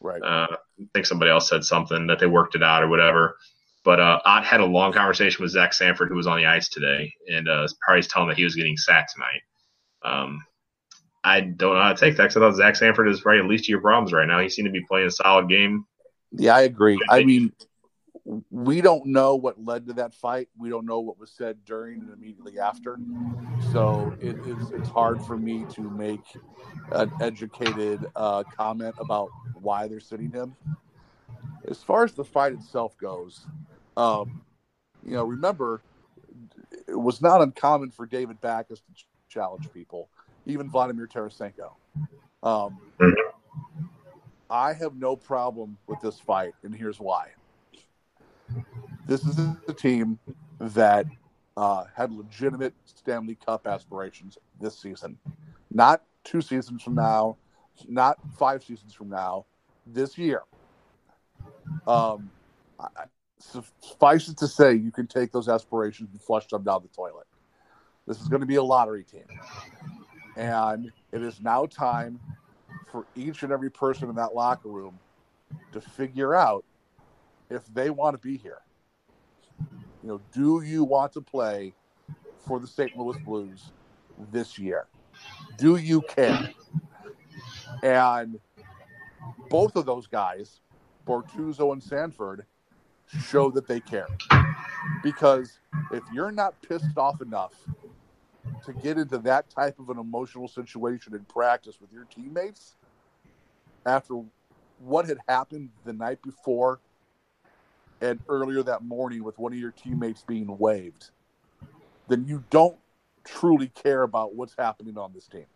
right. 0.00 0.22
Uh, 0.22 0.48
I 0.50 0.84
think 0.94 1.06
somebody 1.06 1.30
else 1.30 1.48
said 1.48 1.64
something 1.64 2.06
that 2.08 2.18
they 2.18 2.26
worked 2.26 2.54
it 2.54 2.62
out 2.62 2.82
or 2.82 2.88
whatever. 2.88 3.36
But 3.84 4.00
uh, 4.00 4.18
Ott 4.24 4.44
had 4.44 4.60
a 4.60 4.66
long 4.66 4.92
conversation 4.92 5.42
with 5.42 5.52
Zach 5.52 5.72
Sanford, 5.72 6.08
who 6.08 6.16
was 6.16 6.26
on 6.26 6.38
the 6.38 6.46
ice 6.46 6.68
today, 6.68 7.12
and 7.32 7.48
uh, 7.48 7.68
Party's 7.86 8.08
telling 8.08 8.26
him 8.26 8.30
that 8.30 8.36
he 8.36 8.44
was 8.44 8.56
getting 8.56 8.76
sacked 8.76 9.12
tonight. 9.14 9.42
Um, 10.04 10.44
I 11.22 11.40
don't 11.40 11.74
know 11.74 11.82
how 11.82 11.92
to 11.92 11.98
take 11.98 12.16
that 12.16 12.24
because 12.24 12.36
I 12.36 12.40
thought 12.40 12.56
Zach 12.56 12.76
Sanford 12.76 13.08
is 13.08 13.24
right 13.24 13.38
at 13.38 13.46
least 13.46 13.64
to 13.64 13.70
your 13.70 13.80
problems 13.80 14.12
right 14.12 14.26
now. 14.26 14.40
He 14.40 14.48
seemed 14.48 14.66
to 14.66 14.72
be 14.72 14.84
playing 14.88 15.06
a 15.06 15.10
solid 15.10 15.48
game. 15.48 15.84
Yeah, 16.32 16.56
I 16.56 16.62
agree. 16.62 16.98
I 17.08 17.24
mean, 17.24 17.52
we 18.50 18.80
don't 18.80 19.06
know 19.06 19.36
what 19.36 19.62
led 19.62 19.86
to 19.86 19.92
that 19.94 20.14
fight. 20.14 20.48
We 20.58 20.68
don't 20.68 20.84
know 20.84 21.00
what 21.00 21.18
was 21.18 21.30
said 21.30 21.58
during 21.64 22.00
and 22.00 22.12
immediately 22.12 22.58
after. 22.58 22.98
So 23.72 24.14
it 24.20 24.36
is 24.46 24.70
it's 24.70 24.88
hard 24.88 25.22
for 25.22 25.36
me 25.36 25.64
to 25.70 25.82
make 25.82 26.24
an 26.92 27.12
educated 27.20 28.04
uh, 28.16 28.42
comment 28.44 28.94
about 28.98 29.30
why 29.54 29.86
they're 29.86 30.00
sitting 30.00 30.30
him. 30.30 30.56
As 31.68 31.82
far 31.82 32.04
as 32.04 32.12
the 32.12 32.24
fight 32.24 32.52
itself 32.52 32.96
goes, 32.98 33.46
um, 33.96 34.42
you 35.04 35.12
know, 35.12 35.24
remember 35.24 35.82
it 36.88 36.98
was 36.98 37.22
not 37.22 37.40
uncommon 37.40 37.90
for 37.90 38.06
David 38.06 38.40
Backes 38.40 38.80
to 38.80 39.04
challenge 39.28 39.72
people, 39.72 40.08
even 40.46 40.68
Vladimir 40.68 41.06
Tarasenko. 41.06 41.72
Um, 42.42 42.78
mm-hmm. 43.00 43.86
I 44.50 44.72
have 44.72 44.96
no 44.96 45.16
problem 45.16 45.76
with 45.86 46.00
this 46.00 46.20
fight, 46.20 46.54
and 46.62 46.74
here's 46.74 47.00
why. 47.00 47.30
This 49.06 49.24
is 49.24 49.38
a 49.68 49.72
team 49.72 50.18
that 50.58 51.06
uh, 51.56 51.84
had 51.94 52.10
legitimate 52.10 52.74
Stanley 52.84 53.36
Cup 53.36 53.66
aspirations 53.66 54.36
this 54.60 54.76
season, 54.76 55.16
not 55.70 56.02
two 56.24 56.40
seasons 56.40 56.82
from 56.82 56.96
now, 56.96 57.36
not 57.88 58.18
five 58.36 58.64
seasons 58.64 58.92
from 58.92 59.08
now, 59.08 59.46
this 59.86 60.18
year. 60.18 60.42
Um, 61.86 62.30
I, 62.80 63.04
suffice 63.38 64.28
it 64.28 64.38
to 64.38 64.48
say, 64.48 64.74
you 64.74 64.90
can 64.90 65.06
take 65.06 65.30
those 65.30 65.48
aspirations 65.48 66.08
and 66.10 66.20
flush 66.20 66.48
them 66.48 66.64
down 66.64 66.82
the 66.82 66.88
toilet. 66.88 67.26
This 68.08 68.20
is 68.20 68.26
going 68.26 68.40
to 68.40 68.46
be 68.46 68.56
a 68.56 68.62
lottery 68.62 69.04
team. 69.04 69.26
And 70.36 70.90
it 71.12 71.22
is 71.22 71.40
now 71.40 71.66
time 71.66 72.18
for 72.90 73.06
each 73.14 73.44
and 73.44 73.52
every 73.52 73.70
person 73.70 74.08
in 74.08 74.16
that 74.16 74.34
locker 74.34 74.68
room 74.68 74.98
to 75.72 75.80
figure 75.80 76.34
out 76.34 76.64
if 77.50 77.64
they 77.72 77.90
want 77.90 78.20
to 78.20 78.26
be 78.26 78.36
here. 78.36 78.58
You 80.02 80.08
know, 80.08 80.20
do 80.32 80.62
you 80.62 80.84
want 80.84 81.12
to 81.14 81.20
play 81.20 81.74
for 82.38 82.60
the 82.60 82.66
St. 82.66 82.96
Louis 82.96 83.16
Blues 83.24 83.72
this 84.30 84.58
year? 84.58 84.86
Do 85.58 85.76
you 85.76 86.02
care? 86.02 86.50
And 87.82 88.38
both 89.48 89.76
of 89.76 89.86
those 89.86 90.06
guys, 90.06 90.60
Bortuzzo 91.06 91.72
and 91.72 91.82
Sanford, 91.82 92.46
show 93.06 93.50
that 93.50 93.66
they 93.66 93.80
care. 93.80 94.08
Because 95.02 95.58
if 95.92 96.04
you're 96.12 96.32
not 96.32 96.60
pissed 96.62 96.96
off 96.96 97.20
enough 97.20 97.54
to 98.64 98.72
get 98.72 98.98
into 98.98 99.18
that 99.18 99.48
type 99.50 99.78
of 99.78 99.90
an 99.90 99.98
emotional 99.98 100.48
situation 100.48 101.14
in 101.14 101.24
practice 101.24 101.80
with 101.80 101.92
your 101.92 102.04
teammates 102.04 102.76
after 103.84 104.22
what 104.78 105.06
had 105.06 105.18
happened 105.28 105.70
the 105.84 105.92
night 105.92 106.20
before 106.22 106.80
and 108.00 108.20
earlier 108.28 108.62
that 108.62 108.82
morning 108.82 109.24
with 109.24 109.38
one 109.38 109.52
of 109.52 109.58
your 109.58 109.70
teammates 109.70 110.22
being 110.22 110.58
waived, 110.58 111.10
then 112.08 112.24
you 112.26 112.44
don't 112.50 112.76
truly 113.24 113.68
care 113.68 114.02
about 114.02 114.34
what's 114.34 114.54
happening 114.56 114.96
on 114.98 115.12
this 115.12 115.26
team. 115.26 115.46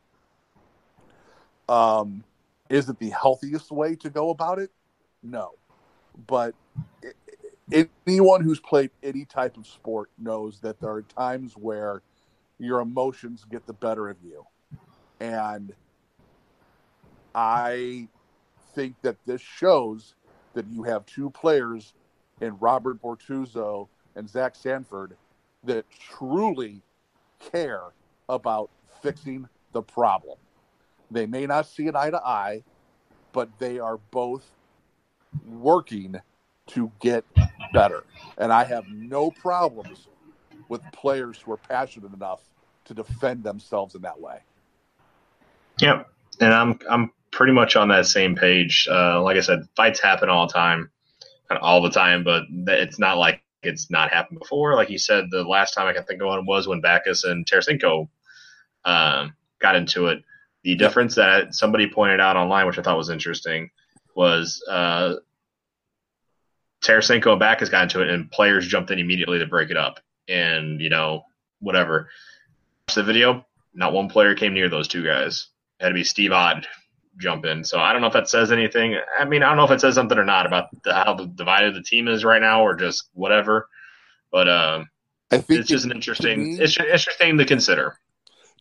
Um, 1.68 2.24
is 2.68 2.88
it 2.88 2.98
the 2.98 3.10
healthiest 3.10 3.70
way 3.70 3.94
to 3.96 4.10
go 4.10 4.30
about 4.30 4.58
it? 4.58 4.70
No. 5.22 5.50
But 6.26 6.54
anyone 8.06 8.42
who's 8.42 8.60
played 8.60 8.90
any 9.02 9.24
type 9.24 9.56
of 9.56 9.66
sport 9.66 10.10
knows 10.18 10.60
that 10.60 10.80
there 10.80 10.90
are 10.90 11.02
times 11.02 11.54
where 11.54 12.02
your 12.58 12.80
emotions 12.80 13.44
get 13.48 13.66
the 13.66 13.72
better 13.72 14.08
of 14.08 14.16
you. 14.22 14.44
And 15.20 15.72
I 17.34 18.08
think 18.74 18.96
that 19.02 19.16
this 19.26 19.40
shows 19.40 20.14
that 20.54 20.66
you 20.68 20.82
have 20.82 21.06
two 21.06 21.30
players 21.30 21.94
in 22.40 22.56
Robert 22.58 23.00
Bortuzzo 23.02 23.88
and 24.16 24.28
Zach 24.28 24.54
Sanford 24.54 25.16
that 25.64 25.84
truly 25.90 26.82
care 27.38 27.84
about 28.28 28.70
fixing 29.02 29.48
the 29.72 29.82
problem. 29.82 30.38
They 31.10 31.26
may 31.26 31.46
not 31.46 31.66
see 31.66 31.86
it 31.86 31.96
eye 31.96 32.10
to 32.10 32.24
eye, 32.24 32.62
but 33.32 33.48
they 33.58 33.78
are 33.78 33.98
both 34.10 34.50
working 35.46 36.16
to 36.68 36.90
get 37.00 37.24
better. 37.72 38.04
And 38.38 38.52
I 38.52 38.64
have 38.64 38.88
no 38.88 39.30
problems 39.30 40.08
with 40.68 40.80
players 40.92 41.38
who 41.38 41.52
are 41.52 41.56
passionate 41.56 42.12
enough 42.14 42.42
to 42.84 42.94
defend 42.94 43.42
themselves 43.42 43.94
in 43.94 44.02
that 44.02 44.20
way. 44.20 44.38
Yep. 45.80 46.08
And 46.40 46.54
I'm 46.54 46.78
I'm 46.88 47.12
pretty 47.30 47.52
much 47.52 47.76
on 47.76 47.88
that 47.88 48.06
same 48.06 48.34
page. 48.34 48.88
Uh, 48.90 49.22
like 49.22 49.36
I 49.36 49.40
said, 49.40 49.68
fights 49.76 50.00
happen 50.00 50.28
all 50.28 50.46
the 50.46 50.52
time, 50.52 50.90
all 51.58 51.82
the 51.82 51.90
time, 51.90 52.24
but 52.24 52.44
it's 52.50 52.98
not 52.98 53.18
like 53.18 53.42
it's 53.62 53.90
not 53.90 54.12
happened 54.12 54.38
before. 54.38 54.74
Like 54.74 54.90
you 54.90 54.98
said, 54.98 55.26
the 55.30 55.44
last 55.44 55.74
time 55.74 55.86
I 55.86 55.92
can 55.92 56.04
think 56.04 56.20
of 56.22 56.28
one 56.28 56.46
was 56.46 56.66
when 56.66 56.80
Backes 56.80 57.24
and 57.24 57.44
Tarasenko 57.44 58.08
um, 58.84 59.34
got 59.60 59.76
into 59.76 60.06
it. 60.06 60.22
The 60.62 60.76
difference 60.76 61.14
that 61.14 61.54
somebody 61.54 61.88
pointed 61.88 62.20
out 62.20 62.36
online, 62.36 62.66
which 62.66 62.78
I 62.78 62.82
thought 62.82 62.96
was 62.96 63.10
interesting, 63.10 63.70
was 64.14 64.62
uh, 64.68 65.14
Tarasenko 66.84 67.32
and 67.32 67.40
Backes 67.40 67.68
got 67.68 67.84
into 67.84 68.02
it, 68.02 68.10
and 68.10 68.30
players 68.30 68.66
jumped 68.66 68.90
in 68.90 68.98
immediately 68.98 69.38
to 69.38 69.46
break 69.46 69.70
it 69.70 69.76
up, 69.76 70.00
and 70.28 70.80
you 70.80 70.90
know 70.90 71.24
whatever. 71.60 72.10
The 72.94 73.02
video, 73.02 73.46
not 73.74 73.92
one 73.92 74.08
player 74.08 74.34
came 74.34 74.54
near 74.54 74.68
those 74.68 74.88
two 74.88 75.04
guys. 75.04 75.48
It 75.78 75.84
had 75.84 75.88
to 75.90 75.94
be 75.94 76.04
Steve 76.04 76.32
Ott 76.32 76.66
jump 77.20 77.44
in. 77.44 77.62
So 77.62 77.78
I 77.78 77.92
don't 77.92 78.00
know 78.00 78.08
if 78.08 78.12
that 78.14 78.28
says 78.28 78.50
anything. 78.50 78.96
I 79.18 79.24
mean, 79.24 79.42
I 79.42 79.48
don't 79.48 79.56
know 79.56 79.64
if 79.64 79.70
it 79.70 79.80
says 79.80 79.94
something 79.94 80.18
or 80.18 80.24
not 80.24 80.46
about 80.46 80.68
the, 80.82 80.92
how 80.92 81.14
the 81.14 81.26
divided 81.26 81.74
the 81.74 81.82
team 81.82 82.08
is 82.08 82.24
right 82.24 82.40
now, 82.40 82.62
or 82.64 82.74
just 82.74 83.10
whatever. 83.14 83.68
But 84.32 84.48
um, 84.48 84.88
I 85.30 85.38
think 85.38 85.60
it's 85.60 85.68
just 85.68 85.84
an 85.84 85.92
interesting. 85.92 86.54
Me, 86.54 86.60
it's 86.60 86.78
interesting 86.78 87.38
to 87.38 87.44
consider. 87.44 87.96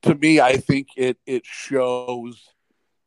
To 0.03 0.15
me, 0.15 0.39
I 0.39 0.57
think 0.57 0.89
it 0.95 1.17
it 1.25 1.45
shows 1.45 2.49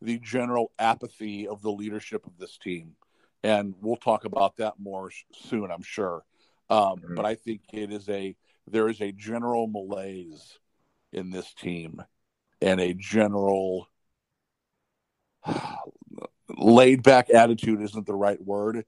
the 0.01 0.19
general 0.19 0.73
apathy 0.79 1.47
of 1.47 1.63
the 1.63 1.71
leadership 1.71 2.27
of 2.27 2.37
this 2.39 2.59
team, 2.59 2.97
and 3.43 3.75
we'll 3.81 3.97
talk 3.97 4.25
about 4.25 4.57
that 4.57 4.75
more 4.79 5.11
soon, 5.33 5.71
I'm 5.71 5.83
sure. 5.83 6.25
Um, 6.69 6.79
mm-hmm. 6.79 7.15
But 7.15 7.25
I 7.25 7.35
think 7.35 7.63
it 7.73 7.93
is 7.93 8.09
a 8.09 8.37
there 8.69 8.89
is 8.89 9.01
a 9.01 9.13
general 9.13 9.67
malaise 9.67 10.59
in 11.13 11.31
this 11.31 11.53
team, 11.55 12.03
and 12.61 12.81
a 12.81 12.95
general 12.95 13.89
laid 16.57 17.03
back 17.03 17.31
attitude 17.31 17.81
isn't 17.81 18.07
the 18.07 18.15
right 18.15 18.41
word, 18.41 18.85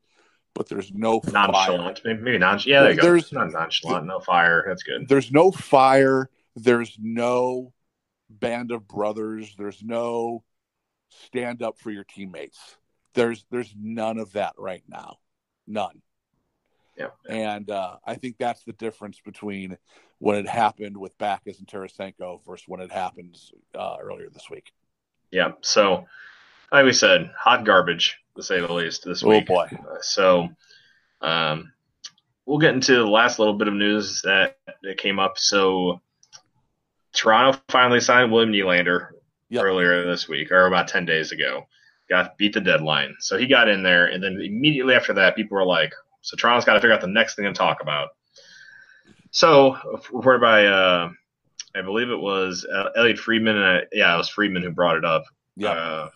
but 0.55 0.69
there's 0.69 0.93
no 0.93 1.21
nonchalant. 1.33 2.01
Fire. 2.01 2.15
Maybe 2.15 2.39
nonchalant. 2.39 2.67
Yeah, 2.67 2.83
there 2.83 3.13
there's 3.13 3.33
not 3.33 3.53
nonchalant. 3.53 4.07
No 4.07 4.21
fire. 4.21 4.65
That's 4.67 4.83
good. 4.83 5.09
There's 5.09 5.33
no 5.33 5.51
fire. 5.51 6.29
There's 6.57 6.97
no 7.01 7.73
band 8.31 8.71
of 8.71 8.87
brothers. 8.87 9.55
There's 9.57 9.83
no 9.83 10.45
stand 11.27 11.63
up 11.63 11.79
for 11.79 11.91
your 11.91 12.05
teammates. 12.05 12.77
There's 13.15 13.45
there's 13.51 13.75
none 13.79 14.19
of 14.19 14.33
that 14.33 14.55
right 14.59 14.83
now. 14.89 15.19
None. 15.67 16.03
Yeah. 16.97 17.09
And 17.29 17.71
uh, 17.71 17.97
I 18.05 18.15
think 18.15 18.37
that's 18.39 18.63
the 18.63 18.73
difference 18.73 19.21
between 19.25 19.77
when 20.19 20.37
it 20.37 20.49
happened 20.49 20.97
with 20.97 21.19
Backes 21.19 21.59
and 21.59 21.67
Tarasenko 21.67 22.45
versus 22.45 22.69
when 22.69 22.81
it 22.81 22.93
happens 22.93 23.53
uh, 23.77 23.97
earlier 24.01 24.29
this 24.31 24.49
week. 24.49 24.73
Yeah. 25.33 25.53
So 25.61 26.07
like 26.75 26.85
we 26.85 26.93
said, 26.93 27.31
hot 27.39 27.65
garbage 27.65 28.19
to 28.37 28.43
say 28.43 28.61
the 28.61 28.73
least 28.73 29.05
this 29.05 29.23
oh, 29.23 29.29
week. 29.29 29.47
boy! 29.47 29.71
So, 30.01 30.49
um, 31.21 31.73
we'll 32.47 32.59
get 32.59 32.75
into 32.75 32.97
the 32.97 33.07
last 33.07 33.39
little 33.39 33.55
bit 33.55 33.69
of 33.69 33.75
news 33.75 34.23
that, 34.23 34.57
that 34.83 34.99
came 34.99 35.21
up. 35.21 35.39
So, 35.39 36.01
Toronto 37.13 37.61
finally 37.69 38.01
signed 38.01 38.33
William 38.33 38.53
Nylander 38.53 39.11
yep. 39.51 39.63
earlier 39.63 40.05
this 40.05 40.29
week, 40.29 40.51
or 40.51 40.67
about 40.67 40.89
ten 40.89 41.07
days 41.07 41.31
ago. 41.31 41.67
Got 42.11 42.37
beat 42.37 42.53
the 42.53 42.61
deadline, 42.61 43.15
so 43.21 43.39
he 43.39 43.47
got 43.47 43.69
in 43.69 43.85
there, 43.85 44.07
and 44.07 44.23
then 44.23 44.41
immediately 44.43 44.95
after 44.95 45.15
that, 45.15 45.37
people 45.37 45.57
were 45.57 45.65
like, 45.65 45.95
"So 46.23 46.37
Toronto's 46.37 46.65
got 46.65 46.75
to 46.75 46.81
figure 46.81 46.93
out 46.93 47.01
the 47.01 47.07
next 47.07 47.37
thing 47.37 47.45
to 47.45 47.53
talk 47.53 47.83
about." 47.83 48.09
So, 49.31 49.77
reported 50.13 50.41
by, 50.41 50.67
uh, 50.67 51.11
I 51.75 51.83
believe 51.83 52.11
it 52.11 52.21
was 52.21 52.67
uh, 52.67 52.91
Elliotte 52.97 53.19
Friedman, 53.19 53.57
and 53.57 53.65
I, 53.65 53.83
yeah, 53.93 54.13
it 54.13 54.19
was 54.19 54.29
Friedman 54.29 54.65
who 54.65 54.71
brought 54.71 54.97
it 54.97 55.05
up. 55.05 55.25
Yeah. 55.57 55.71
Uh, 55.71 56.11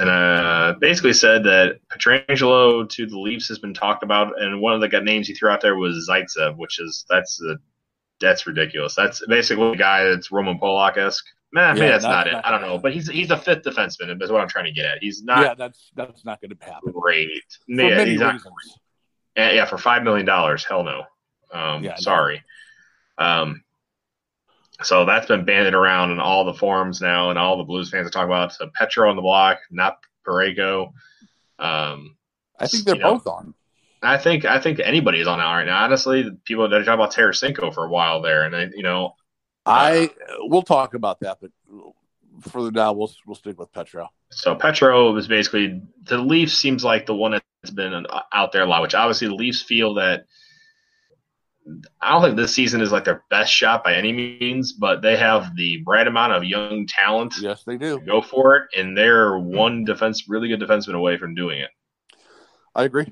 and 0.00 0.08
uh, 0.08 0.74
basically 0.80 1.12
said 1.12 1.44
that 1.44 1.78
Pietrangelo 1.92 2.88
to 2.88 3.06
the 3.06 3.18
Leafs 3.18 3.48
has 3.48 3.58
been 3.58 3.74
talked 3.74 4.02
about, 4.02 4.40
and 4.40 4.60
one 4.60 4.72
of 4.72 4.80
the 4.80 5.00
names 5.00 5.28
he 5.28 5.34
threw 5.34 5.50
out 5.50 5.60
there 5.60 5.76
was 5.76 6.08
Zaitsev, 6.10 6.56
which 6.56 6.80
is 6.80 7.04
that's 7.10 7.40
a, 7.42 7.58
that's 8.20 8.46
ridiculous. 8.46 8.94
That's 8.94 9.24
basically 9.26 9.72
a 9.72 9.76
guy 9.76 10.04
that's 10.04 10.32
Roman 10.32 10.58
Polak 10.58 10.96
esque. 10.96 11.24
Man, 11.52 11.76
yeah, 11.76 11.88
that's 11.88 12.04
not, 12.04 12.26
not 12.26 12.26
it. 12.28 12.34
I 12.44 12.50
don't 12.50 12.62
know, 12.62 12.78
but 12.78 12.94
he's 12.94 13.08
he's 13.08 13.30
a 13.30 13.36
fifth 13.36 13.62
defenseman. 13.62 14.18
That's 14.18 14.30
what 14.30 14.40
I'm 14.40 14.48
trying 14.48 14.66
to 14.66 14.72
get 14.72 14.86
at. 14.86 14.98
He's 15.00 15.22
not. 15.22 15.42
Yeah, 15.42 15.54
that's 15.54 15.90
that's 15.94 16.24
not 16.24 16.40
going 16.40 16.56
to 16.56 16.64
happen. 16.64 16.92
Great. 16.92 17.30
For 17.66 17.82
yeah, 17.82 18.02
reasons. 18.02 18.42
And, 19.36 19.56
yeah, 19.56 19.64
for 19.64 19.76
five 19.76 20.02
million 20.02 20.26
dollars, 20.26 20.64
hell 20.64 20.84
no. 20.84 21.02
Um, 21.52 21.82
yeah, 21.82 21.96
sorry. 21.96 22.42
No. 23.18 23.26
Um, 23.26 23.64
so 24.82 25.04
that's 25.04 25.26
been 25.26 25.44
banded 25.44 25.74
around 25.74 26.10
in 26.10 26.20
all 26.20 26.44
the 26.44 26.54
forums 26.54 27.00
now, 27.00 27.30
and 27.30 27.38
all 27.38 27.56
the 27.56 27.64
Blues 27.64 27.90
fans 27.90 28.06
are 28.06 28.10
talking 28.10 28.28
about 28.28 28.52
so 28.52 28.70
Petro 28.74 29.08
on 29.10 29.16
the 29.16 29.22
block, 29.22 29.58
not 29.70 29.98
Parayko. 30.26 30.92
Um, 31.58 32.16
I 32.58 32.66
think 32.66 32.84
they're 32.84 32.96
both 32.96 33.26
know, 33.26 33.32
on. 33.32 33.54
I 34.02 34.16
think 34.16 34.44
I 34.44 34.60
think 34.60 34.80
anybody 34.80 35.20
is 35.20 35.26
on 35.26 35.38
now 35.38 35.52
right 35.54 35.66
now. 35.66 35.84
Honestly, 35.84 36.30
people 36.44 36.68
that 36.68 36.78
talking 36.78 36.94
about 36.94 37.12
Tarasenko 37.12 37.74
for 37.74 37.84
a 37.84 37.90
while 37.90 38.22
there, 38.22 38.44
and 38.44 38.56
I, 38.56 38.68
you 38.74 38.82
know, 38.82 39.14
I 39.66 40.10
uh, 40.28 40.34
we'll 40.40 40.62
talk 40.62 40.94
about 40.94 41.20
that, 41.20 41.38
but 41.40 41.50
further 42.50 42.70
down, 42.70 42.96
we'll 42.96 43.12
we'll 43.26 43.36
stick 43.36 43.58
with 43.58 43.72
Petro. 43.72 44.08
So 44.30 44.54
Petro 44.54 45.14
is 45.16 45.28
basically 45.28 45.82
the 46.04 46.18
Leafs 46.18 46.54
seems 46.54 46.84
like 46.84 47.06
the 47.06 47.14
one 47.14 47.32
that's 47.32 47.74
been 47.74 48.06
out 48.32 48.52
there 48.52 48.62
a 48.62 48.66
lot, 48.66 48.82
which 48.82 48.94
obviously 48.94 49.28
the 49.28 49.34
Leafs 49.34 49.62
feel 49.62 49.94
that 49.94 50.26
I 52.00 52.12
don't 52.12 52.22
think 52.22 52.36
this 52.36 52.54
season 52.54 52.80
is 52.80 52.92
like 52.92 53.04
their 53.04 53.24
best 53.30 53.52
shot 53.52 53.84
by 53.84 53.94
any 53.94 54.12
means, 54.12 54.72
but 54.72 55.02
they 55.02 55.16
have 55.16 55.54
the 55.56 55.82
right 55.86 56.06
amount 56.06 56.32
of 56.32 56.44
young 56.44 56.86
talent. 56.86 57.34
Yes, 57.40 57.64
they 57.64 57.76
do. 57.76 58.00
Go 58.00 58.22
for 58.22 58.56
it, 58.56 58.68
and 58.76 58.96
they're 58.96 59.38
one 59.38 59.84
defense, 59.84 60.28
really 60.28 60.48
good 60.48 60.60
defenseman 60.60 60.94
away 60.94 61.16
from 61.16 61.34
doing 61.34 61.60
it. 61.60 61.70
I 62.74 62.84
agree. 62.84 63.06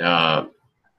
Uh, 0.00 0.46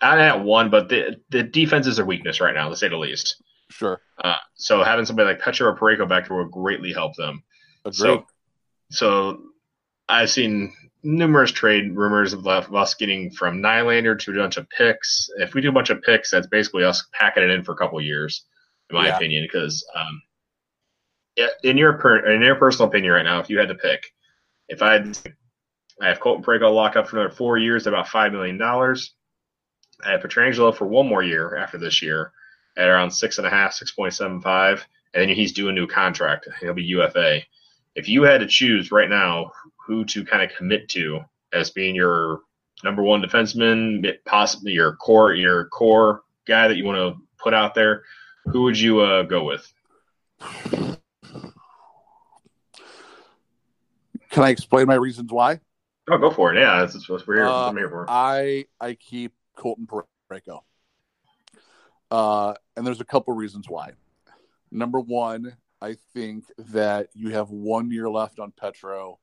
I 0.02 0.20
at 0.28 0.44
one, 0.44 0.70
but 0.70 0.90
the 0.90 1.18
the 1.30 1.44
defense 1.44 1.88
is 1.88 2.00
a 2.00 2.06
weakness 2.06 2.40
right 2.40 2.54
now, 2.54 2.70
to 2.70 2.76
say 2.76 2.90
the 2.90 2.98
least. 2.98 3.42
Sure. 3.70 4.02
Uh, 4.18 4.38
so 4.56 4.84
having 4.84 5.06
somebody 5.06 5.28
like 5.28 5.40
Petro 5.40 5.70
or 5.70 5.78
Parayko 5.78 6.08
back 6.08 6.28
there 6.28 6.38
will 6.38 6.46
greatly 6.46 6.94
help 6.94 7.16
them. 7.16 7.44
Agreed. 7.84 7.96
So, 7.96 8.26
so 8.90 9.42
I've 10.08 10.30
seen 10.30 10.74
numerous 11.04 11.52
trade 11.52 11.96
rumors 11.96 12.34
of 12.34 12.48
us 12.48 12.94
getting 12.96 13.32
from 13.32 13.62
Nylander 13.62 14.20
to 14.20 14.32
a 14.32 14.36
bunch 14.36 14.58
of 14.58 14.70
picks. 14.70 15.30
If 15.38 15.54
we 15.54 15.62
do 15.62 15.70
a 15.70 15.74
bunch 15.74 15.90
of 15.90 16.02
picks, 16.02 16.32
that's 16.32 16.48
basically 16.48 16.84
us 16.84 17.06
packing 17.14 17.44
it 17.44 17.50
in 17.50 17.64
for 17.64 17.74
a 17.74 17.78
couple 17.78 18.00
years, 18.02 18.46
in 18.90 18.98
my 18.98 19.08
yeah. 19.08 19.16
opinion. 19.16 19.44
Because 19.44 19.86
um, 19.96 20.22
in 21.64 21.78
your 21.78 21.94
per, 21.94 22.32
in 22.32 22.42
your 22.42 22.56
personal 22.56 22.90
opinion 22.90 23.14
right 23.14 23.24
now, 23.24 23.40
if 23.40 23.50
you 23.50 23.60
had 23.60 23.70
to 23.70 23.76
pick, 23.76 24.02
if 24.68 24.82
I 24.82 24.94
had, 24.94 25.18
I 26.02 26.08
have 26.08 26.20
Colton 26.20 26.44
Parayko 26.44 26.74
locked 26.74 26.98
up 26.98 27.08
for 27.08 27.20
another 27.20 27.34
four 27.34 27.58
years, 27.58 27.88
at 27.88 27.94
about 27.94 28.08
five 28.08 28.32
million 28.32 28.58
dollars. 28.58 29.14
I 30.04 30.12
have 30.12 30.22
Pietrangelo 30.22 30.76
for 30.76 30.86
one 30.86 31.08
more 31.08 31.24
year 31.24 31.58
after 31.58 31.78
this 31.78 32.02
year 32.02 32.32
at 32.78 32.88
around 32.88 33.12
six 33.12 33.38
and 33.38 33.48
a 33.48 33.50
half, 33.50 33.74
six 33.74 33.92
point 33.92 34.14
seven 34.14 34.42
five, 34.42 34.86
and 35.14 35.22
then 35.22 35.36
he's 35.36 35.54
due 35.54 35.70
a 35.70 35.72
new 35.72 35.88
contract. 35.88 36.48
He'll 36.60 36.74
be 36.74 36.84
UFA. 36.84 37.42
If 37.96 38.08
you 38.08 38.24
had 38.24 38.42
to 38.42 38.48
choose 38.48 38.92
right 38.92 39.10
now 39.10 39.52
who 39.88 40.04
to 40.06 40.26
kind 40.26 40.44
of 40.44 40.56
commit 40.56 40.90
to 40.90 41.22
as 41.54 41.72
being 41.72 41.96
your 41.96 42.42
number 42.84 43.02
one 43.02 43.22
defenseman, 43.22 44.06
possibly 44.26 44.74
your 44.74 44.96
core 44.98 45.34
your 45.34 45.66
core 45.70 46.22
guy 46.46 46.68
that 46.68 46.78
you 46.78 46.86
want 46.86 46.98
to 46.98 47.22
put 47.42 47.54
out 47.54 47.74
there, 47.74 48.04
who 48.46 48.64
would 48.64 48.78
you 48.78 49.00
uh, 49.00 49.24
go 49.24 49.44
with? 49.46 49.74
Can 54.30 54.44
I 54.44 54.50
explain 54.50 54.88
my 54.88 54.96
reasons 54.96 55.32
why? 55.32 55.62
Oh, 56.10 56.18
go 56.18 56.32
for 56.32 56.54
it. 56.54 56.60
Yeah, 56.60 56.80
that's, 56.80 57.10
what 57.10 57.26
we're 57.26 57.36
here, 57.36 57.48
uh, 57.48 57.70
I'm 57.70 57.78
here 57.78 57.90
for. 57.90 58.06
I 58.10 58.66
I 58.80 58.94
keep 58.94 59.34
Colton 59.56 59.88
Parayko. 59.88 60.62
Uh, 62.12 62.54
and 62.76 62.86
there's 62.86 63.02
a 63.02 63.06
couple 63.06 63.34
reasons 63.34 63.68
why. 63.68 63.92
Number 64.72 65.00
one, 65.00 65.58
I 65.82 65.96
think 66.14 66.46
that 66.58 67.10
you 67.14 67.32
have 67.32 67.50
one 67.50 67.92
year 67.92 68.10
left 68.10 68.40
on 68.40 68.52
Petro 68.52 69.20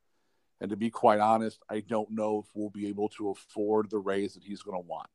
and 0.60 0.70
to 0.70 0.76
be 0.76 0.90
quite 0.90 1.20
honest, 1.20 1.60
I 1.68 1.80
don't 1.80 2.10
know 2.10 2.40
if 2.40 2.46
we'll 2.54 2.70
be 2.70 2.88
able 2.88 3.08
to 3.10 3.30
afford 3.30 3.90
the 3.90 3.98
raise 3.98 4.34
that 4.34 4.44
he's 4.44 4.62
going 4.62 4.80
to 4.80 4.86
want. 4.86 5.08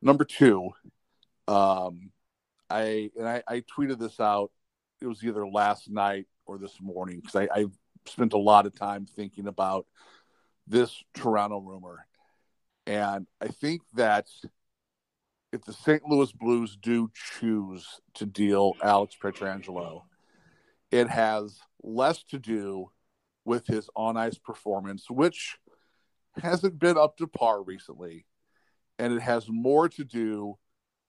Number 0.00 0.24
two, 0.24 0.70
um, 1.48 2.10
I 2.70 3.10
and 3.16 3.28
I, 3.28 3.42
I, 3.48 3.62
tweeted 3.62 3.98
this 3.98 4.20
out. 4.20 4.50
It 5.00 5.06
was 5.06 5.22
either 5.24 5.46
last 5.46 5.88
night 5.90 6.26
or 6.46 6.58
this 6.58 6.80
morning 6.80 7.20
because 7.20 7.36
I, 7.36 7.48
I 7.60 7.66
spent 8.06 8.32
a 8.32 8.38
lot 8.38 8.66
of 8.66 8.74
time 8.74 9.06
thinking 9.06 9.46
about 9.46 9.86
this 10.66 11.02
Toronto 11.14 11.60
rumor, 11.60 12.06
and 12.86 13.26
I 13.40 13.48
think 13.48 13.82
that 13.94 14.26
if 15.52 15.64
the 15.64 15.72
St. 15.72 16.02
Louis 16.04 16.32
Blues 16.32 16.76
do 16.80 17.10
choose 17.38 17.86
to 18.14 18.26
deal 18.26 18.74
Alex 18.82 19.16
Pietrangelo, 19.20 20.02
it 20.90 21.08
has 21.08 21.58
less 21.82 22.22
to 22.24 22.38
do 22.38 22.90
with 23.46 23.66
his 23.66 23.88
on 23.96 24.16
ice 24.16 24.36
performance, 24.36 25.08
which 25.08 25.56
hasn't 26.42 26.78
been 26.78 26.98
up 26.98 27.16
to 27.16 27.26
par 27.26 27.62
recently. 27.62 28.26
And 28.98 29.12
it 29.12 29.22
has 29.22 29.48
more 29.48 29.88
to 29.90 30.04
do 30.04 30.58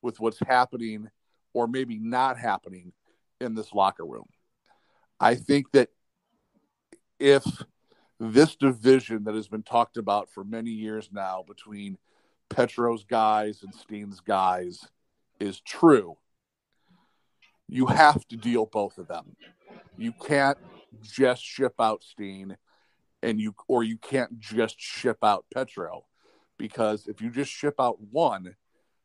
with 0.02 0.20
what's 0.20 0.40
happening 0.40 1.10
or 1.54 1.68
maybe 1.68 1.98
not 1.98 2.38
happening 2.38 2.94
in 3.42 3.56
this 3.56 3.74
locker 3.74 4.06
room. 4.06 4.28
I 5.20 5.36
think 5.36 5.72
that 5.72 5.90
if 7.20 7.44
this 8.20 8.56
division 8.56 9.24
that 9.24 9.36
has 9.36 9.48
been 9.48 9.64
talked 9.64 9.98
about 9.98 10.30
for 10.30 10.44
many 10.44 10.70
years 10.70 11.10
now 11.12 11.44
between 11.48 11.98
Petro's 12.50 13.04
guys 13.04 13.64
and 13.64 13.74
Steen's 13.74 14.20
guys 14.20 14.88
is 15.40 15.60
true, 15.62 16.18
you 17.68 17.86
have 17.88 18.28
to 18.30 18.38
deal 18.38 18.66
both 18.66 18.98
of 18.98 19.08
them. 19.08 19.36
You 19.98 20.14
can't 20.14 20.58
just 21.02 21.44
ship 21.44 21.76
out 21.80 22.04
Steen 22.04 22.58
and 23.24 23.40
you 23.40 23.56
or 23.68 23.84
you 23.84 23.98
can't 23.98 24.40
just 24.40 24.80
ship 24.80 25.18
out 25.24 25.46
Petro 25.54 26.06
because 26.58 27.08
if 27.08 27.22
you 27.22 27.30
just 27.30 27.52
ship 27.52 27.76
out 27.80 28.00
one, 28.02 28.56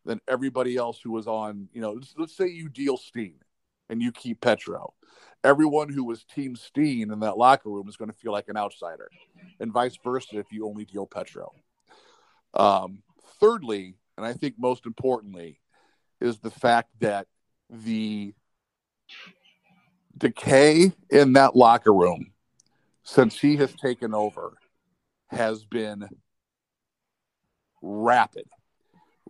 then 0.05 0.21
everybody 0.29 0.77
else 0.77 1.01
who 1.03 1.13
was 1.13 1.27
on, 1.27 1.69
you 1.73 1.81
know, 1.81 1.93
let's, 1.93 2.15
let's 2.17 2.37
say 2.37 2.49
you 2.49 2.69
deal 2.69 2.97
Steen 2.97 3.37
and 3.89 4.03
you 4.03 4.13
keep 4.13 4.41
Petro. 4.41 4.95
Everyone 5.45 5.89
who 5.89 6.05
was 6.05 6.25
Team 6.25 6.57
Steen 6.57 7.11
in 7.11 7.21
that 7.21 7.37
locker 7.37 7.69
room 7.69 7.89
is 7.89 7.97
going 7.97 8.11
to 8.11 8.17
feel 8.17 8.33
like 8.33 8.49
an 8.49 8.57
outsider, 8.57 9.09
and 9.61 9.73
vice 9.73 9.99
versa 10.03 10.39
if 10.39 10.47
you 10.53 10.67
only 10.67 10.85
deal 10.85 11.07
Petro. 11.07 11.53
Um, 12.55 13.03
thirdly, 13.41 13.97
and 14.17 14.25
I 14.25 14.33
think 14.35 14.55
most 14.59 14.87
importantly, 14.87 15.61
is 16.21 16.39
the 16.39 16.51
fact 16.51 16.91
that 17.01 17.27
the 17.69 18.35
decay 20.17 20.93
in 21.11 21.33
that 21.35 21.57
locker 21.57 21.93
room 21.93 22.33
since 23.03 23.39
he 23.39 23.57
has 23.57 23.75
taken 23.75 24.15
over 24.15 24.55
has 25.31 25.65
been 25.65 26.09
rapid. 27.81 28.45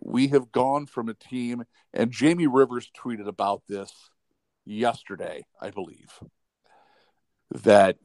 We 0.01 0.27
have 0.29 0.51
gone 0.51 0.85
from 0.85 1.09
a 1.09 1.13
team, 1.13 1.63
and 1.93 2.11
Jamie 2.11 2.47
Rivers 2.47 2.89
tweeted 2.97 3.27
about 3.27 3.63
this 3.67 3.91
yesterday, 4.65 5.43
I 5.61 5.71
believe, 5.71 6.11
that 7.63 7.97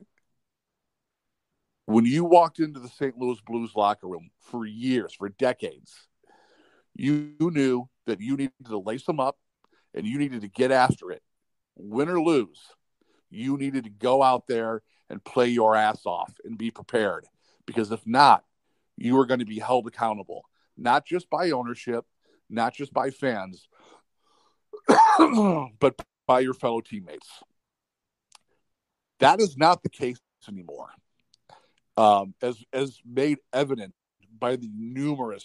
when 1.86 2.04
you 2.04 2.24
walked 2.24 2.60
into 2.60 2.80
the 2.80 2.88
St. 2.88 3.16
Louis 3.16 3.38
Blues 3.46 3.72
locker 3.74 4.06
room 4.06 4.30
for 4.40 4.64
years, 4.64 5.14
for 5.14 5.28
decades, 5.30 6.08
you 6.94 7.34
knew 7.40 7.88
that 8.06 8.20
you 8.20 8.36
needed 8.36 8.52
to 8.66 8.78
lace 8.78 9.04
them 9.04 9.20
up 9.20 9.36
and 9.94 10.06
you 10.06 10.18
needed 10.18 10.42
to 10.42 10.48
get 10.48 10.70
after 10.70 11.10
it 11.10 11.22
win 11.78 12.08
or 12.08 12.20
lose, 12.20 12.60
you 13.30 13.56
needed 13.56 13.84
to 13.84 13.90
go 13.90 14.22
out 14.22 14.46
there 14.46 14.82
and 15.10 15.24
play 15.24 15.48
your 15.48 15.74
ass 15.76 16.04
off 16.04 16.32
and 16.44 16.58
be 16.58 16.70
prepared. 16.70 17.26
Because 17.66 17.90
if 17.90 18.06
not, 18.06 18.44
you 18.96 19.18
are 19.18 19.26
going 19.26 19.40
to 19.40 19.46
be 19.46 19.58
held 19.58 19.86
accountable, 19.86 20.44
not 20.76 21.06
just 21.06 21.30
by 21.30 21.50
ownership, 21.50 22.04
not 22.50 22.74
just 22.74 22.92
by 22.92 23.10
fans, 23.10 23.68
but 25.78 26.00
by 26.26 26.40
your 26.40 26.54
fellow 26.54 26.80
teammates. 26.80 27.28
That 29.20 29.40
is 29.40 29.56
not 29.56 29.82
the 29.82 29.90
case 29.90 30.18
anymore, 30.48 30.90
um, 31.96 32.34
as 32.40 32.62
as 32.72 33.00
made 33.04 33.38
evident 33.52 33.94
by 34.38 34.56
the 34.56 34.70
numerous 34.72 35.44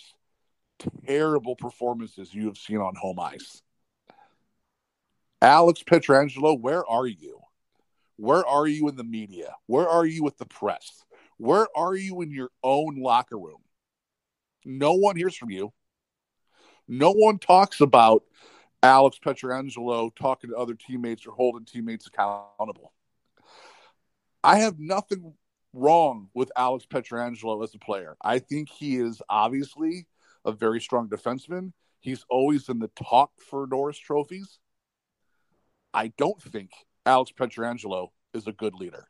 terrible 1.08 1.56
performances 1.56 2.34
you 2.34 2.48
have 2.48 2.58
seen 2.58 2.78
on 2.78 2.96
home 2.96 3.20
ice. 3.20 3.62
Alex 5.44 5.84
Pietrangelo, 5.84 6.58
where 6.58 6.88
are 6.90 7.06
you? 7.06 7.42
Where 8.16 8.46
are 8.48 8.66
you 8.66 8.88
in 8.88 8.96
the 8.96 9.04
media? 9.04 9.54
Where 9.66 9.88
are 9.90 10.06
you 10.06 10.24
with 10.24 10.38
the 10.38 10.46
press? 10.46 11.04
Where 11.38 11.68
are 11.76 11.94
you 11.94 12.22
in 12.22 12.32
your 12.32 12.50
own 12.64 12.96
locker 12.96 13.38
room? 13.38 13.62
No 14.64 14.94
one 14.94 15.18
hears 15.18 15.36
from 15.36 15.50
you. 15.50 15.74
No 16.88 17.12
one 17.12 17.40
talks 17.40 17.82
about 17.82 18.24
Alex 18.82 19.20
Pietrangelo 19.24 20.16
talking 20.16 20.52
to 20.52 20.56
other 20.56 20.76
teammates 20.76 21.28
or 21.28 21.32
holding 21.34 21.66
teammates 21.66 22.08
accountable. 22.08 22.94
I 24.46 24.60
have 24.60 24.80
nothing 24.80 25.34
wrong 25.74 26.30
with 26.34 26.54
Alex 26.56 26.86
Pietrangelo 26.90 27.62
as 27.66 27.76
a 27.76 27.80
player. 27.80 28.16
I 28.22 28.40
think 28.40 28.70
he 28.70 28.96
is 28.96 29.22
obviously 29.28 30.08
a 30.46 30.54
very 30.54 30.80
strong 30.80 31.10
defenseman. 31.10 31.74
He's 32.00 32.26
always 32.30 32.70
in 32.70 32.80
the 32.80 32.90
talk 32.90 33.32
for 33.50 33.68
Norris 33.68 33.98
trophies. 33.98 34.60
I 35.94 36.14
don't 36.18 36.42
think 36.42 36.72
Alex 37.06 37.32
Pietrangelo 37.38 38.10
is 38.34 38.48
a 38.48 38.52
good 38.52 38.76
leader. 38.76 39.08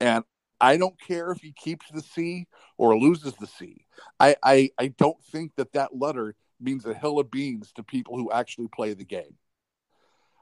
And 0.00 0.24
I 0.60 0.76
don't 0.76 1.00
care 1.00 1.30
if 1.30 1.40
he 1.40 1.52
keeps 1.52 1.86
the 1.90 2.02
C 2.02 2.46
or 2.76 2.98
loses 2.98 3.34
the 3.34 3.46
C. 3.46 3.84
I, 4.18 4.36
I, 4.42 4.70
I 4.78 4.88
don't 4.88 5.22
think 5.24 5.54
that 5.56 5.72
that 5.72 5.96
letter 5.96 6.34
means 6.60 6.84
a 6.84 6.94
hill 6.94 7.18
of 7.18 7.30
beans 7.30 7.72
to 7.72 7.82
people 7.82 8.16
who 8.16 8.30
actually 8.32 8.68
play 8.68 8.92
the 8.94 9.04
game. 9.04 9.36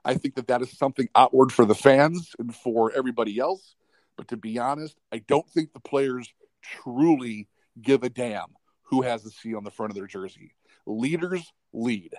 I 0.04 0.14
think 0.14 0.36
that 0.36 0.46
that 0.46 0.62
is 0.62 0.76
something 0.76 1.08
outward 1.14 1.52
for 1.52 1.64
the 1.64 1.74
fans 1.74 2.34
and 2.38 2.54
for 2.54 2.92
everybody 2.92 3.38
else. 3.38 3.74
But 4.16 4.28
to 4.28 4.36
be 4.36 4.58
honest, 4.58 4.96
I 5.12 5.18
don't 5.18 5.48
think 5.50 5.72
the 5.72 5.80
players 5.80 6.32
truly 6.62 7.48
give 7.82 8.02
a 8.02 8.08
damn 8.08 8.46
who 8.84 9.02
has 9.02 9.22
the 9.22 9.30
C 9.30 9.54
on 9.54 9.64
the 9.64 9.70
front 9.70 9.90
of 9.90 9.96
their 9.96 10.06
jersey. 10.06 10.54
Leaders 10.86 11.52
lead. 11.72 12.14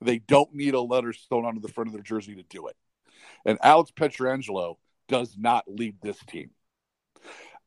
They 0.00 0.18
don't 0.18 0.54
need 0.54 0.74
a 0.74 0.80
letter 0.80 1.12
sewn 1.12 1.44
onto 1.44 1.60
the 1.60 1.68
front 1.68 1.88
of 1.88 1.94
their 1.94 2.02
jersey 2.02 2.34
to 2.36 2.42
do 2.42 2.68
it. 2.68 2.76
And 3.44 3.58
Alex 3.62 3.90
Pietrangelo 3.94 4.76
does 5.08 5.36
not 5.36 5.64
lead 5.68 5.96
this 6.00 6.18
team. 6.26 6.50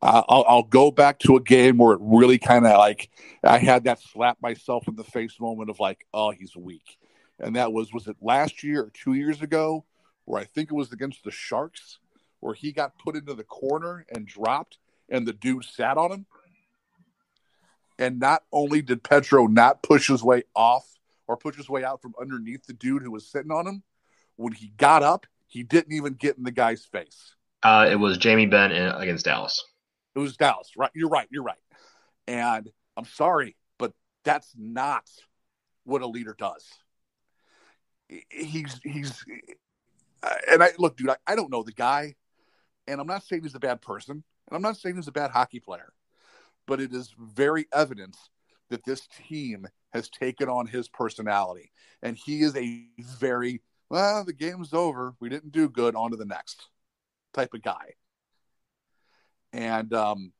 Uh, 0.02 0.24
I'll, 0.28 0.46
I'll, 0.48 0.64
go 0.64 0.92
back 0.92 1.20
to 1.20 1.38
a 1.38 1.42
game 1.42 1.78
where 1.78 1.94
it 1.94 2.02
really 2.02 2.38
kind 2.38 2.66
of 2.66 2.78
like 2.78 3.10
I 3.42 3.58
had 3.58 3.86
that 3.86 4.02
slap 4.02 4.38
myself 4.42 4.88
in 4.90 4.96
the 4.96 5.04
face 5.04 5.40
moment 5.40 5.70
of 5.70 5.80
like, 5.80 6.06
oh, 6.14 6.32
he's 6.32 6.58
weak. 6.58 6.98
And 7.40 7.56
that 7.56 7.72
was, 7.72 7.94
was 7.94 8.08
it 8.08 8.18
last 8.22 8.64
year 8.64 8.84
or 8.84 8.92
two 8.94 9.14
years 9.14 9.42
ago 9.42 9.86
where 10.26 10.42
I 10.42 10.46
think 10.46 10.72
it 10.72 10.76
was 10.76 10.92
against 10.92 11.24
the 11.24 11.32
Sharks 11.32 12.00
where 12.42 12.54
he 12.54 12.74
got 12.74 13.00
put 13.00 13.16
into 13.16 13.34
the 13.34 13.46
corner 13.46 14.06
and 14.14 14.28
dropped 14.28 14.78
and 15.08 15.26
the 15.26 15.32
dude 15.32 15.64
sat 15.64 15.98
on 15.98 16.12
him? 16.12 16.26
And 17.98 18.20
not 18.20 18.44
only 18.52 18.82
did 18.82 19.04
Petro 19.04 19.48
not 19.48 19.84
push 19.84 20.10
his 20.10 20.22
way 20.22 20.44
off 20.54 20.86
or 21.28 21.38
push 21.38 21.56
his 21.56 21.70
way 21.70 21.84
out 21.84 22.02
from 22.02 22.14
underneath 22.20 22.66
the 22.66 22.74
dude 22.74 23.04
who 23.04 23.12
was 23.12 23.30
sitting 23.30 23.52
on 23.52 23.68
him, 23.68 23.84
when 24.36 24.54
he 24.54 24.74
got 24.78 25.04
up, 25.04 25.26
he 25.48 25.64
didn't 25.64 25.94
even 25.94 26.14
get 26.14 26.38
in 26.38 26.44
the 26.44 26.52
guy's 26.52 26.86
face. 26.86 27.36
Uh, 27.62 27.88
it 27.90 27.96
was 27.96 28.18
Jamie 28.18 28.46
Benn 28.46 28.72
against 28.72 29.26
Dallas. 29.26 29.64
It 30.16 30.20
was 30.20 30.36
Dallas, 30.36 30.72
right? 30.76 30.92
You're 30.94 31.10
right. 31.10 31.28
You're 31.32 31.44
right. 31.44 31.58
And 32.28 32.70
I'm 32.98 33.06
sorry, 33.06 33.56
but 33.78 33.94
that's 34.24 34.52
not 34.58 35.10
what 35.84 36.02
a 36.02 36.08
leader 36.08 36.36
does. 36.38 36.68
He's 38.30 38.80
he's 38.84 39.24
and 40.50 40.64
I 40.64 40.72
look, 40.78 40.98
dude. 40.98 41.10
I, 41.10 41.16
I 41.26 41.36
don't 41.36 41.52
know 41.52 41.64
the 41.64 41.72
guy, 41.72 42.16
and 42.88 43.00
I'm 43.00 43.08
not 43.08 43.24
saying 43.24 43.44
he's 43.44 43.56
a 43.56 43.60
bad 43.60 43.82
person, 43.82 44.24
and 44.48 44.56
I'm 44.56 44.62
not 44.62 44.78
saying 44.78 44.96
he's 44.96 45.08
a 45.08 45.14
bad 45.14 45.32
hockey 45.32 45.60
player, 45.60 45.94
but 46.68 46.80
it 46.80 46.94
is 46.94 47.14
very 47.18 47.68
evident 47.74 48.16
that 48.70 48.86
this 48.86 49.08
team 49.28 49.68
has 49.94 50.10
taken 50.10 50.50
on 50.50 50.68
his 50.68 50.88
personality, 50.90 51.72
and 52.02 52.18
he 52.18 52.42
is 52.42 52.56
a 52.56 52.86
very 53.18 53.62
well. 53.90 54.26
The 54.26 54.34
game's 54.34 54.74
over. 54.74 55.16
We 55.20 55.30
didn't 55.30 55.52
do 55.52 55.70
good. 55.70 55.96
On 55.96 56.12
to 56.12 56.18
the 56.18 56.26
next 56.26 56.68
type 57.34 57.54
of 57.54 57.62
guy 57.62 57.94
and 59.54 59.94
um, 59.94 60.34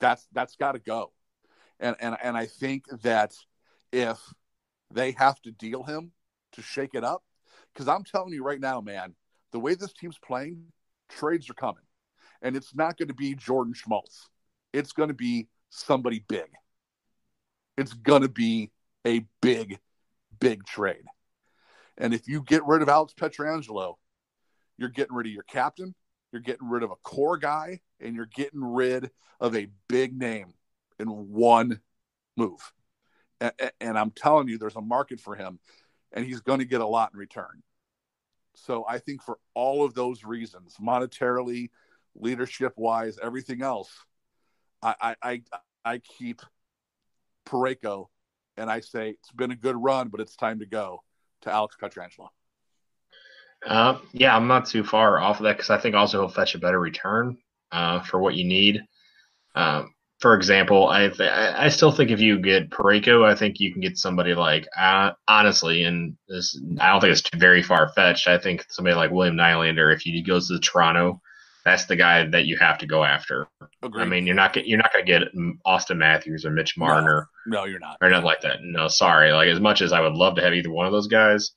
that's 0.00 0.26
that's 0.32 0.56
got 0.56 0.72
to 0.72 0.80
go. 0.80 1.12
And 1.80 1.96
and 2.00 2.16
and 2.22 2.36
I 2.36 2.46
think 2.46 2.84
that 3.02 3.32
if 3.92 4.18
they 4.92 5.12
have 5.12 5.40
to 5.42 5.52
deal 5.52 5.84
him 5.84 6.12
to 6.52 6.62
shake 6.62 6.94
it 6.94 7.04
up, 7.04 7.22
because 7.72 7.88
I'm 7.88 8.04
telling 8.04 8.34
you 8.34 8.44
right 8.44 8.60
now, 8.60 8.80
man, 8.80 9.14
the 9.52 9.60
way 9.60 9.74
this 9.74 9.92
team's 9.92 10.18
playing, 10.18 10.64
trades 11.08 11.48
are 11.48 11.54
coming, 11.54 11.84
and 12.42 12.56
it's 12.56 12.74
not 12.74 12.98
going 12.98 13.08
to 13.08 13.14
be 13.14 13.34
Jordan 13.34 13.74
Schmaltz. 13.74 14.28
It's 14.72 14.92
going 14.92 15.08
to 15.08 15.14
be 15.14 15.48
somebody 15.70 16.24
big. 16.28 16.50
It's 17.76 17.92
going 17.92 18.22
to 18.22 18.28
be 18.28 18.70
a 19.06 19.24
big, 19.40 19.78
big 20.38 20.64
trade. 20.64 21.04
And 21.98 22.14
if 22.14 22.28
you 22.28 22.42
get 22.42 22.64
rid 22.64 22.82
of 22.82 22.88
Alex 22.88 23.14
Pietrangelo, 23.14 23.94
you're 24.78 24.88
getting 24.88 25.14
rid 25.14 25.26
of 25.26 25.32
your 25.32 25.44
captain, 25.44 25.94
you're 26.32 26.42
getting 26.42 26.68
rid 26.68 26.82
of 26.82 26.90
a 26.90 26.96
core 26.96 27.38
guy 27.38 27.80
and 28.00 28.16
you're 28.16 28.26
getting 28.26 28.64
rid 28.64 29.10
of 29.40 29.54
a 29.54 29.68
big 29.88 30.16
name 30.18 30.54
in 30.98 31.08
one 31.08 31.80
move. 32.36 32.72
And, 33.80 33.98
I'm 33.98 34.12
telling 34.12 34.48
you, 34.48 34.56
there's 34.56 34.76
a 34.76 34.80
market 34.80 35.18
for 35.18 35.34
him, 35.34 35.58
and 36.12 36.24
he's 36.24 36.40
going 36.40 36.60
to 36.60 36.64
get 36.64 36.80
a 36.80 36.86
lot 36.86 37.10
in 37.12 37.18
return. 37.18 37.62
So 38.54 38.84
I 38.88 38.98
think 38.98 39.20
for 39.22 39.38
all 39.54 39.84
of 39.84 39.94
those 39.94 40.22
reasons, 40.22 40.76
monetarily, 40.80 41.70
leadership 42.14 42.74
wise, 42.76 43.18
everything 43.20 43.62
else, 43.62 43.90
I, 44.80 45.16
I, 45.22 45.42
I 45.84 45.98
keep 45.98 46.42
Parayko 47.46 48.06
and 48.56 48.70
I 48.70 48.80
say 48.80 49.10
it's 49.10 49.32
been 49.32 49.50
a 49.50 49.56
good 49.56 49.76
run, 49.76 50.08
but 50.08 50.20
it's 50.20 50.36
time 50.36 50.60
to 50.60 50.66
go 50.66 51.02
to 51.42 51.52
Alex 51.52 51.76
Pietrangelo. 51.80 52.28
Uh, 53.66 53.98
yeah, 54.12 54.36
I'm 54.36 54.48
not 54.48 54.66
too 54.66 54.84
far 54.84 55.18
off 55.18 55.38
of 55.38 55.44
that 55.44 55.56
because 55.56 55.70
I 55.70 55.78
think 55.78 55.94
also 55.94 56.20
he'll 56.20 56.28
fetch 56.28 56.54
a 56.54 56.58
better 56.58 56.80
return 56.80 57.38
uh, 57.70 58.00
for 58.00 58.20
what 58.20 58.34
you 58.34 58.44
need. 58.44 58.82
Um, 59.54 59.94
for 60.20 60.34
example, 60.34 60.88
I 60.88 61.10
I 61.18 61.68
still 61.68 61.90
think 61.90 62.10
if 62.10 62.20
you 62.20 62.38
get 62.38 62.70
Parayko, 62.70 63.24
I 63.24 63.34
think 63.34 63.58
you 63.58 63.72
can 63.72 63.80
get 63.80 63.98
somebody 63.98 64.34
like 64.34 64.68
uh, 64.78 65.12
honestly, 65.26 65.82
and 65.82 66.16
this 66.28 66.60
I 66.80 66.90
don't 66.90 67.00
think 67.00 67.12
it's 67.12 67.28
very 67.36 67.62
far 67.62 67.88
fetched. 67.88 68.28
I 68.28 68.38
think 68.38 68.64
somebody 68.68 68.94
like 68.94 69.10
William 69.10 69.36
Nylander, 69.36 69.92
if 69.92 70.02
he 70.02 70.22
goes 70.22 70.46
to 70.48 70.60
Toronto, 70.60 71.20
that's 71.64 71.86
the 71.86 71.96
guy 71.96 72.26
that 72.26 72.46
you 72.46 72.56
have 72.58 72.78
to 72.78 72.86
go 72.86 73.04
after. 73.04 73.46
Agreed. 73.82 74.02
I 74.02 74.06
mean, 74.06 74.26
you're 74.26 74.34
not 74.34 74.56
you're 74.66 74.78
not 74.78 74.92
going 74.92 75.04
to 75.04 75.10
get 75.10 75.34
Auston 75.66 75.98
Matthews 75.98 76.44
or 76.44 76.50
Mitch 76.50 76.76
Marner. 76.76 77.28
No, 77.46 77.58
no, 77.58 77.64
you're 77.64 77.78
not. 77.78 77.98
Or 78.00 78.10
nothing 78.10 78.26
like 78.26 78.40
that. 78.42 78.58
No, 78.62 78.88
sorry. 78.88 79.32
Like 79.32 79.48
as 79.48 79.60
much 79.60 79.82
as 79.82 79.92
I 79.92 80.00
would 80.00 80.14
love 80.14 80.36
to 80.36 80.42
have 80.42 80.54
either 80.54 80.70
one 80.70 80.86
of 80.86 80.92
those 80.92 81.06
guys, 81.06 81.52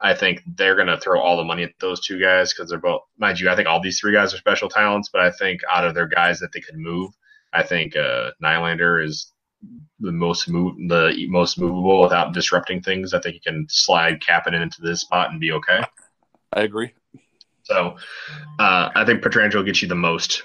I 0.00 0.14
think 0.14 0.42
they're 0.56 0.76
going 0.76 0.86
to 0.88 0.98
throw 0.98 1.20
all 1.20 1.36
the 1.36 1.44
money 1.44 1.64
at 1.64 1.72
those 1.80 2.00
two 2.00 2.20
guys 2.20 2.52
because 2.52 2.70
they're 2.70 2.78
both, 2.78 3.02
mind 3.18 3.40
you, 3.40 3.50
I 3.50 3.56
think 3.56 3.68
all 3.68 3.80
these 3.80 3.98
three 3.98 4.12
guys 4.12 4.32
are 4.32 4.38
special 4.38 4.68
talents, 4.68 5.10
but 5.12 5.20
I 5.20 5.32
think 5.32 5.60
out 5.70 5.84
of 5.84 5.94
their 5.94 6.06
guys 6.06 6.38
that 6.38 6.52
they 6.52 6.60
could 6.60 6.76
move, 6.76 7.10
I 7.52 7.64
think 7.64 7.96
uh, 7.96 8.30
Nylander 8.42 9.04
is 9.04 9.32
the 9.98 10.12
most 10.12 10.48
move, 10.48 10.76
the 10.88 11.26
most 11.28 11.58
movable 11.58 12.00
without 12.00 12.32
disrupting 12.32 12.80
things. 12.80 13.12
I 13.12 13.20
think 13.20 13.34
he 13.34 13.40
can 13.40 13.66
slide 13.68 14.20
Kapanen 14.20 14.62
into 14.62 14.82
this 14.82 15.00
spot 15.00 15.30
and 15.30 15.40
be 15.40 15.50
okay. 15.52 15.82
I 16.52 16.62
agree. 16.62 16.92
So 17.68 17.96
uh, 18.58 18.90
I 18.94 19.04
think 19.04 19.22
Pietrangelo 19.22 19.64
gets 19.64 19.82
you 19.82 19.88
the 19.88 19.94
most 19.94 20.42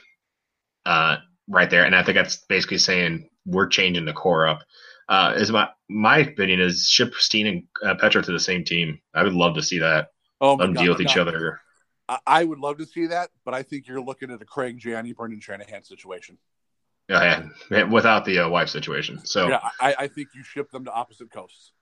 uh, 0.86 1.18
right 1.48 1.70
there, 1.70 1.86
and 1.86 1.96
I 1.96 2.04
think 2.04 2.16
that's 2.16 2.38
basically 2.50 2.78
saying 2.78 3.30
we're 3.46 3.68
changing 3.68 4.06
the 4.06 4.14
core 4.14 4.48
up 4.48 4.62
uh, 5.10 5.34
is 5.36 5.52
my 5.52 5.70
my 5.90 6.20
opinion 6.20 6.60
is 6.60 6.88
ship 6.88 7.14
Steen 7.16 7.48
and 7.48 7.64
uh, 7.84 7.96
Petro 7.96 8.22
to 8.22 8.32
the 8.32 8.40
same 8.40 8.64
team. 8.64 9.00
I 9.14 9.24
would 9.24 9.34
love 9.34 9.56
to 9.56 9.62
see 9.62 9.80
that. 9.80 10.10
Oh, 10.42 10.56
Let 10.56 10.66
them 10.66 10.74
deal 10.74 10.94
with 10.94 11.02
each 11.02 11.18
other. 11.18 11.60
I 12.28 12.44
would 12.44 12.60
love 12.60 12.78
to 12.80 12.86
see 12.86 13.08
that, 13.08 13.30
but 13.46 13.54
I 13.54 13.64
think 13.64 13.88
you're 13.88 14.02
looking 14.02 14.30
at 14.30 14.42
a 14.42 14.46
Craig 14.46 14.78
Janney, 14.78 15.14
Brendan 15.14 15.40
Shanahan 15.40 15.84
situation. 15.84 16.38
Yeah, 17.10 17.44
yeah. 17.70 17.84
without 17.84 18.26
the 18.26 18.40
uh, 18.40 18.50
wife 18.50 18.70
situation. 18.70 19.26
So 19.26 19.48
yeah, 19.48 19.60
I, 19.80 19.96
I, 20.00 20.08
think 20.08 20.30
you 20.34 20.44
ship 20.44 20.72
them 20.72 20.86
to 20.86 20.92
opposite 20.92 21.32
coasts. 21.32 21.74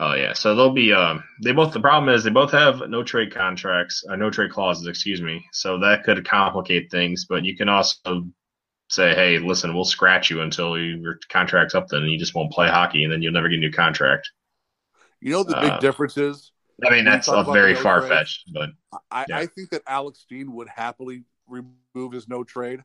Oh 0.00 0.14
yeah, 0.14 0.32
so 0.32 0.54
they'll 0.54 0.72
be. 0.72 0.92
Um, 0.92 1.22
they 1.42 1.52
both. 1.52 1.72
The 1.72 1.80
problem 1.80 2.12
is 2.12 2.24
they 2.24 2.30
both 2.30 2.50
have 2.50 2.82
no 2.88 3.04
trade 3.04 3.32
contracts, 3.32 4.04
uh, 4.08 4.16
no 4.16 4.28
trade 4.28 4.50
clauses. 4.50 4.86
Excuse 4.88 5.22
me. 5.22 5.44
So 5.52 5.78
that 5.78 6.02
could 6.04 6.28
complicate 6.28 6.90
things. 6.90 7.26
But 7.28 7.44
you 7.44 7.56
can 7.56 7.68
also 7.68 8.24
say, 8.88 9.14
hey, 9.14 9.38
listen, 9.38 9.72
we'll 9.72 9.84
scratch 9.84 10.30
you 10.30 10.40
until 10.40 10.78
your 10.78 11.18
contract's 11.28 11.74
up, 11.74 11.88
then 11.88 12.02
and 12.02 12.10
you 12.10 12.18
just 12.18 12.34
won't 12.34 12.52
play 12.52 12.68
hockey, 12.68 13.04
and 13.04 13.12
then 13.12 13.22
you'll 13.22 13.32
never 13.32 13.48
get 13.48 13.56
a 13.56 13.60
new 13.60 13.72
contract. 13.72 14.30
You 15.20 15.30
know 15.30 15.44
the 15.44 15.54
big 15.60 15.70
uh, 15.70 15.78
difference 15.78 16.16
is. 16.16 16.50
I 16.84 16.90
mean, 16.90 17.04
that's 17.04 17.28
a 17.28 17.44
very 17.44 17.74
far 17.74 18.02
fetched, 18.02 18.52
but 18.52 18.70
I, 19.12 19.26
yeah. 19.28 19.38
I 19.38 19.46
think 19.46 19.70
that 19.70 19.82
Alex 19.86 20.18
Steen 20.18 20.52
would 20.54 20.68
happily 20.68 21.22
remove 21.46 22.12
his 22.12 22.28
no 22.28 22.42
trade. 22.42 22.80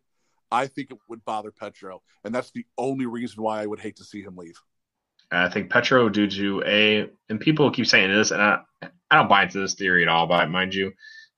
I 0.51 0.67
think 0.67 0.91
it 0.91 0.97
would 1.07 1.25
bother 1.25 1.51
Petro, 1.51 2.01
and 2.23 2.33
that's 2.33 2.51
the 2.51 2.65
only 2.77 3.07
reason 3.07 3.41
why 3.41 3.61
I 3.61 3.65
would 3.65 3.79
hate 3.79 3.95
to 3.97 4.03
see 4.03 4.21
him 4.21 4.35
leave. 4.35 4.59
I 5.31 5.49
think 5.49 5.69
Petro, 5.69 6.09
due 6.09 6.29
to 6.29 6.63
a, 6.65 7.09
and 7.29 7.39
people 7.39 7.69
keep 7.71 7.85
saying 7.85 8.11
this, 8.11 8.31
and 8.31 8.41
I, 8.41 8.59
I 9.11 9.15
don't 9.15 9.29
buy 9.29 9.43
into 9.43 9.59
this 9.59 9.75
theory 9.75 10.03
at 10.03 10.09
all, 10.09 10.27
but 10.27 10.49
mind 10.49 10.73
you, 10.73 10.91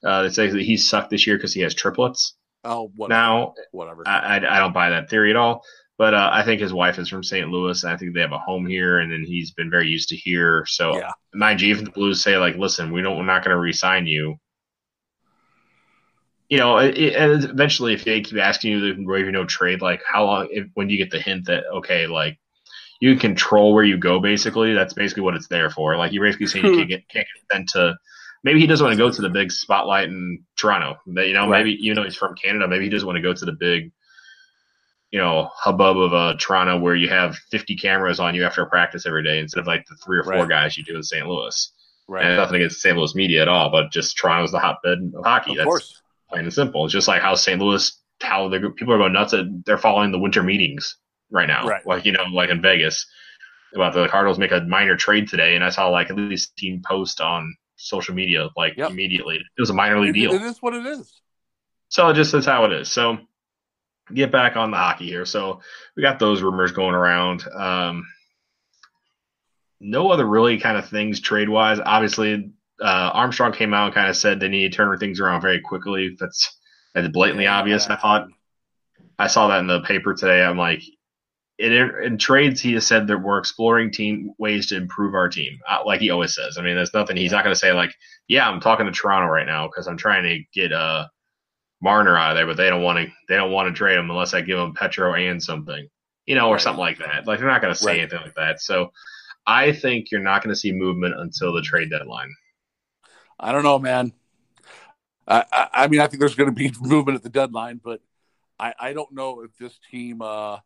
uh, 0.04 0.24
they 0.24 0.30
say 0.30 0.48
that 0.48 0.62
he 0.62 0.78
sucked 0.78 1.10
this 1.10 1.28
year 1.28 1.38
because 1.38 1.54
he 1.54 1.62
has 1.62 1.76
triplets. 1.76 2.36
Oh, 2.64 2.92
whatever. 2.96 3.20
now 3.20 3.54
whatever. 3.72 4.04
I, 4.08 4.38
I, 4.38 4.58
I 4.58 4.60
don't 4.60 4.74
buy 4.74 4.92
that 4.92 5.10
theory 5.10 5.32
at 5.32 5.36
all. 5.36 5.64
But 6.02 6.16
uh, 6.16 6.32
I 6.34 6.44
think 6.44 6.62
his 6.62 6.74
wife 6.74 6.98
is 6.98 7.10
from 7.10 7.24
St. 7.24 7.48
Louis, 7.50 7.84
and 7.84 7.94
I 7.94 7.96
think 7.96 8.16
they 8.16 8.22
have 8.22 8.32
a 8.32 8.40
home 8.40 8.66
here, 8.66 8.98
and 8.98 9.12
then 9.12 9.24
he's 9.24 9.52
been 9.52 9.70
very 9.70 9.88
used 9.88 10.10
to 10.10 10.16
here. 10.16 10.66
So, 10.68 10.98
yeah. 10.98 11.12
mind 11.32 11.62
you, 11.62 11.70
even 11.70 11.86
the 11.86 11.92
Blues 11.92 12.24
say 12.24 12.38
like, 12.38 12.56
"Listen, 12.56 12.92
we 12.92 13.04
don't, 13.04 13.18
we're 13.18 13.26
not 13.26 13.44
going 13.44 13.54
to 13.54 13.60
re-sign 13.60 14.08
you." 14.08 14.38
You 16.50 16.58
know, 16.58 16.80
it, 16.80 16.98
it, 16.98 17.16
and 17.16 17.44
eventually, 17.44 17.94
if 17.94 18.04
they 18.04 18.22
keep 18.22 18.40
asking 18.40 18.72
you 18.72 18.96
to 18.96 19.06
waive 19.06 19.28
no 19.28 19.46
trade, 19.46 19.84
like 19.84 20.02
how 20.12 20.26
long? 20.26 20.48
If, 20.50 20.70
when 20.74 20.88
do 20.88 20.96
you 20.96 20.98
get 20.98 21.12
the 21.12 21.22
hint 21.22 21.46
that 21.46 21.66
okay, 21.72 22.08
like 22.08 22.40
you 23.02 23.16
can 23.16 23.20
control 23.20 23.74
where 23.74 23.84
you 23.84 23.98
go? 23.98 24.20
Basically, 24.20 24.74
that's 24.74 24.94
basically 24.94 25.24
what 25.24 25.34
it's 25.34 25.48
there 25.48 25.70
for. 25.70 25.98
Like 25.98 26.14
you're 26.14 26.24
basically 26.24 26.48
saying 26.48 26.66
you 26.66 26.78
can't 26.78 26.90
get 26.90 27.10
can't 27.10 27.28
get 27.28 27.56
sent 27.56 27.70
to 27.70 27.96
maybe 28.44 28.60
he 28.60 28.68
doesn't 28.68 28.86
want 28.86 28.96
to 28.96 29.04
go 29.04 29.12
to 29.12 29.22
the 29.22 29.30
big 29.30 29.52
spotlight 29.52 30.08
in 30.08 30.44
Toronto. 30.56 31.00
You 31.08 31.34
know, 31.34 31.50
right. 31.50 31.66
maybe 31.66 31.72
even 31.84 31.96
know 31.96 32.04
he's 32.04 32.16
from 32.16 32.36
Canada. 32.36 32.68
Maybe 32.68 32.86
he 32.86 32.90
doesn't 32.92 33.06
want 33.06 33.18
to 33.18 33.22
go 33.22 33.34
to 33.34 33.46
the 33.46 33.54
big, 33.54 33.92
you 35.10 35.20
know, 35.20 35.50
hubbub 35.52 35.98
of 35.98 36.14
uh, 36.14 36.36
Toronto 36.40 36.80
where 36.80 36.96
you 36.96 37.10
have 37.10 37.36
50 37.50 37.76
cameras 37.76 38.20
on 38.20 38.36
you 38.36 38.46
after 38.46 38.62
a 38.62 38.70
practice 38.70 39.08
every 39.08 39.24
day 39.24 39.40
instead 39.40 39.62
of 39.62 39.68
like 39.68 39.86
the 39.88 39.96
three 39.96 40.20
or 40.20 40.24
four 40.24 40.34
right. 40.34 40.50
guys 40.50 40.78
you 40.78 40.84
do 40.84 40.96
in 40.96 41.04
St. 41.04 41.26
Louis. 41.26 41.74
Right. 42.08 42.24
And 42.24 42.38
nothing 42.38 42.58
against 42.58 42.82
St. 42.82 42.96
Louis 42.96 43.16
media 43.16 43.42
at 43.42 43.48
all, 43.48 43.72
but 43.72 43.92
just 43.92 44.16
Toronto's 44.16 44.52
the 44.52 44.60
hotbed 44.60 45.14
of 45.16 45.26
hockey. 45.26 45.52
Of 45.52 45.58
That's 45.58 45.66
course. 45.66 46.02
plain 46.30 46.44
and 46.44 46.54
simple. 46.54 46.86
It's 46.86 46.94
just 46.94 47.08
like 47.08 47.22
how 47.22 47.34
St. 47.34 47.60
Louis 47.60 47.98
how 48.22 48.50
the 48.50 48.60
people 48.76 48.94
are 48.94 49.00
going 49.00 49.14
nuts 49.14 49.32
that 49.32 49.64
they're 49.66 49.80
following 49.80 50.12
the 50.12 50.20
winter 50.20 50.44
meetings 50.44 50.98
right 51.32 51.48
now, 51.48 51.66
Right. 51.68 51.86
like 51.86 52.06
you 52.06 52.12
know, 52.12 52.24
like 52.26 52.50
in 52.50 52.62
Vegas, 52.62 53.06
about 53.74 53.94
the 53.94 54.08
Cardinals 54.08 54.38
make 54.38 54.52
a 54.52 54.62
minor 54.62 54.96
trade 54.98 55.28
today, 55.30 55.56
and 55.56 55.64
I 55.64 55.70
saw 55.70 55.88
like 55.88 56.10
at 56.10 56.16
least 56.18 56.56
team 56.58 56.82
post 56.86 57.22
on 57.22 57.56
social 57.78 58.14
media 58.14 58.50
like 58.58 58.76
Yep. 58.78 58.92
immediately. 58.92 59.38
It 59.38 59.62
was 59.62 59.70
a 59.70 59.74
minor 59.74 60.00
league 60.00 60.16
It- 60.16 60.20
deal. 60.20 60.34
it 60.34 60.42
is 60.42 60.62
what 60.62 60.74
it 60.76 60.86
is. 60.86 61.22
So 61.90 62.08
it 62.10 62.14
just 62.16 62.32
that's 62.32 62.46
how 62.46 62.66
it 62.66 62.74
is. 62.74 62.92
So 62.92 63.18
get 64.14 64.32
back 64.32 64.56
on 64.58 64.72
the 64.72 64.78
hockey 64.78 65.08
here. 65.08 65.26
So 65.26 65.62
we 65.96 66.04
got 66.04 66.20
those 66.20 66.42
rumors 66.42 66.72
going 66.74 66.94
around. 66.96 67.48
Um, 67.54 68.06
no 69.80 70.12
other 70.12 70.26
really 70.26 70.60
kind 70.60 70.78
of 70.78 70.88
things 70.90 71.20
trade 71.20 71.50
wise. 71.50 71.80
Obviously, 71.84 72.52
uh, 72.82 73.12
Armstrong 73.14 73.52
came 73.54 73.74
out 73.74 73.86
and 73.86 73.94
kind 73.96 74.10
of 74.10 74.16
said 74.16 74.40
they 74.40 74.48
need 74.48 74.72
to 74.72 74.76
turn 74.76 74.96
things 74.98 75.20
around 75.20 75.42
very 75.42 75.60
quickly. 75.62 76.16
That's 76.20 76.58
that's 76.94 77.08
blatantly 77.08 77.48
obvious. 77.48 77.90
I 77.90 77.96
thought 77.96 78.28
I 79.18 79.28
saw 79.28 79.48
that 79.48 79.60
in 79.60 79.68
the 79.68 79.82
paper 79.82 80.14
today. 80.14 80.44
I'm 80.44 80.58
like, 80.58 80.84
in, 81.62 81.74
in 82.04 82.18
trades, 82.18 82.62
he 82.62 82.74
has 82.74 82.88
said 82.88 83.08
that 83.08 83.20
we're 83.20 83.38
exploring 83.40 83.92
team 83.92 84.34
ways 84.40 84.68
to 84.68 84.78
improve 84.78 85.16
our 85.16 85.30
team, 85.30 85.60
uh, 85.70 85.80
like 85.86 86.02
he 86.02 86.10
always 86.10 86.36
says. 86.36 86.58
I 86.58 86.64
mean, 86.64 86.76
there's 86.76 86.94
nothing. 86.94 87.18
He's 87.18 87.32
not 87.32 87.44
going 87.44 87.54
to 87.54 87.60
say 87.60 87.74
like, 87.74 87.94
yeah, 88.28 88.50
I'm 88.50 88.60
talking 88.62 88.86
to 88.88 88.92
Toronto 88.92 89.28
right 89.28 89.46
now 89.48 89.68
because 89.68 89.88
I'm 89.88 89.98
trying 89.98 90.24
to 90.24 90.40
get 90.54 90.74
uh 90.74 91.08
Marner 91.82 92.18
out 92.18 92.32
of 92.32 92.38
there, 92.38 92.46
but 92.48 92.58
they 92.58 92.70
don't 92.70 92.84
want 92.84 93.00
to. 93.00 93.12
They 93.30 93.36
don't 93.36 93.52
want 93.52 93.68
to 93.70 93.74
trade 93.74 93.98
him 93.98 94.10
unless 94.10 94.34
I 94.34 94.42
give 94.42 94.60
him 94.60 94.74
Petro 94.74 95.16
and 95.16 95.42
something, 95.42 95.88
you 96.26 96.36
know, 96.36 96.50
or 96.50 96.54
Right. 96.54 96.62
something 96.62 96.80
like 96.80 97.00
that. 97.00 97.28
Like 97.28 97.40
they're 97.40 97.48
not 97.48 97.62
going 97.62 97.74
to 97.74 97.80
say 97.80 97.94
Right. 97.94 98.00
anything 98.02 98.22
like 98.22 98.36
that. 98.36 98.62
So 98.62 98.92
I 99.48 99.72
think 99.74 100.12
you're 100.12 100.22
not 100.22 100.44
going 100.44 100.54
to 100.54 100.60
see 100.60 100.72
movement 100.72 101.16
until 101.20 101.54
the 101.54 101.62
trade 101.62 101.90
deadline. 101.90 102.32
I 103.40 103.52
don't 103.52 103.64
know, 103.64 103.80
man. 103.80 104.14
I, 105.28 105.46
I, 105.52 105.68
I 105.74 105.88
mean, 105.88 106.00
I 106.00 106.08
think 106.08 106.20
there's 106.20 106.36
going 106.36 106.50
to 106.50 106.56
be 106.56 106.72
movement 106.82 107.16
at 107.18 107.24
the 107.24 107.30
deadline, 107.30 107.80
but 107.84 108.02
I, 108.60 108.74
I 108.80 108.94
don't 108.94 109.12
know 109.14 109.42
if 109.42 109.56
this 109.58 109.78
team 109.90 110.22
uh, 110.22 110.60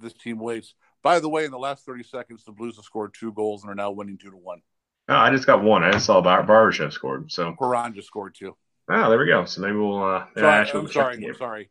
this 0.00 0.12
team 0.12 0.38
waits. 0.38 0.74
By 1.02 1.20
the 1.20 1.28
way, 1.28 1.44
in 1.44 1.50
the 1.50 1.58
last 1.58 1.84
30 1.86 2.02
seconds, 2.04 2.44
the 2.44 2.52
Blues 2.52 2.76
have 2.76 2.84
scored 2.84 3.14
two 3.18 3.32
goals 3.32 3.62
and 3.62 3.70
are 3.70 3.74
now 3.74 3.90
winning 3.90 4.18
two 4.18 4.30
to 4.30 4.36
one. 4.36 4.60
Oh, 5.08 5.14
I 5.16 5.30
just 5.30 5.46
got 5.46 5.62
one. 5.62 5.82
I 5.82 5.92
just 5.92 6.06
saw 6.06 6.20
Bar- 6.20 6.44
Barbashev 6.44 6.92
scored. 6.92 7.30
So 7.32 7.54
Quran 7.58 7.94
just 7.94 8.08
scored 8.08 8.34
two. 8.34 8.56
oh, 8.90 9.08
there 9.08 9.18
we 9.18 9.26
go. 9.26 9.44
So 9.44 9.60
maybe 9.62 9.76
we'll. 9.76 10.02
Uh, 10.02 10.24
Sorry, 10.36 10.46
actually 10.48 10.80
I'm 10.80 10.92
sorry. 10.92 11.26
I'm 11.26 11.34
sorry. 11.34 11.70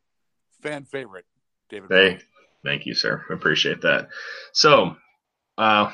Fan 0.62 0.84
favorite, 0.84 1.24
David. 1.68 1.88
Hey, 1.90 2.18
thank 2.64 2.84
you, 2.86 2.94
sir. 2.94 3.24
I 3.30 3.34
appreciate 3.34 3.82
that. 3.82 4.08
So, 4.52 4.96
uh, 5.56 5.92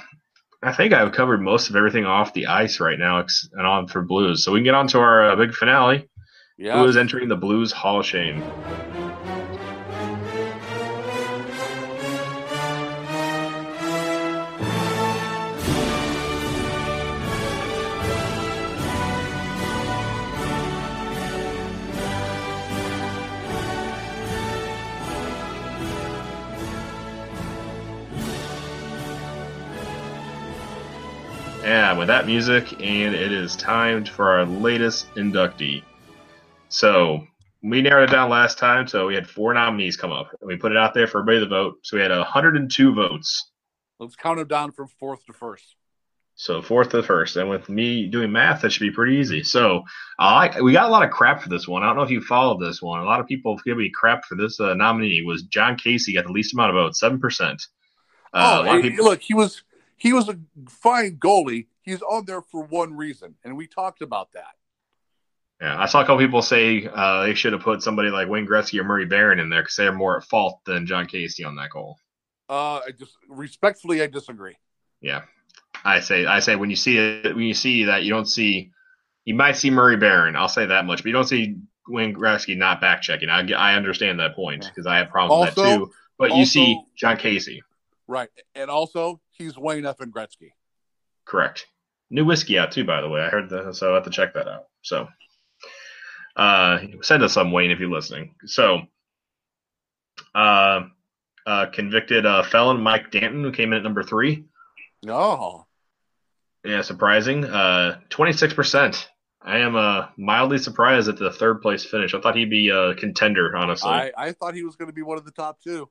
I 0.62 0.72
think 0.72 0.94
I've 0.94 1.12
covered 1.12 1.42
most 1.42 1.68
of 1.68 1.76
everything 1.76 2.06
off 2.06 2.32
the 2.32 2.46
ice 2.46 2.80
right 2.80 2.98
now 2.98 3.18
and 3.52 3.66
on 3.66 3.88
for 3.88 4.00
Blues. 4.00 4.42
So 4.42 4.52
we 4.52 4.60
can 4.60 4.64
get 4.64 4.74
on 4.74 4.88
to 4.88 4.98
our 4.98 5.32
uh, 5.32 5.36
big 5.36 5.52
finale. 5.52 6.08
Yeah. 6.56 6.78
Who 6.78 6.86
is 6.86 6.96
entering 6.96 7.28
the 7.28 7.36
Blues 7.36 7.72
Hall 7.72 8.00
of 8.00 8.06
Shame? 8.06 8.42
Yeah, 31.64 31.96
with 31.96 32.08
that 32.08 32.26
music, 32.26 32.74
and 32.74 33.14
it 33.14 33.32
is 33.32 33.56
time 33.56 34.04
for 34.04 34.32
our 34.32 34.44
latest 34.44 35.06
inductee. 35.14 35.82
So 36.68 37.26
we 37.62 37.80
narrowed 37.80 38.10
it 38.10 38.12
down 38.12 38.28
last 38.28 38.58
time, 38.58 38.86
so 38.86 39.06
we 39.06 39.14
had 39.14 39.26
four 39.26 39.54
nominees 39.54 39.96
come 39.96 40.12
up, 40.12 40.28
and 40.38 40.46
we 40.46 40.56
put 40.56 40.72
it 40.72 40.76
out 40.76 40.92
there 40.92 41.06
for 41.06 41.20
everybody 41.20 41.40
to 41.40 41.48
vote. 41.48 41.78
So 41.80 41.96
we 41.96 42.02
had 42.02 42.10
102 42.10 42.94
votes. 42.94 43.50
Let's 43.98 44.14
count 44.14 44.40
them 44.40 44.46
down 44.46 44.72
from 44.72 44.88
fourth 44.88 45.24
to 45.24 45.32
first. 45.32 45.74
So 46.34 46.60
fourth 46.60 46.90
to 46.90 47.02
first, 47.02 47.36
and 47.36 47.48
with 47.48 47.70
me 47.70 48.08
doing 48.08 48.30
math, 48.30 48.60
that 48.60 48.70
should 48.70 48.80
be 48.80 48.90
pretty 48.90 49.16
easy. 49.16 49.42
So 49.42 49.84
I 50.18 50.60
we 50.60 50.72
got 50.72 50.90
a 50.90 50.92
lot 50.92 51.02
of 51.02 51.12
crap 51.12 51.40
for 51.40 51.48
this 51.48 51.66
one. 51.66 51.82
I 51.82 51.86
don't 51.86 51.96
know 51.96 52.02
if 52.02 52.10
you 52.10 52.20
followed 52.20 52.60
this 52.60 52.82
one. 52.82 53.00
A 53.00 53.04
lot 53.04 53.20
of 53.20 53.26
people 53.26 53.58
give 53.64 53.78
me 53.78 53.88
crap 53.88 54.26
for 54.26 54.34
this 54.34 54.60
uh, 54.60 54.74
nominee. 54.74 55.22
Was 55.22 55.44
Jon 55.44 55.76
Casey 55.76 56.12
got 56.12 56.26
the 56.26 56.32
least 56.32 56.52
amount 56.52 56.70
of 56.70 56.74
votes, 56.74 57.00
seven 57.00 57.20
percent. 57.20 57.62
Uh, 58.34 58.58
oh, 58.58 58.62
a 58.62 58.66
lot 58.66 58.76
of 58.76 58.82
hey, 58.82 58.90
people. 58.90 59.06
look, 59.06 59.22
he 59.22 59.32
was 59.32 59.62
he 60.04 60.12
was 60.12 60.28
a 60.28 60.38
fine 60.68 61.16
goalie. 61.16 61.66
He's 61.80 62.02
on 62.02 62.26
there 62.26 62.42
for 62.42 62.62
one 62.62 62.94
reason, 62.94 63.36
and 63.42 63.56
we 63.56 63.66
talked 63.66 64.02
about 64.02 64.32
that. 64.32 64.54
Yeah, 65.62 65.80
I 65.80 65.86
saw 65.86 66.02
a 66.02 66.04
couple 66.04 66.18
people 66.18 66.42
say 66.42 66.86
uh, 66.86 67.22
they 67.22 67.32
should 67.32 67.54
have 67.54 67.62
put 67.62 67.82
somebody 67.82 68.10
like 68.10 68.28
Wayne 68.28 68.46
Gretzky 68.46 68.78
or 68.78 68.84
Murray 68.84 69.06
Baron 69.06 69.38
in 69.38 69.48
there 69.48 69.62
because 69.62 69.76
they're 69.76 69.92
more 69.92 70.18
at 70.18 70.24
fault 70.24 70.60
than 70.66 70.86
Jon 70.86 71.06
Casey 71.06 71.42
on 71.42 71.56
that 71.56 71.70
goal. 71.70 71.98
Uh, 72.50 72.80
I 72.86 72.90
just 72.98 73.16
respectfully, 73.28 74.02
I 74.02 74.06
disagree. 74.06 74.56
Yeah, 75.00 75.22
I 75.82 76.00
say 76.00 76.26
I 76.26 76.40
say 76.40 76.54
when 76.56 76.68
you 76.68 76.76
see 76.76 76.98
it 76.98 77.34
when 77.34 77.46
you 77.46 77.54
see 77.54 77.84
that 77.84 78.02
you 78.02 78.10
don't 78.10 78.28
see 78.28 78.72
you 79.24 79.34
might 79.34 79.56
see 79.56 79.70
Murray 79.70 79.96
Baron. 79.96 80.36
I'll 80.36 80.48
say 80.48 80.66
that 80.66 80.84
much, 80.84 80.98
but 80.98 81.06
you 81.06 81.14
don't 81.14 81.28
see 81.28 81.56
Wayne 81.88 82.14
Gretzky 82.14 82.58
not 82.58 82.82
back 82.82 83.00
checking. 83.00 83.30
I, 83.30 83.50
I 83.52 83.74
understand 83.74 84.20
that 84.20 84.34
point 84.34 84.66
because 84.68 84.86
I 84.86 84.98
have 84.98 85.08
problems 85.08 85.46
with 85.46 85.54
that 85.54 85.76
too. 85.76 85.92
But 86.18 86.36
you 86.36 86.44
see 86.44 86.78
Jon 86.94 87.16
Casey, 87.16 87.62
Right, 88.06 88.28
and 88.54 88.70
also 88.70 89.20
he's 89.34 89.56
Wayne 89.56 89.86
F. 89.86 90.00
and 90.00 90.12
Gretzky. 90.14 90.52
correct? 91.24 91.66
New 92.10 92.24
whiskey 92.24 92.58
out 92.58 92.72
too, 92.72 92.84
by 92.84 93.00
the 93.00 93.08
way. 93.08 93.20
I 93.20 93.28
heard 93.28 93.50
that, 93.50 93.74
so 93.74 93.92
I 93.92 93.94
have 93.94 94.04
to 94.04 94.10
check 94.10 94.34
that 94.34 94.46
out. 94.46 94.64
So, 94.82 95.08
uh, 96.36 96.78
send 97.02 97.22
us 97.22 97.32
some 97.32 97.50
Wayne 97.50 97.70
if 97.70 97.80
you're 97.80 97.90
listening. 97.90 98.34
So, 98.44 98.82
uh, 100.34 100.82
uh, 101.46 101.66
convicted 101.72 102.26
uh, 102.26 102.42
felon 102.42 102.80
Mike 102.80 103.10
Danton, 103.10 103.42
who 103.42 103.52
came 103.52 103.72
in 103.72 103.78
at 103.78 103.82
number 103.82 104.02
three. 104.02 104.44
Oh, 105.06 105.64
Yeah, 106.64 106.82
surprising. 106.82 107.44
Uh, 107.44 108.00
26%. 108.10 109.06
I 109.42 109.58
am 109.58 109.76
uh, 109.76 110.06
mildly 110.16 110.56
surprised 110.58 111.08
at 111.08 111.18
the 111.18 111.30
third 111.30 111.60
place 111.60 111.84
finish. 111.84 112.14
I 112.14 112.20
thought 112.20 112.36
he'd 112.36 112.48
be 112.48 112.70
a 112.70 112.94
contender, 112.94 113.54
honestly. 113.54 113.90
I, 113.90 114.10
I 114.16 114.32
thought 114.32 114.54
he 114.54 114.62
was 114.62 114.76
going 114.76 114.88
to 114.88 114.94
be 114.94 115.02
one 115.02 115.18
of 115.18 115.26
the 115.26 115.32
top 115.32 115.60
two. 115.60 115.88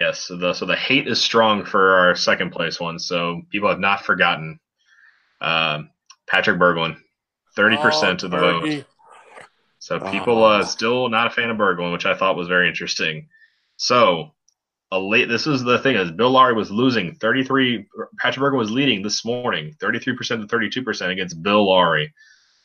Yes, 0.00 0.20
so 0.22 0.36
the, 0.36 0.54
so 0.54 0.66
the 0.66 0.76
hate 0.76 1.08
is 1.08 1.20
strong 1.20 1.64
for 1.64 1.96
our 1.98 2.14
second 2.16 2.50
place 2.52 2.80
one. 2.80 2.98
So 2.98 3.42
people 3.50 3.68
have 3.68 3.80
not 3.80 4.04
forgotten. 4.04 4.60
Um, 5.40 5.90
Patrick 6.28 6.58
Berglund, 6.58 6.96
30% 7.56 8.22
of 8.24 8.30
the 8.30 8.38
vote. 8.38 8.72
So 9.78 10.00
people 10.00 10.44
uh, 10.44 10.58
Oh. 10.58 10.62
still 10.62 11.08
not 11.08 11.28
a 11.28 11.30
fan 11.30 11.50
of 11.50 11.56
Berglund, 11.56 11.92
which 11.92 12.06
I 12.06 12.14
thought 12.16 12.36
was 12.36 12.48
very 12.48 12.68
interesting. 12.68 13.28
So 13.76 14.34
a 14.90 14.98
late. 14.98 15.28
This 15.28 15.46
is 15.46 15.62
the 15.62 15.78
thing 15.78 15.96
is 15.96 16.10
Bill 16.12 16.30
Laurie 16.30 16.54
was 16.54 16.70
losing 16.70 17.14
33. 17.16 17.86
Patrick 18.18 18.42
Berglund 18.44 18.58
was 18.58 18.70
leading 18.70 19.02
this 19.02 19.24
morning, 19.24 19.74
33% 19.80 20.40
to 20.40 20.46
32% 20.56 21.10
against 21.10 21.42
Bill 21.42 21.64
Laurie. 21.66 22.12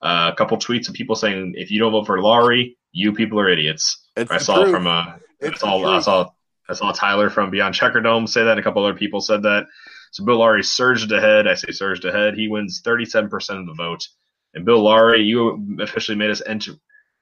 Uh, 0.02 0.32
a 0.34 0.36
couple 0.36 0.58
tweets 0.58 0.90
of 0.90 0.96
people 0.96 1.16
saying 1.16 1.54
if 1.56 1.72
you 1.72 1.80
don't 1.80 1.92
vote 1.92 2.08
for 2.08 2.22
Laurie, 2.22 2.78
you 2.92 3.14
people 3.14 3.40
are 3.40 3.50
idiots. 3.50 4.08
It's 4.16 4.32
I 4.32 4.38
saw 4.38 4.64
truth. 4.64 4.72
from 4.72 4.88
uh, 4.88 4.92
I 4.92 5.20
It's 5.40 5.60
saw 5.60 5.86
I 5.86 6.00
saw 6.00 6.30
I 6.72 6.74
saw 6.74 6.94
Tyler 6.94 7.30
from 7.30 7.52
Beyond 7.52 7.76
Checkerdome 7.76 8.30
say 8.30 8.44
that. 8.44 8.52
and 8.52 8.60
A 8.60 8.64
couple 8.64 8.86
other 8.86 8.98
people 8.98 9.20
said 9.20 9.44
that. 9.44 9.68
So 10.12 10.24
Bill 10.24 10.38
Laurie 10.38 10.64
surged 10.64 11.12
ahead. 11.12 11.46
I 11.46 11.56
say 11.56 11.72
surged 11.72 12.06
ahead. 12.06 12.36
He 12.36 12.48
wins 12.48 12.82
37% 12.82 13.60
of 13.60 13.66
the 13.66 13.74
vote. 13.74 14.08
And 14.54 14.64
Bill 14.64 14.82
Laurie, 14.82 15.22
you 15.24 15.78
officially 15.82 16.18
made 16.18 16.30
us 16.32 16.42
enter. 16.46 16.72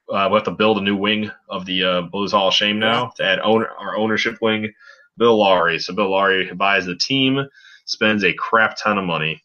Uh, 0.08 0.28
we 0.30 0.36
have 0.36 0.44
to 0.44 0.52
build 0.52 0.78
a 0.78 0.82
new 0.82 0.96
wing 0.96 1.30
of 1.48 1.66
the 1.66 1.82
uh, 1.82 2.02
Blues 2.02 2.30
Hall 2.30 2.48
of 2.48 2.54
Shame 2.54 2.78
now 2.78 3.12
to 3.16 3.24
add 3.24 3.40
own, 3.40 3.64
our 3.78 3.96
ownership 3.96 4.38
wing. 4.40 4.72
Bill 5.16 5.36
Laurie. 5.36 5.80
So 5.80 5.94
Bill 5.94 6.10
Laurie 6.10 6.52
buys 6.54 6.86
the 6.86 6.96
team, 6.96 7.44
spends 7.86 8.22
a 8.22 8.32
crap 8.32 8.76
ton 8.76 8.98
of 8.98 9.04
money, 9.04 9.42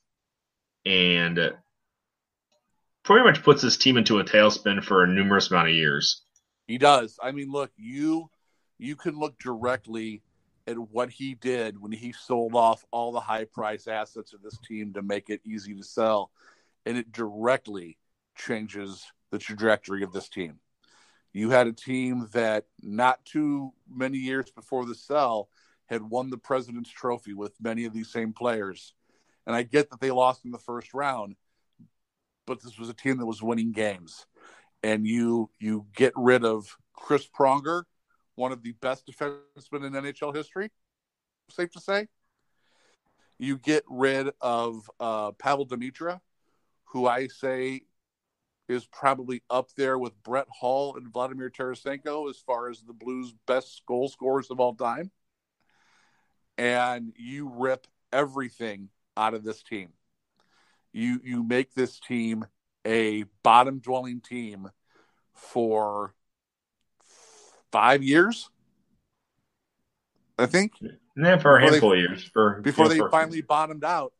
and 0.86 1.51
pretty 3.03 3.26
much 3.26 3.43
puts 3.43 3.64
his 3.64 3.78
team 3.78 3.97
into 3.97 4.20
a 4.20 4.24
tailspin 4.24 4.84
for 4.84 5.03
a 5.03 5.08
numerous 5.08 5.49
amount 5.49 5.70
of 5.70 5.74
years. 5.74 6.22
He 6.68 6.78
does. 6.78 7.18
I 7.22 7.32
mean, 7.32 7.51
look, 7.51 7.72
you 7.76 8.30
you 8.78 8.95
can 8.95 9.17
look 9.17 9.38
directly 9.39 10.21
at 10.67 10.78
what 10.78 11.09
he 11.09 11.36
did 11.36 11.80
when 11.80 11.91
he 11.91 12.11
sold 12.11 12.55
off 12.55 12.86
all 12.91 13.11
the 13.11 13.19
high 13.19 13.45
price 13.45 13.88
assets 13.88 14.34
of 14.34 14.41
this 14.41 14.57
team 14.59 14.93
to 14.93 15.01
make 15.01 15.30
it 15.30 15.41
easy 15.45 15.76
to 15.76 15.84
sell, 15.84 16.32
and 16.86 16.97
it 16.97 17.11
directly 17.11 17.97
changes 18.36 19.05
the 19.32 19.38
trajectory 19.38 20.03
of 20.03 20.11
this 20.11 20.28
team. 20.28 20.59
You 21.34 21.49
had 21.49 21.67
a 21.67 21.73
team 21.73 22.30
that 22.34 22.65
not 22.82 23.23
too 23.26 23.73
many 23.89 24.17
years 24.17 24.49
before 24.51 24.86
the 24.86 24.95
sell 24.95 25.49
had 25.88 26.01
won 26.01 26.30
the 26.30 26.38
President's 26.38 26.89
Trophy 26.89 27.34
with 27.34 27.53
many 27.61 27.86
of 27.86 27.93
these 27.93 28.11
same 28.11 28.34
players. 28.34 28.93
And 29.45 29.55
I 29.55 29.63
get 29.63 29.91
that 29.91 29.99
they 29.99 30.11
lost 30.11 30.45
in 30.45 30.51
the 30.51 30.57
first 30.57 30.93
round, 30.93 31.36
but 32.47 32.63
this 32.63 32.80
was 32.80 32.89
a 32.89 32.93
team 32.93 33.17
that 33.17 33.26
was 33.26 33.43
winning 33.43 33.71
games 33.71 34.26
and 34.86 35.07
you 35.07 35.49
you 35.59 35.88
get 35.95 36.13
rid 36.15 36.45
of 36.45 36.78
Chris 36.93 37.28
Pronger, 37.28 37.84
one 38.36 38.51
of 38.51 38.61
the 38.63 38.73
best 38.73 39.07
defensemen 39.07 39.86
in 39.86 39.93
NHL 39.93 40.36
history, 40.36 40.69
safe 41.49 41.71
to 41.71 41.79
say. 41.79 42.07
You 43.38 43.57
get 43.57 43.83
rid 43.89 44.29
of 44.41 44.89
uh, 44.99 45.31
Pavol 45.31 45.67
Demitra, 45.67 46.21
who 46.86 47.07
I 47.07 47.27
say 47.27 47.81
is 48.67 48.86
probably 48.86 49.43
up 49.49 49.69
there 49.75 49.97
with 49.97 50.21
Brett 50.23 50.47
Hull 50.49 50.95
and 50.95 51.11
Vladimir 51.11 51.49
Tarasenko 51.49 52.29
as 52.29 52.38
far 52.38 52.69
as 52.69 52.81
the 52.81 52.93
Blues' 52.93 53.33
best 53.45 53.81
goal 53.86 54.07
scorers 54.07 54.49
of 54.49 54.59
all 54.59 54.73
time. 54.73 55.11
And 56.57 57.13
you 57.17 57.51
rip 57.53 57.88
everything 58.11 58.89
out 59.17 59.33
of 59.33 59.43
this 59.43 59.61
team. 59.61 59.89
You 60.93 61.19
you 61.23 61.43
make 61.43 61.73
this 61.73 61.99
team 61.99 62.45
a 62.86 63.25
bottom 63.43 63.79
dwelling 63.79 64.21
team 64.21 64.69
for 65.33 66.13
five 67.76 68.03
years. 68.03 68.49
I 70.38 70.45
think. 70.45 70.73
Yeah, 71.17 71.38
for 71.38 71.57
a 71.57 71.61
handful 71.61 71.89
they, 71.89 71.97
of 71.97 72.01
years. 72.03 72.30
For 72.34 72.61
before 72.61 72.88
they 72.88 72.99
finally 73.11 73.41
bottomed 73.41 73.84
out. 73.84 74.13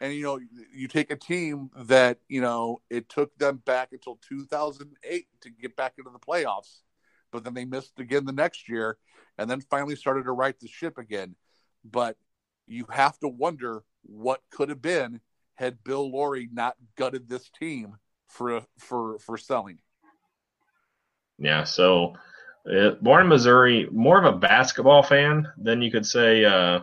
And 0.00 0.14
you 0.14 0.22
know, 0.22 0.40
you 0.72 0.88
take 0.88 1.10
a 1.10 1.16
team 1.16 1.70
that, 1.76 2.18
you 2.28 2.40
know, 2.40 2.80
it 2.88 3.08
took 3.08 3.36
them 3.36 3.62
back 3.66 3.88
until 3.92 4.18
2008 4.28 5.26
to 5.42 5.50
get 5.50 5.76
back 5.76 5.94
into 5.98 6.10
the 6.10 6.18
playoffs, 6.18 6.80
but 7.32 7.44
then 7.44 7.52
they 7.52 7.64
missed 7.64 7.98
again 7.98 8.24
the 8.24 8.32
next 8.32 8.68
year 8.68 8.96
and 9.36 9.50
then 9.50 9.60
finally 9.60 9.96
started 9.96 10.24
to 10.24 10.32
right 10.32 10.58
the 10.58 10.68
ship 10.68 10.96
again. 10.96 11.34
But 11.84 12.16
you 12.66 12.86
have 12.90 13.18
to 13.18 13.28
wonder 13.28 13.82
what 14.02 14.40
could 14.50 14.68
have 14.68 14.80
been 14.80 15.20
had 15.54 15.84
Bill 15.84 16.10
Laurie 16.10 16.48
not 16.52 16.76
gutted 16.96 17.28
this 17.28 17.50
team 17.50 17.96
for 18.28 18.62
for 18.78 19.18
for 19.18 19.36
selling. 19.36 19.80
Yeah, 21.38 21.64
so 21.64 22.14
uh, 22.70 22.90
born 23.00 23.22
in 23.22 23.28
Missouri, 23.28 23.88
more 23.90 24.18
of 24.18 24.32
a 24.32 24.36
basketball 24.36 25.02
fan 25.02 25.48
than 25.56 25.82
you 25.82 25.90
could 25.90 26.06
say 26.06 26.44
uh, 26.44 26.80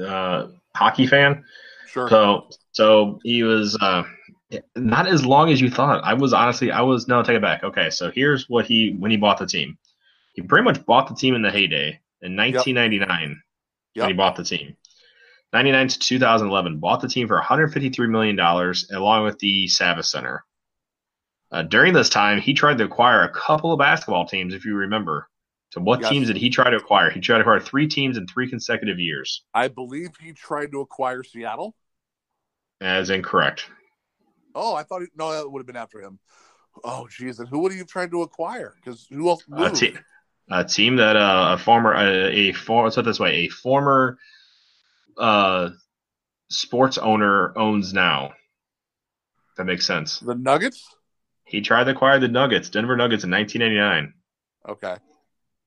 uh, 0.00 0.48
hockey 0.74 1.06
fan. 1.06 1.44
Sure. 1.88 2.08
So 2.08 2.48
so 2.72 3.20
he 3.22 3.42
was 3.42 3.76
uh, 3.80 4.04
not 4.74 5.06
as 5.06 5.24
long 5.24 5.50
as 5.50 5.60
you 5.60 5.70
thought. 5.70 6.04
I 6.04 6.14
was 6.14 6.32
honestly 6.32 6.70
I 6.70 6.82
was 6.82 7.08
no 7.08 7.22
take 7.22 7.36
it 7.36 7.42
back. 7.42 7.64
Okay, 7.64 7.90
so 7.90 8.10
here's 8.10 8.48
what 8.48 8.66
he 8.66 8.94
when 8.98 9.10
he 9.10 9.16
bought 9.16 9.38
the 9.38 9.46
team. 9.46 9.78
He 10.34 10.42
pretty 10.42 10.64
much 10.64 10.84
bought 10.84 11.08
the 11.08 11.14
team 11.14 11.34
in 11.34 11.42
the 11.42 11.50
heyday 11.50 12.00
in 12.20 12.36
1999 12.36 13.08
yep. 13.08 13.38
yep. 13.94 14.02
when 14.02 14.10
he 14.10 14.16
bought 14.16 14.36
the 14.36 14.44
team. 14.44 14.76
99 15.52 15.88
to 15.88 15.98
2011, 15.98 16.78
bought 16.78 17.00
the 17.00 17.08
team 17.08 17.28
for 17.28 17.36
153 17.36 18.08
million 18.08 18.36
dollars 18.36 18.90
along 18.90 19.24
with 19.24 19.38
the 19.38 19.66
Savvis 19.66 20.06
Center. 20.06 20.44
Uh, 21.56 21.62
during 21.62 21.94
this 21.94 22.10
time, 22.10 22.38
he 22.38 22.52
tried 22.52 22.76
to 22.76 22.84
acquire 22.84 23.22
a 23.22 23.30
couple 23.30 23.72
of 23.72 23.78
basketball 23.78 24.26
teams, 24.26 24.52
if 24.52 24.66
you 24.66 24.74
remember. 24.74 25.26
So, 25.70 25.80
what 25.80 26.02
yes. 26.02 26.10
teams 26.10 26.26
did 26.26 26.36
he 26.36 26.50
try 26.50 26.68
to 26.68 26.76
acquire? 26.76 27.08
He 27.08 27.18
tried 27.18 27.38
to 27.38 27.40
acquire 27.44 27.60
three 27.60 27.88
teams 27.88 28.18
in 28.18 28.26
three 28.26 28.46
consecutive 28.46 28.98
years. 28.98 29.42
I 29.54 29.68
believe 29.68 30.10
he 30.20 30.34
tried 30.34 30.72
to 30.72 30.82
acquire 30.82 31.22
Seattle. 31.22 31.74
As 32.82 33.08
incorrect. 33.08 33.70
Oh, 34.54 34.74
I 34.74 34.82
thought 34.82 35.00
he, 35.00 35.06
no, 35.16 35.32
that 35.32 35.50
would 35.50 35.60
have 35.60 35.66
been 35.66 35.76
after 35.76 36.02
him. 36.02 36.18
Oh, 36.84 37.08
jeez, 37.10 37.38
and 37.38 37.48
who 37.48 37.60
would 37.60 37.72
he 37.72 37.78
have 37.78 37.86
tried 37.86 38.10
to 38.10 38.20
acquire? 38.20 38.74
Because 38.76 39.06
who 39.10 39.26
else? 39.26 39.42
A, 39.56 39.70
te- 39.70 39.96
a, 40.50 40.62
team 40.62 40.96
that 40.96 41.16
uh, 41.16 41.56
a 41.58 41.58
former 41.58 41.94
a, 41.94 42.50
a 42.50 42.52
former 42.52 42.84
let's 42.84 42.96
put 42.96 43.06
this 43.06 43.18
way 43.18 43.46
a 43.46 43.48
former 43.48 44.18
uh, 45.16 45.70
sports 46.50 46.98
owner 46.98 47.56
owns 47.56 47.94
now. 47.94 48.34
That 49.56 49.64
makes 49.64 49.86
sense. 49.86 50.18
The 50.18 50.34
Nuggets. 50.34 50.86
He 51.46 51.60
tried 51.60 51.84
to 51.84 51.92
acquire 51.92 52.18
the 52.18 52.28
Nuggets, 52.28 52.68
Denver 52.68 52.96
Nuggets, 52.96 53.24
in 53.24 53.30
1999. 53.30 54.12
Okay. 54.68 54.96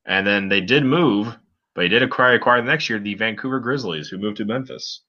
And 0.05 0.27
then 0.27 0.49
they 0.49 0.61
did 0.61 0.83
move, 0.83 1.35
but 1.73 1.83
he 1.83 1.89
did 1.89 2.03
acquire 2.03 2.35
acquire 2.35 2.61
the 2.61 2.67
next 2.67 2.89
year 2.89 2.99
the 2.99 3.15
Vancouver 3.15 3.59
Grizzlies, 3.59 4.09
who 4.09 4.17
moved 4.17 4.37
to 4.37 4.45
Memphis. 4.45 5.01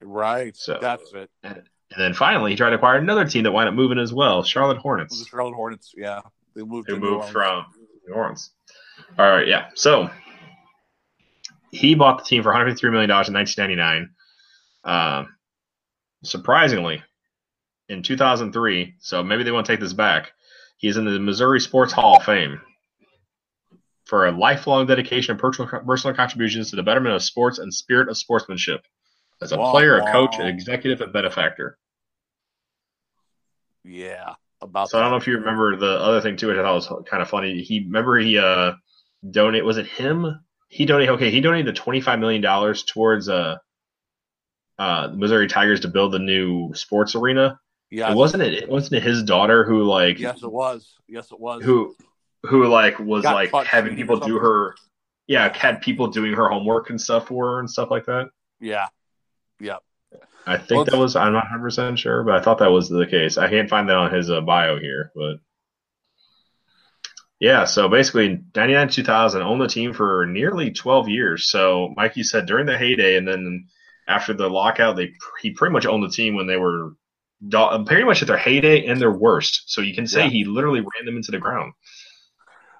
Right. 0.00 0.56
So 0.56 0.78
that's 0.80 1.12
it. 1.12 1.30
And, 1.42 1.56
and 1.56 1.98
then 1.98 2.14
finally, 2.14 2.52
he 2.52 2.56
tried 2.56 2.70
to 2.70 2.76
acquire 2.76 2.98
another 2.98 3.26
team 3.26 3.42
that 3.44 3.52
wound 3.52 3.68
up 3.68 3.74
moving 3.74 3.98
as 3.98 4.12
well, 4.12 4.42
Charlotte 4.44 4.78
Hornets. 4.78 5.18
The 5.18 5.26
Charlotte 5.28 5.54
Hornets, 5.54 5.92
yeah, 5.96 6.20
they 6.54 6.62
moved. 6.62 6.88
Who 6.88 6.98
moved 6.98 7.28
from 7.30 7.66
New 8.06 8.14
Orleans? 8.14 8.50
All 9.18 9.28
right, 9.28 9.46
yeah. 9.46 9.70
So 9.74 10.08
he 11.72 11.94
bought 11.94 12.18
the 12.18 12.24
team 12.24 12.42
for 12.42 12.50
153 12.50 12.90
million 12.90 13.08
dollars 13.08 13.28
in 13.28 13.34
1999. 13.34 14.10
Um, 14.84 15.34
surprisingly, 16.22 17.02
in 17.88 18.02
2003, 18.02 18.94
so 19.00 19.22
maybe 19.22 19.42
they 19.42 19.52
want 19.52 19.66
to 19.66 19.72
take 19.72 19.80
this 19.80 19.92
back. 19.92 20.32
He 20.76 20.88
is 20.88 20.96
in 20.96 21.04
the 21.04 21.18
Missouri 21.18 21.60
Sports 21.60 21.92
Hall 21.92 22.16
of 22.16 22.24
Fame 22.24 22.60
for 24.04 24.26
a 24.26 24.32
lifelong 24.32 24.86
dedication 24.86 25.32
and 25.32 25.40
personal, 25.40 25.68
personal 25.86 26.14
contributions 26.14 26.70
to 26.70 26.76
the 26.76 26.82
betterment 26.82 27.14
of 27.14 27.22
sports 27.22 27.58
and 27.58 27.72
spirit 27.72 28.08
of 28.08 28.16
sportsmanship 28.16 28.84
as 29.40 29.52
a 29.52 29.58
wow, 29.58 29.70
player, 29.70 29.98
a 29.98 30.12
coach, 30.12 30.38
an 30.38 30.46
executive, 30.46 31.00
and 31.00 31.12
benefactor. 31.12 31.78
Yeah, 33.84 34.34
about. 34.60 34.90
So 34.90 34.96
that. 34.96 35.00
I 35.00 35.04
don't 35.04 35.12
know 35.12 35.16
if 35.18 35.26
you 35.26 35.38
remember 35.38 35.76
the 35.76 35.98
other 35.98 36.20
thing 36.20 36.36
too, 36.36 36.48
which 36.48 36.58
I 36.58 36.62
thought 36.62 36.74
was 36.74 37.06
kind 37.08 37.22
of 37.22 37.28
funny. 37.28 37.62
He 37.62 37.80
remember 37.80 38.18
he 38.18 38.38
uh 38.38 38.72
donate 39.28 39.64
was 39.64 39.78
it 39.78 39.86
him? 39.86 40.40
He 40.68 40.84
donated 40.84 41.14
okay. 41.14 41.30
He 41.30 41.40
donated 41.40 41.66
the 41.66 41.78
twenty 41.78 42.00
five 42.00 42.18
million 42.18 42.42
dollars 42.42 42.82
towards 42.84 43.28
uh 43.28 43.56
uh 44.78 45.08
Missouri 45.14 45.48
Tigers 45.48 45.80
to 45.80 45.88
build 45.88 46.12
the 46.12 46.18
new 46.18 46.74
sports 46.74 47.14
arena. 47.14 47.58
Yeah, 47.92 48.14
wasn't 48.14 48.42
it. 48.42 48.70
Wasn't 48.70 48.94
it 48.94 49.02
his 49.02 49.22
daughter 49.22 49.64
who 49.64 49.82
like? 49.82 50.18
Yes, 50.18 50.42
it 50.42 50.50
was. 50.50 50.94
Yes, 51.06 51.30
it 51.30 51.38
was. 51.38 51.62
Who, 51.62 51.94
who 52.42 52.66
like 52.66 52.98
was 52.98 53.22
Got 53.22 53.52
like 53.52 53.66
having 53.66 53.96
people 53.96 54.18
do 54.18 54.38
her? 54.38 54.74
Yeah, 55.26 55.54
had 55.54 55.82
people 55.82 56.06
doing 56.06 56.32
her 56.32 56.48
homework 56.48 56.88
and 56.88 56.98
stuff 56.98 57.28
for 57.28 57.52
her 57.52 57.60
and 57.60 57.70
stuff 57.70 57.90
like 57.90 58.06
that. 58.06 58.30
Yeah, 58.60 58.86
yeah. 59.60 59.76
I 60.46 60.56
think 60.56 60.70
well, 60.70 60.84
that 60.86 60.96
was. 60.96 61.16
I'm 61.16 61.34
not 61.34 61.44
100 61.44 61.62
percent 61.62 61.98
sure, 61.98 62.24
but 62.24 62.34
I 62.34 62.40
thought 62.40 62.60
that 62.60 62.72
was 62.72 62.88
the 62.88 63.06
case. 63.06 63.36
I 63.36 63.50
can't 63.50 63.68
find 63.68 63.86
that 63.90 63.96
on 63.96 64.10
his 64.10 64.30
uh, 64.30 64.40
bio 64.40 64.78
here, 64.78 65.12
but 65.14 65.34
yeah. 67.40 67.66
So 67.66 67.90
basically, 67.90 68.40
99 68.56 68.88
2000 68.88 69.42
owned 69.42 69.60
the 69.60 69.68
team 69.68 69.92
for 69.92 70.24
nearly 70.24 70.70
12 70.70 71.10
years. 71.10 71.50
So, 71.50 71.92
Mike, 71.94 72.16
you 72.16 72.24
said 72.24 72.46
during 72.46 72.64
the 72.64 72.78
heyday, 72.78 73.18
and 73.18 73.28
then 73.28 73.66
after 74.08 74.32
the 74.32 74.48
lockout, 74.48 74.96
they 74.96 75.12
he 75.42 75.50
pretty 75.50 75.74
much 75.74 75.84
owned 75.84 76.04
the 76.04 76.08
team 76.08 76.36
when 76.36 76.46
they 76.46 76.56
were 76.56 76.94
pretty 77.50 78.04
much 78.04 78.22
at 78.22 78.28
their 78.28 78.38
heyday 78.38 78.86
and 78.86 79.00
their 79.00 79.12
worst. 79.12 79.64
So 79.66 79.80
you 79.80 79.94
can 79.94 80.06
say 80.06 80.24
yeah. 80.24 80.30
he 80.30 80.44
literally 80.44 80.80
ran 80.80 81.04
them 81.04 81.16
into 81.16 81.30
the 81.30 81.38
ground. 81.38 81.72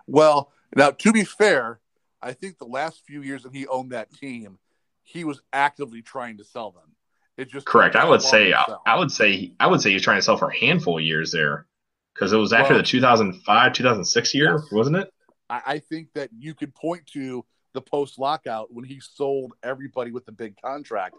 Well, 0.06 0.52
now 0.74 0.90
to 0.90 1.12
be 1.12 1.24
fair, 1.24 1.80
I 2.20 2.32
think 2.32 2.58
the 2.58 2.66
last 2.66 3.02
few 3.06 3.22
years 3.22 3.42
that 3.42 3.54
he 3.54 3.66
owned 3.66 3.92
that 3.92 4.12
team, 4.12 4.58
he 5.02 5.24
was 5.24 5.40
actively 5.52 6.02
trying 6.02 6.38
to 6.38 6.44
sell 6.44 6.70
them. 6.70 6.94
It 7.36 7.50
just 7.50 7.66
correct. 7.66 7.96
I 7.96 8.08
would 8.08 8.22
say 8.22 8.52
I, 8.52 8.64
I, 8.86 8.98
would 8.98 9.10
say 9.10 9.54
I 9.58 9.66
would 9.66 9.80
say 9.80 9.90
he's 9.90 10.02
trying 10.02 10.18
to 10.18 10.22
sell 10.22 10.36
for 10.36 10.50
a 10.50 10.56
handful 10.56 10.98
of 10.98 11.04
years 11.04 11.32
there 11.32 11.66
because 12.14 12.32
it 12.32 12.36
was 12.36 12.52
after 12.52 12.74
well, 12.74 12.82
the 12.82 12.88
2005 12.88 13.72
2006 13.72 14.34
year, 14.34 14.52
yes. 14.52 14.68
wasn't 14.70 14.96
it? 14.96 15.12
I, 15.48 15.62
I 15.66 15.78
think 15.78 16.12
that 16.14 16.30
you 16.36 16.54
could 16.54 16.74
point 16.74 17.06
to 17.14 17.44
the 17.72 17.80
post 17.80 18.18
lockout 18.18 18.72
when 18.72 18.84
he 18.84 19.00
sold 19.00 19.54
everybody 19.62 20.12
with 20.12 20.26
the 20.26 20.32
big 20.32 20.56
contract 20.62 21.16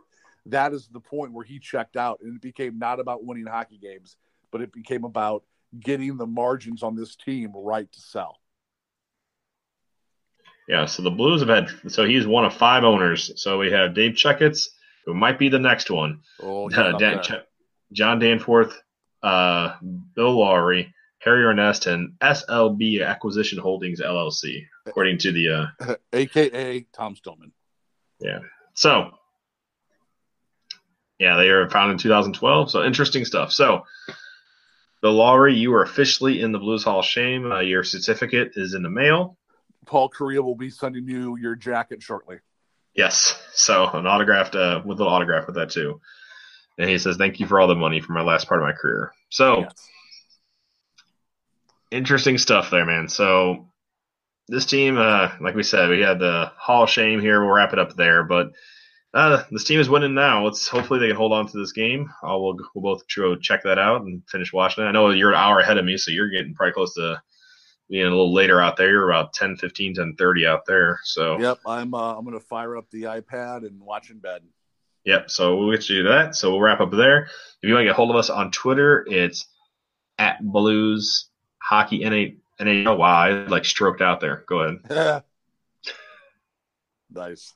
that 0.48 0.74
is 0.74 0.88
the 0.88 1.00
point 1.00 1.34
where 1.34 1.46
he 1.46 1.60
checked 1.60 1.96
out 1.96 2.20
and 2.22 2.36
it 2.36 2.42
became 2.42 2.78
not 2.78 3.00
about 3.00 3.24
winning 3.24 3.46
hockey 3.46 3.78
games, 3.78 4.18
but 4.52 4.62
it 4.62 4.72
became 4.74 5.04
about 5.04 5.44
getting 5.80 6.18
the 6.18 6.28
margins 6.28 6.84
on 6.84 6.96
this 6.96 7.16
team 7.16 7.52
right 7.56 7.92
to 7.92 8.00
sell. 8.00 8.40
Yeah, 10.68 10.86
so 10.86 11.04
the 11.04 11.12
Blues 11.12 11.42
have 11.42 11.50
had 11.50 11.92
so 11.92 12.06
he's 12.06 12.26
one 12.26 12.46
of 12.46 12.54
five 12.54 12.84
owners. 12.84 13.32
So 13.42 13.58
we 13.58 13.72
have 13.72 13.94
Dave 13.94 14.14
Checketts, 14.14 14.70
who 15.06 15.14
might 15.14 15.38
be 15.38 15.50
the 15.50 15.60
next 15.60 15.90
one. 15.92 16.22
Oh, 16.42 16.70
uh, 16.72 16.98
Dan, 16.98 17.22
Ch- 17.22 17.44
John 17.92 18.20
Danforth, 18.20 18.82
uh, 19.22 19.76
Bill 20.16 20.38
Laurie, 20.40 20.94
Harry 21.20 21.44
Ornest, 21.44 21.92
and 21.92 22.14
SLB 22.22 23.06
Acquisition 23.06 23.60
Holdings 23.60 24.00
LLC, 24.00 24.66
according 24.86 25.18
to 25.20 25.32
the 25.34 25.50
uh, 25.50 25.96
AKA 26.14 26.86
Tom 26.94 27.16
Stillman. 27.16 27.52
Yeah. 28.22 28.40
So 28.74 29.12
yeah, 31.24 31.38
they 31.38 31.50
were 31.50 31.70
founded 31.70 31.94
in 31.94 31.98
2012. 32.00 32.70
So 32.70 32.84
interesting 32.84 33.24
stuff. 33.24 33.54
So, 33.54 33.86
the 35.02 35.10
Laurie, 35.10 35.56
you 35.56 35.74
are 35.74 35.82
officially 35.82 36.42
in 36.42 36.52
the 36.52 36.60
Blues 36.60 36.84
Hall 36.84 37.00
of 37.00 37.06
Shame. 37.06 37.50
Uh, 37.50 37.62
your 37.62 37.84
certificate 37.84 38.52
is 38.56 38.74
in 38.74 38.84
the 38.84 38.90
mail. 38.90 39.38
Paul 39.86 40.10
Kariya 40.10 40.44
will 40.44 40.56
be 40.56 40.70
sending 40.70 41.08
you 41.08 41.38
your 41.38 41.56
jacket 41.56 42.04
shortly. 42.04 42.40
Yes. 42.94 43.42
So 43.54 43.90
an 43.90 44.06
autographed 44.06 44.56
uh, 44.56 44.82
with 44.84 45.00
an 45.00 45.08
autograph 45.08 45.48
with 45.48 45.56
that 45.56 45.72
too. 45.72 46.02
And 46.78 46.90
he 46.90 46.98
says, 46.98 47.16
"Thank 47.16 47.40
you 47.40 47.48
for 47.48 47.60
all 47.60 47.68
the 47.68 47.76
money 47.76 48.02
for 48.02 48.12
my 48.12 48.22
last 48.22 48.50
part 48.50 48.62
of 48.62 48.68
my 48.68 48.74
career." 48.74 49.14
So 49.30 49.62
yes. 49.62 49.90
interesting 51.90 52.38
stuff 52.38 52.70
there, 52.70 52.86
man. 52.86 53.08
So 53.08 53.70
this 54.50 54.66
team, 54.66 54.98
uh, 54.98 55.32
like 55.40 55.56
we 55.56 55.64
said, 55.64 55.90
we 55.90 56.02
had 56.02 56.20
the 56.20 56.52
Hall 56.58 56.84
of 56.84 56.90
Shame 56.90 57.22
here. 57.22 57.42
We'll 57.42 57.54
wrap 57.54 57.72
it 57.72 57.80
up 57.80 57.96
there, 57.96 58.24
but 58.24 58.52
uh, 59.14 59.44
this 59.52 59.64
team 59.64 59.80
is 59.80 59.90
winning 59.90 60.16
now. 60.16 60.44
Let's 60.44 60.68
hopefully 60.68 61.00
they 61.00 61.08
can 61.08 61.16
hold 61.16 61.34
on 61.34 61.48
to 61.48 61.58
this 61.58 61.72
game. 61.72 62.10
Uh, 62.24 62.38
we'll 62.38 62.58
we'll 62.74 62.96
both 62.96 63.04
go 63.16 63.36
check 63.36 63.64
that 63.64 63.78
out 63.78 64.02
and 64.02 64.24
finish 64.28 64.52
watching 64.52 64.84
it. 64.84 64.88
I 64.88 64.92
know 64.92 65.10
you're 65.12 65.32
an 65.32 65.38
hour 65.38 65.60
ahead 65.60 65.78
of 65.78 65.86
me, 65.86 65.98
so 65.98 66.12
you're 66.12 66.30
getting 66.30 66.56
probably 66.56 66.74
close 66.74 66.96
to 66.96 67.22
being 67.90 68.06
a 68.06 68.10
little 68.10 68.34
later 68.34 68.60
out 68.60 68.76
there. 68.76 68.90
You're 68.90 69.10
about 69.10 69.34
10, 69.34 69.58
15, 69.58 69.96
10, 69.96 70.16
30 70.18 70.48
out 70.48 70.66
there. 70.66 71.00
So 71.04 71.40
yep, 71.40 71.60
I'm 71.66 71.94
uh, 71.94 72.16
I'm 72.18 72.26
gonna 72.26 72.40
fire 72.40 72.76
up 72.76 72.90
the 72.90 73.04
iPad 73.04 73.68
and 73.68 73.80
watch 73.82 74.10
in 74.10 74.18
bed. 74.18 74.42
Yep. 75.06 75.30
So 75.30 75.58
we'll 75.58 75.72
get 75.72 75.88
you 75.90 76.04
to 76.04 76.10
that. 76.10 76.36
So 76.36 76.52
we'll 76.52 76.62
wrap 76.62 76.80
up 76.80 76.92
there. 76.92 77.26
If 77.26 77.30
you 77.70 77.74
want 77.74 77.84
to 77.84 77.90
get 77.90 77.96
hold 77.96 78.10
of 78.10 78.16
us 78.16 78.30
on 78.30 78.52
Twitter, 78.52 79.06
it's 79.08 79.46
at 80.18 80.44
Blues 80.44 81.28
Hockey 81.62 82.00
NA, 82.00 82.36
NHL. 82.64 82.98
Wow, 82.98 83.16
I 83.16 83.32
like 83.48 83.66
stroked 83.66 84.02
out 84.02 84.22
there. 84.22 84.44
Go 84.48 84.60
ahead. 84.60 85.24
nice. 87.12 87.54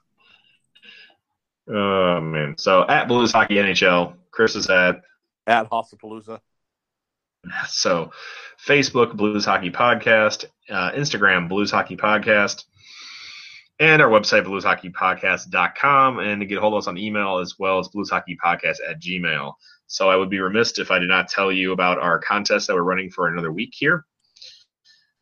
Oh 1.70 2.22
man. 2.22 2.55
So 2.57 2.88
at 2.88 3.07
Blues 3.07 3.32
Hockey 3.32 3.55
NHL, 3.55 4.15
Chris 4.32 4.55
is 4.55 4.70
at 4.70 5.01
at 5.45 5.70
Hossapalooza. 5.70 6.39
So 7.70 8.11
Facebook 8.65 9.15
Blues 9.15 9.45
Hockey 9.45 9.70
Podcast, 9.70 10.45
uh, 10.70 10.91
Instagram 10.91 11.47
Blues 11.47 11.72
Hockey 11.72 11.95
Podcast, 11.95 12.65
and 13.80 14.01
our 14.01 14.09
website 14.09 14.45
blueshockeypodcast.com. 14.45 16.20
And 16.20 16.41
to 16.41 16.45
get 16.45 16.57
hold 16.57 16.74
of 16.74 16.80
us 16.80 16.88
on 16.88 16.97
email 16.97 17.38
as 17.38 17.55
well 17.57 17.80
as 17.80 17.89
blueshockeypodcast 17.89 18.78
at 18.89 19.01
gmail. 19.01 19.53
So 19.88 20.09
I 20.09 20.15
would 20.15 20.30
be 20.30 20.39
remiss 20.39 20.78
if 20.80 20.91
I 20.91 20.99
did 20.99 21.09
not 21.09 21.30
tell 21.30 21.51
you 21.51 21.72
about 21.72 21.99
our 21.99 22.20
contest 22.20 22.68
that 22.68 22.76
we're 22.76 22.82
running 22.82 23.09
for 23.09 23.28
another 23.28 23.51
week 23.51 23.74
here. 23.74 24.05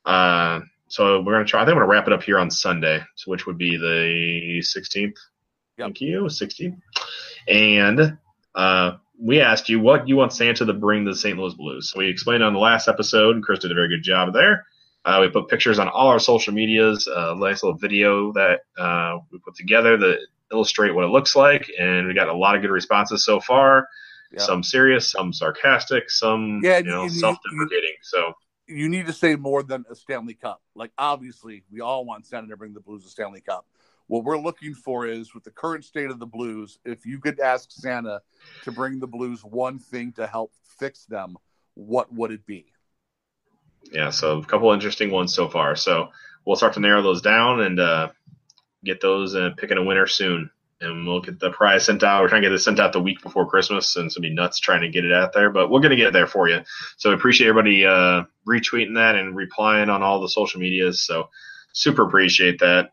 Uh, 0.05 0.61
so 0.87 1.21
we're 1.21 1.33
going 1.33 1.45
to 1.45 1.49
try, 1.49 1.61
I 1.61 1.65
think 1.65 1.73
I'm 1.73 1.79
going 1.79 1.87
to 1.87 1.91
wrap 1.91 2.07
it 2.07 2.13
up 2.13 2.23
here 2.23 2.39
on 2.39 2.49
Sunday, 2.49 3.03
which 3.25 3.45
would 3.45 3.57
be 3.57 3.77
the 3.77 4.61
16th. 4.61 5.13
Yep. 5.77 5.85
Thank 5.87 6.01
you, 6.01 6.29
60. 6.29 6.75
And 7.47 8.17
uh, 8.53 8.91
we 9.19 9.41
asked 9.41 9.69
you 9.69 9.79
what 9.79 10.07
you 10.07 10.15
want 10.15 10.33
Santa 10.33 10.65
to 10.65 10.73
bring 10.73 11.05
to 11.05 11.11
the 11.11 11.17
St. 11.17 11.37
Louis 11.37 11.53
Blues. 11.53 11.91
So 11.91 11.99
we 11.99 12.09
explained 12.09 12.43
on 12.43 12.53
the 12.53 12.59
last 12.59 12.87
episode, 12.87 13.35
and 13.35 13.43
Chris 13.43 13.59
did 13.59 13.71
a 13.71 13.75
very 13.75 13.89
good 13.89 14.03
job 14.03 14.33
there. 14.33 14.65
Uh, 15.03 15.19
we 15.21 15.29
put 15.29 15.47
pictures 15.47 15.77
on 15.77 15.87
all 15.87 16.07
our 16.07 16.19
social 16.19 16.53
medias, 16.53 17.07
a 17.07 17.31
uh, 17.31 17.33
nice 17.35 17.61
little 17.61 17.77
video 17.77 18.31
that 18.33 18.61
uh, 18.77 19.19
we 19.31 19.37
put 19.39 19.55
together 19.55 19.97
that 19.97 20.17
illustrate 20.51 20.95
what 20.95 21.03
it 21.03 21.09
looks 21.09 21.35
like, 21.35 21.69
and 21.79 22.07
we 22.07 22.13
got 22.13 22.27
a 22.27 22.33
lot 22.33 22.55
of 22.55 22.61
good 22.61 22.71
responses 22.71 23.23
so 23.23 23.39
far. 23.39 23.87
Some 24.37 24.63
serious, 24.63 25.11
some 25.11 25.31
sarcastic, 25.31 26.09
some 26.09 26.59
yeah, 26.61 26.79
you 26.79 26.85
know 26.85 27.03
you, 27.03 27.09
self-deprecating. 27.09 27.95
So 28.01 28.33
you 28.67 28.89
need 28.89 29.05
to 29.07 29.13
say 29.13 29.35
more 29.35 29.63
than 29.63 29.85
a 29.89 29.95
Stanley 29.95 30.33
Cup. 30.33 30.61
Like 30.75 30.91
obviously, 30.97 31.63
we 31.71 31.81
all 31.81 32.05
want 32.05 32.25
Santa 32.25 32.47
to 32.47 32.57
bring 32.57 32.73
the 32.73 32.81
Blues 32.81 33.05
a 33.05 33.09
Stanley 33.09 33.41
Cup. 33.41 33.65
What 34.07 34.23
we're 34.23 34.37
looking 34.37 34.73
for 34.73 35.07
is 35.07 35.33
with 35.33 35.43
the 35.43 35.51
current 35.51 35.83
state 35.83 36.11
of 36.11 36.19
the 36.19 36.27
Blues, 36.27 36.79
if 36.85 37.05
you 37.05 37.19
could 37.19 37.39
ask 37.39 37.71
Santa 37.71 38.21
to 38.63 38.71
bring 38.71 38.99
the 38.99 39.07
Blues 39.07 39.43
one 39.43 39.79
thing 39.79 40.11
to 40.13 40.27
help 40.27 40.51
fix 40.79 41.05
them, 41.05 41.37
what 41.73 42.13
would 42.13 42.31
it 42.31 42.45
be? 42.45 42.67
Yeah, 43.91 44.09
so 44.09 44.37
a 44.39 44.45
couple 44.45 44.71
interesting 44.73 45.11
ones 45.11 45.33
so 45.33 45.49
far. 45.49 45.75
So 45.75 46.09
we'll 46.45 46.55
start 46.55 46.73
to 46.73 46.79
narrow 46.79 47.01
those 47.01 47.21
down 47.21 47.61
and 47.61 47.79
uh, 47.79 48.09
get 48.83 49.01
those 49.01 49.33
and 49.33 49.57
picking 49.57 49.77
a 49.77 49.83
winner 49.83 50.07
soon. 50.07 50.49
And 50.81 51.07
we'll 51.07 51.21
get 51.21 51.39
the 51.39 51.51
prize 51.51 51.85
sent 51.85 52.03
out. 52.03 52.21
We're 52.21 52.27
trying 52.27 52.41
to 52.41 52.49
get 52.49 52.53
it 52.53 52.59
sent 52.59 52.79
out 52.79 52.91
the 52.91 52.99
week 52.99 53.21
before 53.23 53.49
Christmas, 53.49 53.95
and 53.95 54.05
it's 54.05 54.15
gonna 54.15 54.27
be 54.27 54.33
nuts 54.33 54.59
trying 54.59 54.81
to 54.81 54.89
get 54.89 55.05
it 55.05 55.13
out 55.13 55.31
there. 55.33 55.49
But 55.49 55.69
we're 55.69 55.79
gonna 55.79 55.95
get 55.95 56.07
it 56.07 56.13
there 56.13 56.27
for 56.27 56.49
you. 56.49 56.61
So 56.97 57.11
appreciate 57.11 57.47
everybody 57.47 57.85
uh, 57.85 58.23
retweeting 58.47 58.95
that 58.95 59.15
and 59.15 59.35
replying 59.35 59.89
on 59.89 60.03
all 60.03 60.19
the 60.19 60.27
social 60.27 60.59
medias. 60.59 60.99
So 60.99 61.29
super 61.71 62.03
appreciate 62.03 62.59
that. 62.59 62.91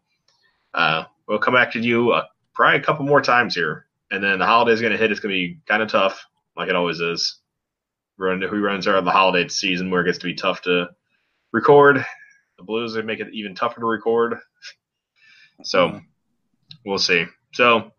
Uh, 0.74 1.04
we'll 1.26 1.38
come 1.38 1.54
back 1.54 1.72
to 1.72 1.80
you 1.80 2.12
uh, 2.12 2.24
probably 2.54 2.80
a 2.80 2.82
couple 2.82 3.04
more 3.04 3.22
times 3.22 3.54
here, 3.54 3.86
and 4.10 4.22
then 4.22 4.38
the 4.38 4.46
holiday's 4.46 4.80
going 4.80 4.92
to 4.92 4.98
hit. 4.98 5.10
It's 5.10 5.20
going 5.20 5.34
to 5.34 5.38
be 5.38 5.60
kind 5.66 5.82
of 5.82 5.90
tough, 5.90 6.24
like 6.56 6.68
it 6.68 6.76
always 6.76 7.00
is. 7.00 7.38
Run 8.18 8.42
who 8.42 8.62
runs 8.62 8.86
are 8.86 9.00
the 9.00 9.10
holiday 9.10 9.48
season 9.48 9.90
where 9.90 10.02
it 10.02 10.06
gets 10.06 10.18
to 10.18 10.26
be 10.26 10.34
tough 10.34 10.62
to 10.62 10.90
record. 11.52 12.04
The 12.58 12.64
Blues 12.64 12.94
they 12.94 13.02
make 13.02 13.20
it 13.20 13.28
even 13.32 13.54
tougher 13.54 13.80
to 13.80 13.86
record. 13.86 14.38
So 15.64 15.88
mm-hmm. 15.88 15.98
we'll 16.84 16.98
see. 16.98 17.24
So 17.54 17.90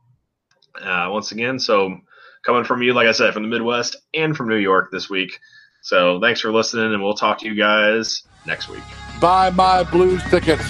uh, 0.80 1.10
once 1.12 1.32
again, 1.32 1.60
so 1.60 2.00
coming 2.46 2.64
from 2.64 2.82
you, 2.82 2.94
like 2.94 3.08
I 3.08 3.12
said, 3.12 3.34
from 3.34 3.44
the 3.44 3.50
Midwest 3.50 3.98
and 4.14 4.36
from 4.36 4.50
New 4.50 4.58
York 4.58 4.90
this 4.92 5.10
week. 5.10 5.40
So 5.82 6.20
thanks 6.22 6.40
for 6.40 6.52
listening, 6.52 6.94
and 6.94 7.04
we'll 7.04 7.16
talk 7.16 7.40
to 7.40 7.46
you 7.46 7.56
guys 7.56 8.24
next 8.46 8.70
week. 8.70 8.84
Buy 9.20 9.50
my 9.50 9.84
Blues 9.84 10.24
tickets. 10.30 10.64